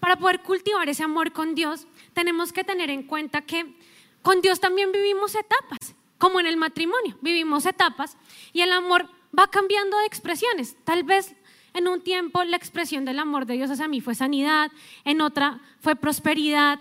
Para 0.00 0.16
poder 0.16 0.40
cultivar 0.40 0.86
ese 0.90 1.02
amor 1.02 1.32
con 1.32 1.54
Dios, 1.54 1.86
tenemos 2.12 2.52
que 2.52 2.64
tener 2.64 2.90
en 2.90 3.02
cuenta 3.02 3.42
que 3.42 3.74
con 4.22 4.40
Dios 4.40 4.60
también 4.60 4.92
vivimos 4.92 5.34
etapas, 5.34 5.94
como 6.18 6.40
en 6.40 6.46
el 6.46 6.56
matrimonio, 6.56 7.16
vivimos 7.22 7.66
etapas 7.66 8.16
y 8.52 8.60
el 8.60 8.72
amor 8.72 9.08
va 9.36 9.48
cambiando 9.48 9.98
de 9.98 10.06
expresiones. 10.06 10.76
Tal 10.84 11.04
vez 11.04 11.34
en 11.74 11.88
un 11.88 12.02
tiempo 12.02 12.44
la 12.44 12.56
expresión 12.56 13.04
del 13.04 13.18
amor 13.18 13.46
de 13.46 13.54
Dios 13.54 13.70
hacia 13.70 13.88
mí 13.88 14.00
fue 14.00 14.14
sanidad, 14.14 14.70
en 15.04 15.20
otra 15.20 15.60
fue 15.80 15.96
prosperidad, 15.96 16.80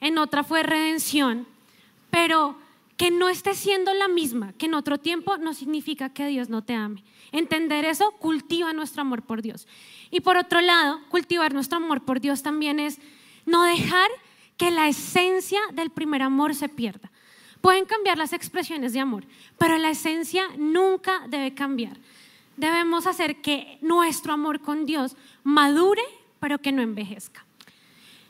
en 0.00 0.18
otra 0.18 0.42
fue 0.42 0.62
redención, 0.62 1.46
pero 2.10 2.56
que 2.96 3.10
no 3.10 3.28
esté 3.28 3.54
siendo 3.54 3.94
la 3.94 4.08
misma 4.08 4.52
que 4.58 4.66
en 4.66 4.74
otro 4.74 4.98
tiempo 4.98 5.38
no 5.38 5.54
significa 5.54 6.12
que 6.12 6.26
Dios 6.26 6.48
no 6.48 6.62
te 6.62 6.74
ame. 6.74 7.02
Entender 7.32 7.84
eso 7.84 8.10
cultiva 8.12 8.72
nuestro 8.72 9.02
amor 9.02 9.22
por 9.22 9.40
Dios. 9.40 9.66
Y 10.10 10.20
por 10.20 10.36
otro 10.36 10.60
lado, 10.60 11.00
cultivar 11.08 11.54
nuestro 11.54 11.78
amor 11.78 12.02
por 12.02 12.20
Dios 12.20 12.42
también 12.42 12.80
es 12.80 12.98
no 13.46 13.62
dejar 13.62 14.10
que 14.60 14.70
la 14.70 14.88
esencia 14.88 15.58
del 15.72 15.88
primer 15.88 16.20
amor 16.20 16.54
se 16.54 16.68
pierda. 16.68 17.10
Pueden 17.62 17.86
cambiar 17.86 18.18
las 18.18 18.34
expresiones 18.34 18.92
de 18.92 19.00
amor, 19.00 19.24
pero 19.56 19.78
la 19.78 19.88
esencia 19.88 20.44
nunca 20.58 21.22
debe 21.28 21.54
cambiar. 21.54 21.96
Debemos 22.58 23.06
hacer 23.06 23.40
que 23.40 23.78
nuestro 23.80 24.34
amor 24.34 24.60
con 24.60 24.84
Dios 24.84 25.16
madure, 25.44 26.02
pero 26.40 26.58
que 26.58 26.72
no 26.72 26.82
envejezca. 26.82 27.46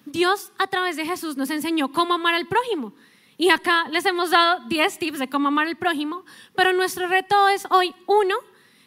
Dios 0.07 0.53
a 0.59 0.69
través 0.69 0.95
de 0.95 1.05
Jesús 1.05 1.37
nos 1.37 1.51
enseñó 1.51 1.91
cómo 1.91 2.15
amar 2.15 2.35
al 2.35 2.47
prójimo. 2.47 2.93
Y 3.37 3.49
acá 3.49 3.89
les 3.89 4.07
hemos 4.07 4.31
dado 4.31 4.69
10 4.69 4.99
tips 5.01 5.19
de 5.19 5.29
cómo 5.29 5.49
amar 5.49 5.67
al 5.67 5.79
prójimo, 5.79 6.25
pero 6.55 6.73
nuestro 6.73 7.09
reto 7.09 7.49
es 7.49 7.67
hoy, 7.73 7.93
uno, 8.07 8.37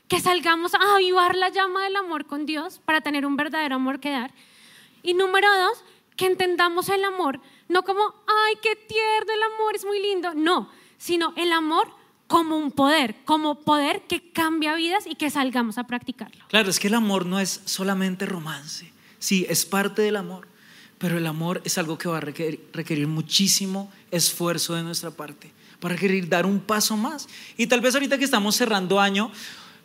que 0.07 0.21
salgamos 0.21 0.75
a 0.75 0.95
avivar 0.95 1.35
la 1.35 1.49
llama 1.49 1.83
del 1.83 1.97
amor 1.97 2.25
con 2.25 2.45
Dios 2.45 2.79
para 2.85 3.01
tener 3.01 3.25
un 3.25 3.35
verdadero 3.35 3.75
amor 3.75 3.99
que 3.99 4.11
dar. 4.11 4.31
Y 5.01 5.13
número 5.13 5.49
dos, 5.53 5.83
que 6.15 6.25
entendamos 6.25 6.89
el 6.89 7.03
amor, 7.03 7.39
no 7.69 7.83
como, 7.83 8.01
ay, 8.27 8.55
qué 8.61 8.75
tierno 8.75 9.33
el 9.33 9.43
amor, 9.53 9.75
es 9.75 9.85
muy 9.85 10.01
lindo, 10.01 10.33
no, 10.33 10.69
sino 10.97 11.33
el 11.35 11.51
amor 11.51 11.87
como 12.27 12.57
un 12.57 12.71
poder, 12.71 13.15
como 13.25 13.61
poder 13.61 14.03
que 14.07 14.31
cambia 14.31 14.75
vidas 14.75 15.05
y 15.07 15.15
que 15.15 15.29
salgamos 15.29 15.77
a 15.77 15.85
practicarlo. 15.85 16.45
Claro, 16.47 16.69
es 16.69 16.79
que 16.79 16.87
el 16.87 16.93
amor 16.93 17.25
no 17.25 17.39
es 17.39 17.61
solamente 17.65 18.25
romance, 18.25 18.91
sí, 19.19 19.45
es 19.49 19.65
parte 19.65 20.01
del 20.01 20.15
amor, 20.15 20.47
pero 20.97 21.17
el 21.17 21.27
amor 21.27 21.61
es 21.65 21.77
algo 21.77 21.97
que 21.97 22.07
va 22.07 22.17
a 22.17 22.21
requerir, 22.21 23.07
muchísimo 23.07 23.91
esfuerzo 24.09 24.73
de 24.75 24.83
nuestra 24.83 25.11
parte, 25.11 25.51
para 25.79 25.95
requerir 25.95 26.29
dar 26.29 26.45
un 26.45 26.61
paso 26.61 26.95
más. 26.95 27.27
Y 27.57 27.67
tal 27.67 27.81
vez 27.81 27.93
ahorita 27.93 28.17
que 28.17 28.23
estamos 28.23 28.55
cerrando 28.55 29.01
año, 29.01 29.29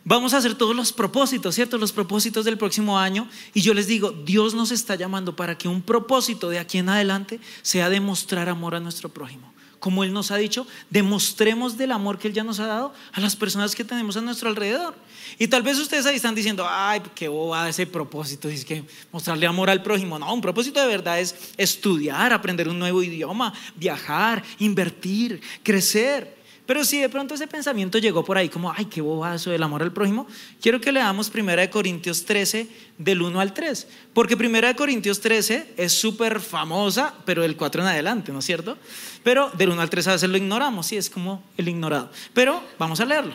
vamos 0.09 0.33
a 0.33 0.37
hacer 0.37 0.55
todos 0.55 0.75
los 0.75 0.91
propósitos, 0.91 1.53
¿cierto? 1.53 1.77
Los 1.77 1.91
propósitos 1.91 2.43
del 2.43 2.57
próximo 2.57 2.97
año. 2.97 3.29
Y 3.53 3.61
yo 3.61 3.75
les 3.75 3.85
digo, 3.85 4.11
Dios 4.11 4.55
nos 4.55 4.71
está 4.71 4.95
llamando 4.95 5.35
para 5.35 5.55
que 5.55 5.67
un 5.67 5.83
propósito 5.83 6.49
de 6.49 6.57
aquí 6.57 6.79
en 6.79 6.89
adelante 6.89 7.39
sea 7.61 7.91
demostrar 7.91 8.49
amor 8.49 8.73
a 8.73 8.79
nuestro 8.79 9.09
prójimo. 9.09 9.53
Como 9.79 10.03
Él 10.03 10.11
nos 10.11 10.31
ha 10.31 10.37
dicho, 10.37 10.65
demostremos 10.89 11.77
del 11.77 11.91
amor 11.91 12.17
que 12.17 12.27
Él 12.27 12.33
ya 12.33 12.43
nos 12.43 12.59
ha 12.59 12.65
dado 12.65 12.91
a 13.13 13.21
las 13.21 13.35
personas 13.35 13.75
que 13.75 13.83
tenemos 13.83 14.17
a 14.17 14.21
nuestro 14.21 14.49
alrededor. 14.49 14.95
Y 15.37 15.47
tal 15.47 15.61
vez 15.61 15.77
ustedes 15.77 16.07
ahí 16.07 16.15
están 16.15 16.33
diciendo, 16.33 16.65
ay, 16.67 17.03
qué 17.13 17.27
boba 17.27 17.69
ese 17.69 17.85
propósito, 17.85 18.49
es 18.49 18.65
que 18.65 18.83
mostrarle 19.11 19.45
amor 19.45 19.69
al 19.69 19.83
prójimo. 19.83 20.17
No, 20.17 20.33
un 20.33 20.41
propósito 20.41 20.81
de 20.81 20.87
verdad 20.87 21.19
es 21.19 21.53
estudiar, 21.55 22.33
aprender 22.33 22.67
un 22.67 22.79
nuevo 22.79 23.03
idioma, 23.03 23.53
viajar, 23.75 24.43
invertir, 24.57 25.39
crecer. 25.61 26.38
Pero 26.69 26.85
si 26.85 26.99
de 26.99 27.09
pronto 27.09 27.33
ese 27.33 27.47
pensamiento 27.47 27.97
llegó 27.97 28.23
por 28.23 28.37
ahí 28.37 28.47
como, 28.47 28.71
ay, 28.71 28.85
qué 28.85 29.01
bobazo 29.01 29.49
del 29.49 29.63
amor 29.63 29.81
al 29.81 29.91
prójimo, 29.91 30.27
quiero 30.61 30.79
que 30.79 30.91
leamos 30.91 31.31
1 31.33 31.67
Corintios 31.71 32.25
13 32.25 32.67
del 32.95 33.23
1 33.23 33.39
al 33.39 33.55
3. 33.55 33.87
Porque 34.13 34.35
1 34.35 34.75
Corintios 34.75 35.19
13 35.19 35.73
es 35.77 35.93
súper 35.93 36.39
famosa, 36.39 37.15
pero 37.25 37.41
del 37.41 37.57
4 37.57 37.81
en 37.81 37.87
adelante, 37.87 38.31
¿no 38.31 38.37
es 38.37 38.45
cierto? 38.45 38.77
Pero 39.23 39.49
del 39.57 39.71
1 39.71 39.81
al 39.81 39.89
3 39.89 40.09
a 40.09 40.11
veces 40.11 40.29
lo 40.29 40.37
ignoramos, 40.37 40.85
sí, 40.85 40.95
es 40.95 41.09
como 41.09 41.41
el 41.57 41.69
ignorado. 41.69 42.11
Pero 42.35 42.61
vamos 42.77 42.99
a 42.99 43.05
leerlo. 43.05 43.33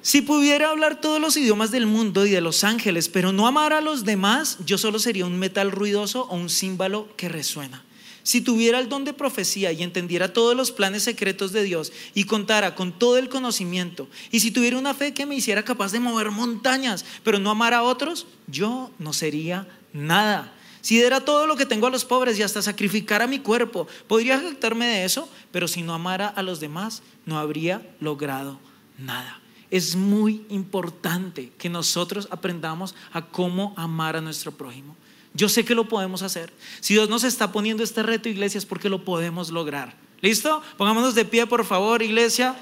Si 0.00 0.22
pudiera 0.22 0.70
hablar 0.70 1.00
todos 1.00 1.20
los 1.20 1.36
idiomas 1.36 1.72
del 1.72 1.86
mundo 1.86 2.26
y 2.26 2.30
de 2.30 2.40
los 2.40 2.62
ángeles, 2.62 3.08
pero 3.08 3.32
no 3.32 3.48
amar 3.48 3.72
a 3.72 3.80
los 3.80 4.04
demás, 4.04 4.58
yo 4.64 4.78
solo 4.78 5.00
sería 5.00 5.26
un 5.26 5.36
metal 5.36 5.72
ruidoso 5.72 6.28
o 6.30 6.36
un 6.36 6.48
címbalo 6.48 7.08
que 7.16 7.28
resuena. 7.28 7.82
Si 8.28 8.42
tuviera 8.42 8.78
el 8.78 8.90
don 8.90 9.06
de 9.06 9.14
profecía 9.14 9.72
y 9.72 9.82
entendiera 9.82 10.34
todos 10.34 10.54
los 10.54 10.70
planes 10.70 11.02
secretos 11.02 11.50
de 11.50 11.62
Dios 11.62 11.94
y 12.12 12.24
contara 12.24 12.74
con 12.74 12.92
todo 12.92 13.16
el 13.16 13.30
conocimiento, 13.30 14.06
y 14.30 14.40
si 14.40 14.50
tuviera 14.50 14.76
una 14.76 14.92
fe 14.92 15.14
que 15.14 15.24
me 15.24 15.34
hiciera 15.34 15.64
capaz 15.64 15.92
de 15.92 16.00
mover 16.00 16.30
montañas, 16.30 17.06
pero 17.24 17.38
no 17.38 17.50
amar 17.50 17.72
a 17.72 17.82
otros, 17.82 18.26
yo 18.46 18.90
no 18.98 19.14
sería 19.14 19.66
nada. 19.94 20.52
Si 20.82 20.96
diera 20.96 21.24
todo 21.24 21.46
lo 21.46 21.56
que 21.56 21.64
tengo 21.64 21.86
a 21.86 21.90
los 21.90 22.04
pobres 22.04 22.38
y 22.38 22.42
hasta 22.42 22.60
sacrificara 22.60 23.26
mi 23.26 23.38
cuerpo, 23.38 23.88
podría 24.06 24.38
jactarme 24.38 24.86
de 24.86 25.06
eso, 25.06 25.26
pero 25.50 25.66
si 25.66 25.80
no 25.80 25.94
amara 25.94 26.28
a 26.28 26.42
los 26.42 26.60
demás, 26.60 27.02
no 27.24 27.38
habría 27.38 27.80
logrado 27.98 28.60
nada. 28.98 29.40
Es 29.70 29.96
muy 29.96 30.44
importante 30.50 31.50
que 31.56 31.70
nosotros 31.70 32.28
aprendamos 32.30 32.94
a 33.10 33.24
cómo 33.24 33.72
amar 33.78 34.16
a 34.16 34.20
nuestro 34.20 34.52
prójimo. 34.52 34.98
Yo 35.38 35.48
sé 35.48 35.64
que 35.64 35.76
lo 35.76 35.88
podemos 35.88 36.22
hacer. 36.22 36.52
Si 36.80 36.94
Dios 36.94 37.08
nos 37.08 37.22
está 37.22 37.52
poniendo 37.52 37.84
este 37.84 38.02
reto, 38.02 38.28
iglesia, 38.28 38.58
es 38.58 38.66
porque 38.66 38.88
lo 38.88 39.04
podemos 39.04 39.50
lograr. 39.50 39.94
¿Listo? 40.20 40.62
Pongámonos 40.76 41.14
de 41.14 41.24
pie, 41.24 41.46
por 41.46 41.64
favor, 41.64 42.02
iglesia. 42.02 42.56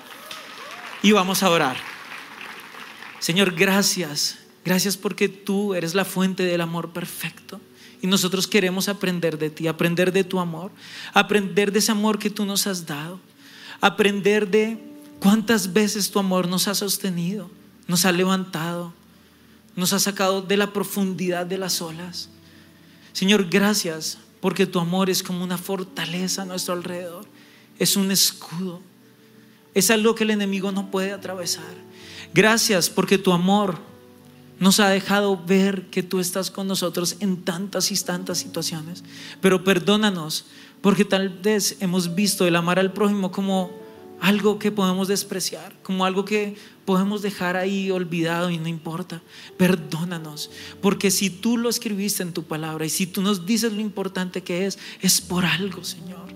Y 1.03 1.13
vamos 1.13 1.43
a 1.43 1.49
orar. 1.49 1.79
Señor, 3.19 3.55
gracias. 3.55 4.41
Gracias 4.63 4.99
porque 4.99 5.31
tú 5.31 5.73
eres 5.73 5.95
la 5.95 6.05
fuente 6.05 6.43
del 6.43 6.61
amor 6.61 6.91
perfecto. 6.91 7.63
Y 8.03 8.09
nosotros 8.09 8.47
queremos 8.47 8.91
aprender 8.91 9.39
de 9.39 9.49
ti, 9.49 9.69
aprender 9.69 10.13
de 10.13 10.23
tu 10.23 10.39
amor, 10.39 10.71
aprender 11.15 11.73
de 11.73 11.79
ese 11.79 11.93
amor 11.93 12.19
que 12.19 12.29
tú 12.29 12.45
nos 12.45 12.67
has 12.67 12.85
dado, 12.85 13.19
aprender 13.81 14.51
de 14.51 14.77
cuántas 15.19 15.73
veces 15.73 16.11
tu 16.11 16.19
amor 16.19 16.47
nos 16.47 16.69
ha 16.69 16.75
sostenido, 16.75 17.51
nos 17.89 18.05
ha 18.05 18.13
levantado, 18.13 18.93
nos 19.77 19.95
ha 19.95 19.99
sacado 19.99 20.43
de 20.43 20.59
la 20.59 20.75
profundidad 20.75 21.47
de 21.47 21.57
las 21.57 21.81
olas. 21.81 22.29
Señor, 23.17 23.49
gracias 23.49 24.19
porque 24.43 24.67
tu 24.67 24.79
amor 24.79 25.09
es 25.09 25.23
como 25.23 25.43
una 25.43 25.57
fortaleza 25.57 26.43
a 26.43 26.45
nuestro 26.45 26.75
alrededor. 26.75 27.25
Es 27.79 27.97
un 27.97 28.11
escudo. 28.11 28.83
Es 29.73 29.91
algo 29.91 30.15
que 30.15 30.25
el 30.25 30.33
enemigo 30.33 30.71
no 30.71 30.91
puede 30.91 31.13
atravesar. 31.13 31.65
Gracias 32.35 32.91
porque 32.91 33.17
tu 33.17 33.33
amor 33.33 33.79
nos 34.61 34.81
ha 34.81 34.91
dejado 34.91 35.43
ver 35.43 35.87
que 35.87 36.03
tú 36.03 36.21
estás 36.21 36.51
con 36.51 36.69
nosotros 36.69 37.17
en 37.21 37.39
tantas 37.39 37.91
y 37.91 37.97
tantas 38.05 38.37
situaciones. 38.37 39.03
Pero 39.41 39.65
perdónanos 39.65 40.45
porque 40.83 41.07
tal 41.07 41.31
vez 41.31 41.79
hemos 41.81 42.15
visto 42.15 42.47
el 42.47 42.55
amar 42.55 42.79
al 42.79 42.93
prójimo 42.93 43.33
como 43.33 43.71
algo 44.21 44.59
que 44.59 44.73
podemos 44.73 45.09
despreciar, 45.09 45.75
como 45.83 46.05
algo 46.05 46.25
que 46.25 46.57
podemos 46.85 47.23
dejar 47.23 47.57
ahí 47.57 47.91
olvidado 47.91 48.51
y 48.51 48.59
no 48.59 48.69
importa. 48.69 49.23
Perdónanos, 49.57 50.51
porque 50.81 51.11
si 51.11 51.31
tú 51.31 51.57
lo 51.59 51.69
escribiste 51.69 52.23
en 52.23 52.33
tu 52.33 52.45
palabra 52.45 52.87
y 52.87 52.91
si 52.91 53.07
tú 53.07 53.23
nos 53.23 53.47
dices 53.47 53.73
lo 53.73 53.81
importante 53.81 54.43
que 54.43 54.67
es, 54.67 54.79
es 55.01 55.21
por 55.21 55.45
algo, 55.45 55.85
Señor. 55.85 56.27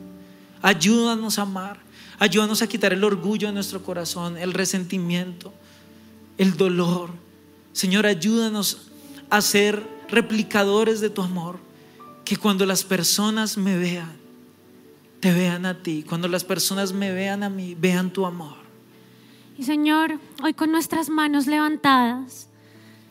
Ayúdanos 0.63 1.39
a 1.39 1.43
amar, 1.43 1.81
ayúdanos 2.19 2.63
a 2.63 2.67
quitar 2.67 2.93
el 2.93 3.05
orgullo 3.05 3.49
de 3.49 3.55
nuestro 3.55 3.83
corazón, 3.83 4.37
el 4.37 4.53
resentimiento, 4.53 5.55
el 6.37 6.57
dolor. 6.57 7.11
Señor, 7.73 8.07
ayúdanos 8.07 8.89
a 9.31 9.41
ser 9.41 9.83
replicadores 10.09 11.01
de 11.01 11.09
tu 11.09 11.23
amor, 11.23 11.59
que 12.25 12.37
cuando 12.37 12.67
las 12.67 12.85
personas 12.85 13.57
me 13.57 13.79
vean, 13.79 14.20
te 15.21 15.33
vean 15.33 15.67
a 15.67 15.83
ti, 15.83 16.05
cuando 16.07 16.29
las 16.29 16.45
personas 16.45 16.93
me 16.93 17.13
vean 17.13 17.43
a 17.43 17.51
mí, 17.51 17.77
vean 17.79 18.11
tu 18.11 18.27
amor. 18.27 18.57
Y 19.59 19.65
Señor, 19.65 20.19
hoy 20.43 20.55
con 20.55 20.73
nuestras 20.73 21.11
manos 21.11 21.47
levantadas, 21.47 22.49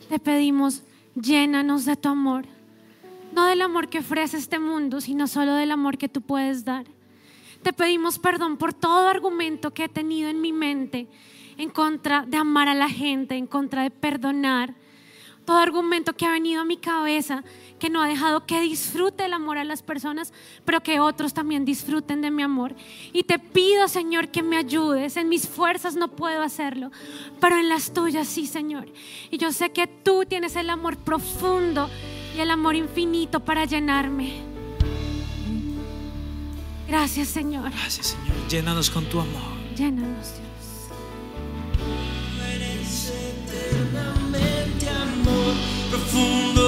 te 0.10 0.18
pedimos, 0.18 0.82
llénanos 1.16 1.86
de 1.86 1.96
tu 1.96 2.10
amor. 2.10 2.46
No 3.34 3.46
del 3.46 3.62
amor 3.62 3.90
que 3.90 4.00
ofrece 4.00 4.38
este 4.38 4.58
mundo, 4.58 5.02
sino 5.02 5.28
solo 5.28 5.54
del 5.54 5.72
amor 5.72 6.00
que 6.00 6.10
tú 6.10 6.22
puedes 6.22 6.66
dar. 6.66 6.86
Te 7.62 7.74
pedimos 7.74 8.18
perdón 8.18 8.58
por 8.58 8.74
todo 8.74 9.08
argumento 9.08 9.72
que 9.72 9.84
he 9.84 9.90
tenido 9.90 10.30
en 10.30 10.42
mi 10.42 10.52
mente 10.52 11.08
en 11.60 11.70
contra 11.70 12.26
de 12.26 12.38
amar 12.38 12.70
a 12.70 12.74
la 12.74 12.90
gente, 12.90 13.36
en 13.36 13.46
contra 13.46 13.84
de 13.84 13.92
perdonar. 13.92 14.74
Todo 15.46 15.58
argumento 15.58 16.14
que 16.14 16.26
ha 16.26 16.32
venido 16.32 16.62
a 16.62 16.66
mi 16.66 16.78
cabeza 16.78 17.44
que 17.80 17.90
no 17.90 18.02
ha 18.02 18.08
dejado 18.08 18.46
que 18.46 18.62
disfrute 18.62 19.26
el 19.26 19.34
amor 19.34 19.58
a 19.58 19.64
las 19.64 19.82
personas, 19.82 20.32
pero 20.66 20.82
que 20.82 21.00
otros 21.00 21.34
también 21.34 21.66
disfruten 21.66 22.22
de 22.22 22.30
mi 22.30 22.44
amor. 22.44 22.76
Y 23.14 23.24
te 23.24 23.40
pido, 23.40 23.88
Señor, 23.88 24.28
que 24.28 24.44
me 24.44 24.58
ayudes. 24.58 25.18
En 25.18 25.30
mis 25.30 25.48
fuerzas 25.48 25.96
no 25.96 26.10
puedo 26.10 26.44
hacerlo, 26.44 26.92
pero 27.40 27.58
en 27.58 27.70
las 27.70 27.92
tuyas 27.92 28.28
sí, 28.28 28.46
Señor. 28.46 28.88
Y 29.32 29.38
yo 29.38 29.52
sé 29.52 29.72
que 29.72 29.88
tú 29.88 30.26
tienes 30.28 30.56
el 30.56 30.70
amor 30.70 30.98
profundo 30.98 31.90
y 32.36 32.40
el 32.40 32.52
amor 32.52 32.76
infinito 32.76 33.40
para 33.40 33.66
llenarme. 33.66 34.44
Gracias, 36.88 37.30
Señor. 37.30 37.72
Gracias, 37.72 38.08
Señor. 38.08 38.48
Llénanos 38.50 38.90
con 38.90 39.06
tu 39.06 39.20
amor. 39.20 39.58
Llénanos, 39.76 40.34
Dios. 40.34 40.50
profundo 45.90 46.59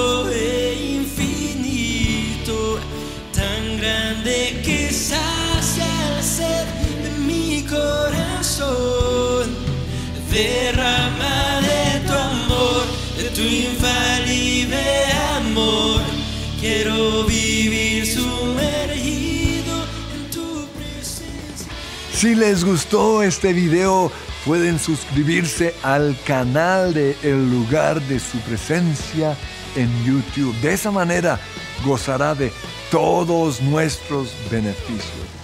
grande 4.22 4.60
que 4.64 4.92
sacia 4.92 5.86
el 6.16 6.22
ser 6.22 6.66
de 7.02 7.10
mi 7.18 7.62
corazón. 7.62 9.50
Derrama 10.30 11.60
de 11.60 12.00
tu 12.06 12.12
amor, 12.12 12.86
de 13.16 13.28
tu 13.30 13.40
infalible 13.42 14.82
amor. 15.36 16.00
Quiero 16.60 17.24
vivir 17.24 18.06
sumergido 18.06 19.84
en 20.14 20.30
tu 20.30 20.66
presencia. 20.78 21.72
Si 22.14 22.34
les 22.34 22.64
gustó 22.64 23.22
este 23.22 23.52
video, 23.52 24.10
pueden 24.44 24.78
suscribirse 24.78 25.74
al 25.82 26.16
canal 26.24 26.94
de 26.94 27.16
El 27.22 27.50
lugar 27.50 28.00
de 28.02 28.18
su 28.18 28.38
presencia 28.38 29.36
en 29.76 29.90
YouTube. 30.04 30.54
De 30.60 30.72
esa 30.72 30.90
manera 30.90 31.38
gozará 31.82 32.34
de 32.34 32.52
todos 32.90 33.60
nuestros 33.60 34.32
beneficios. 34.50 35.41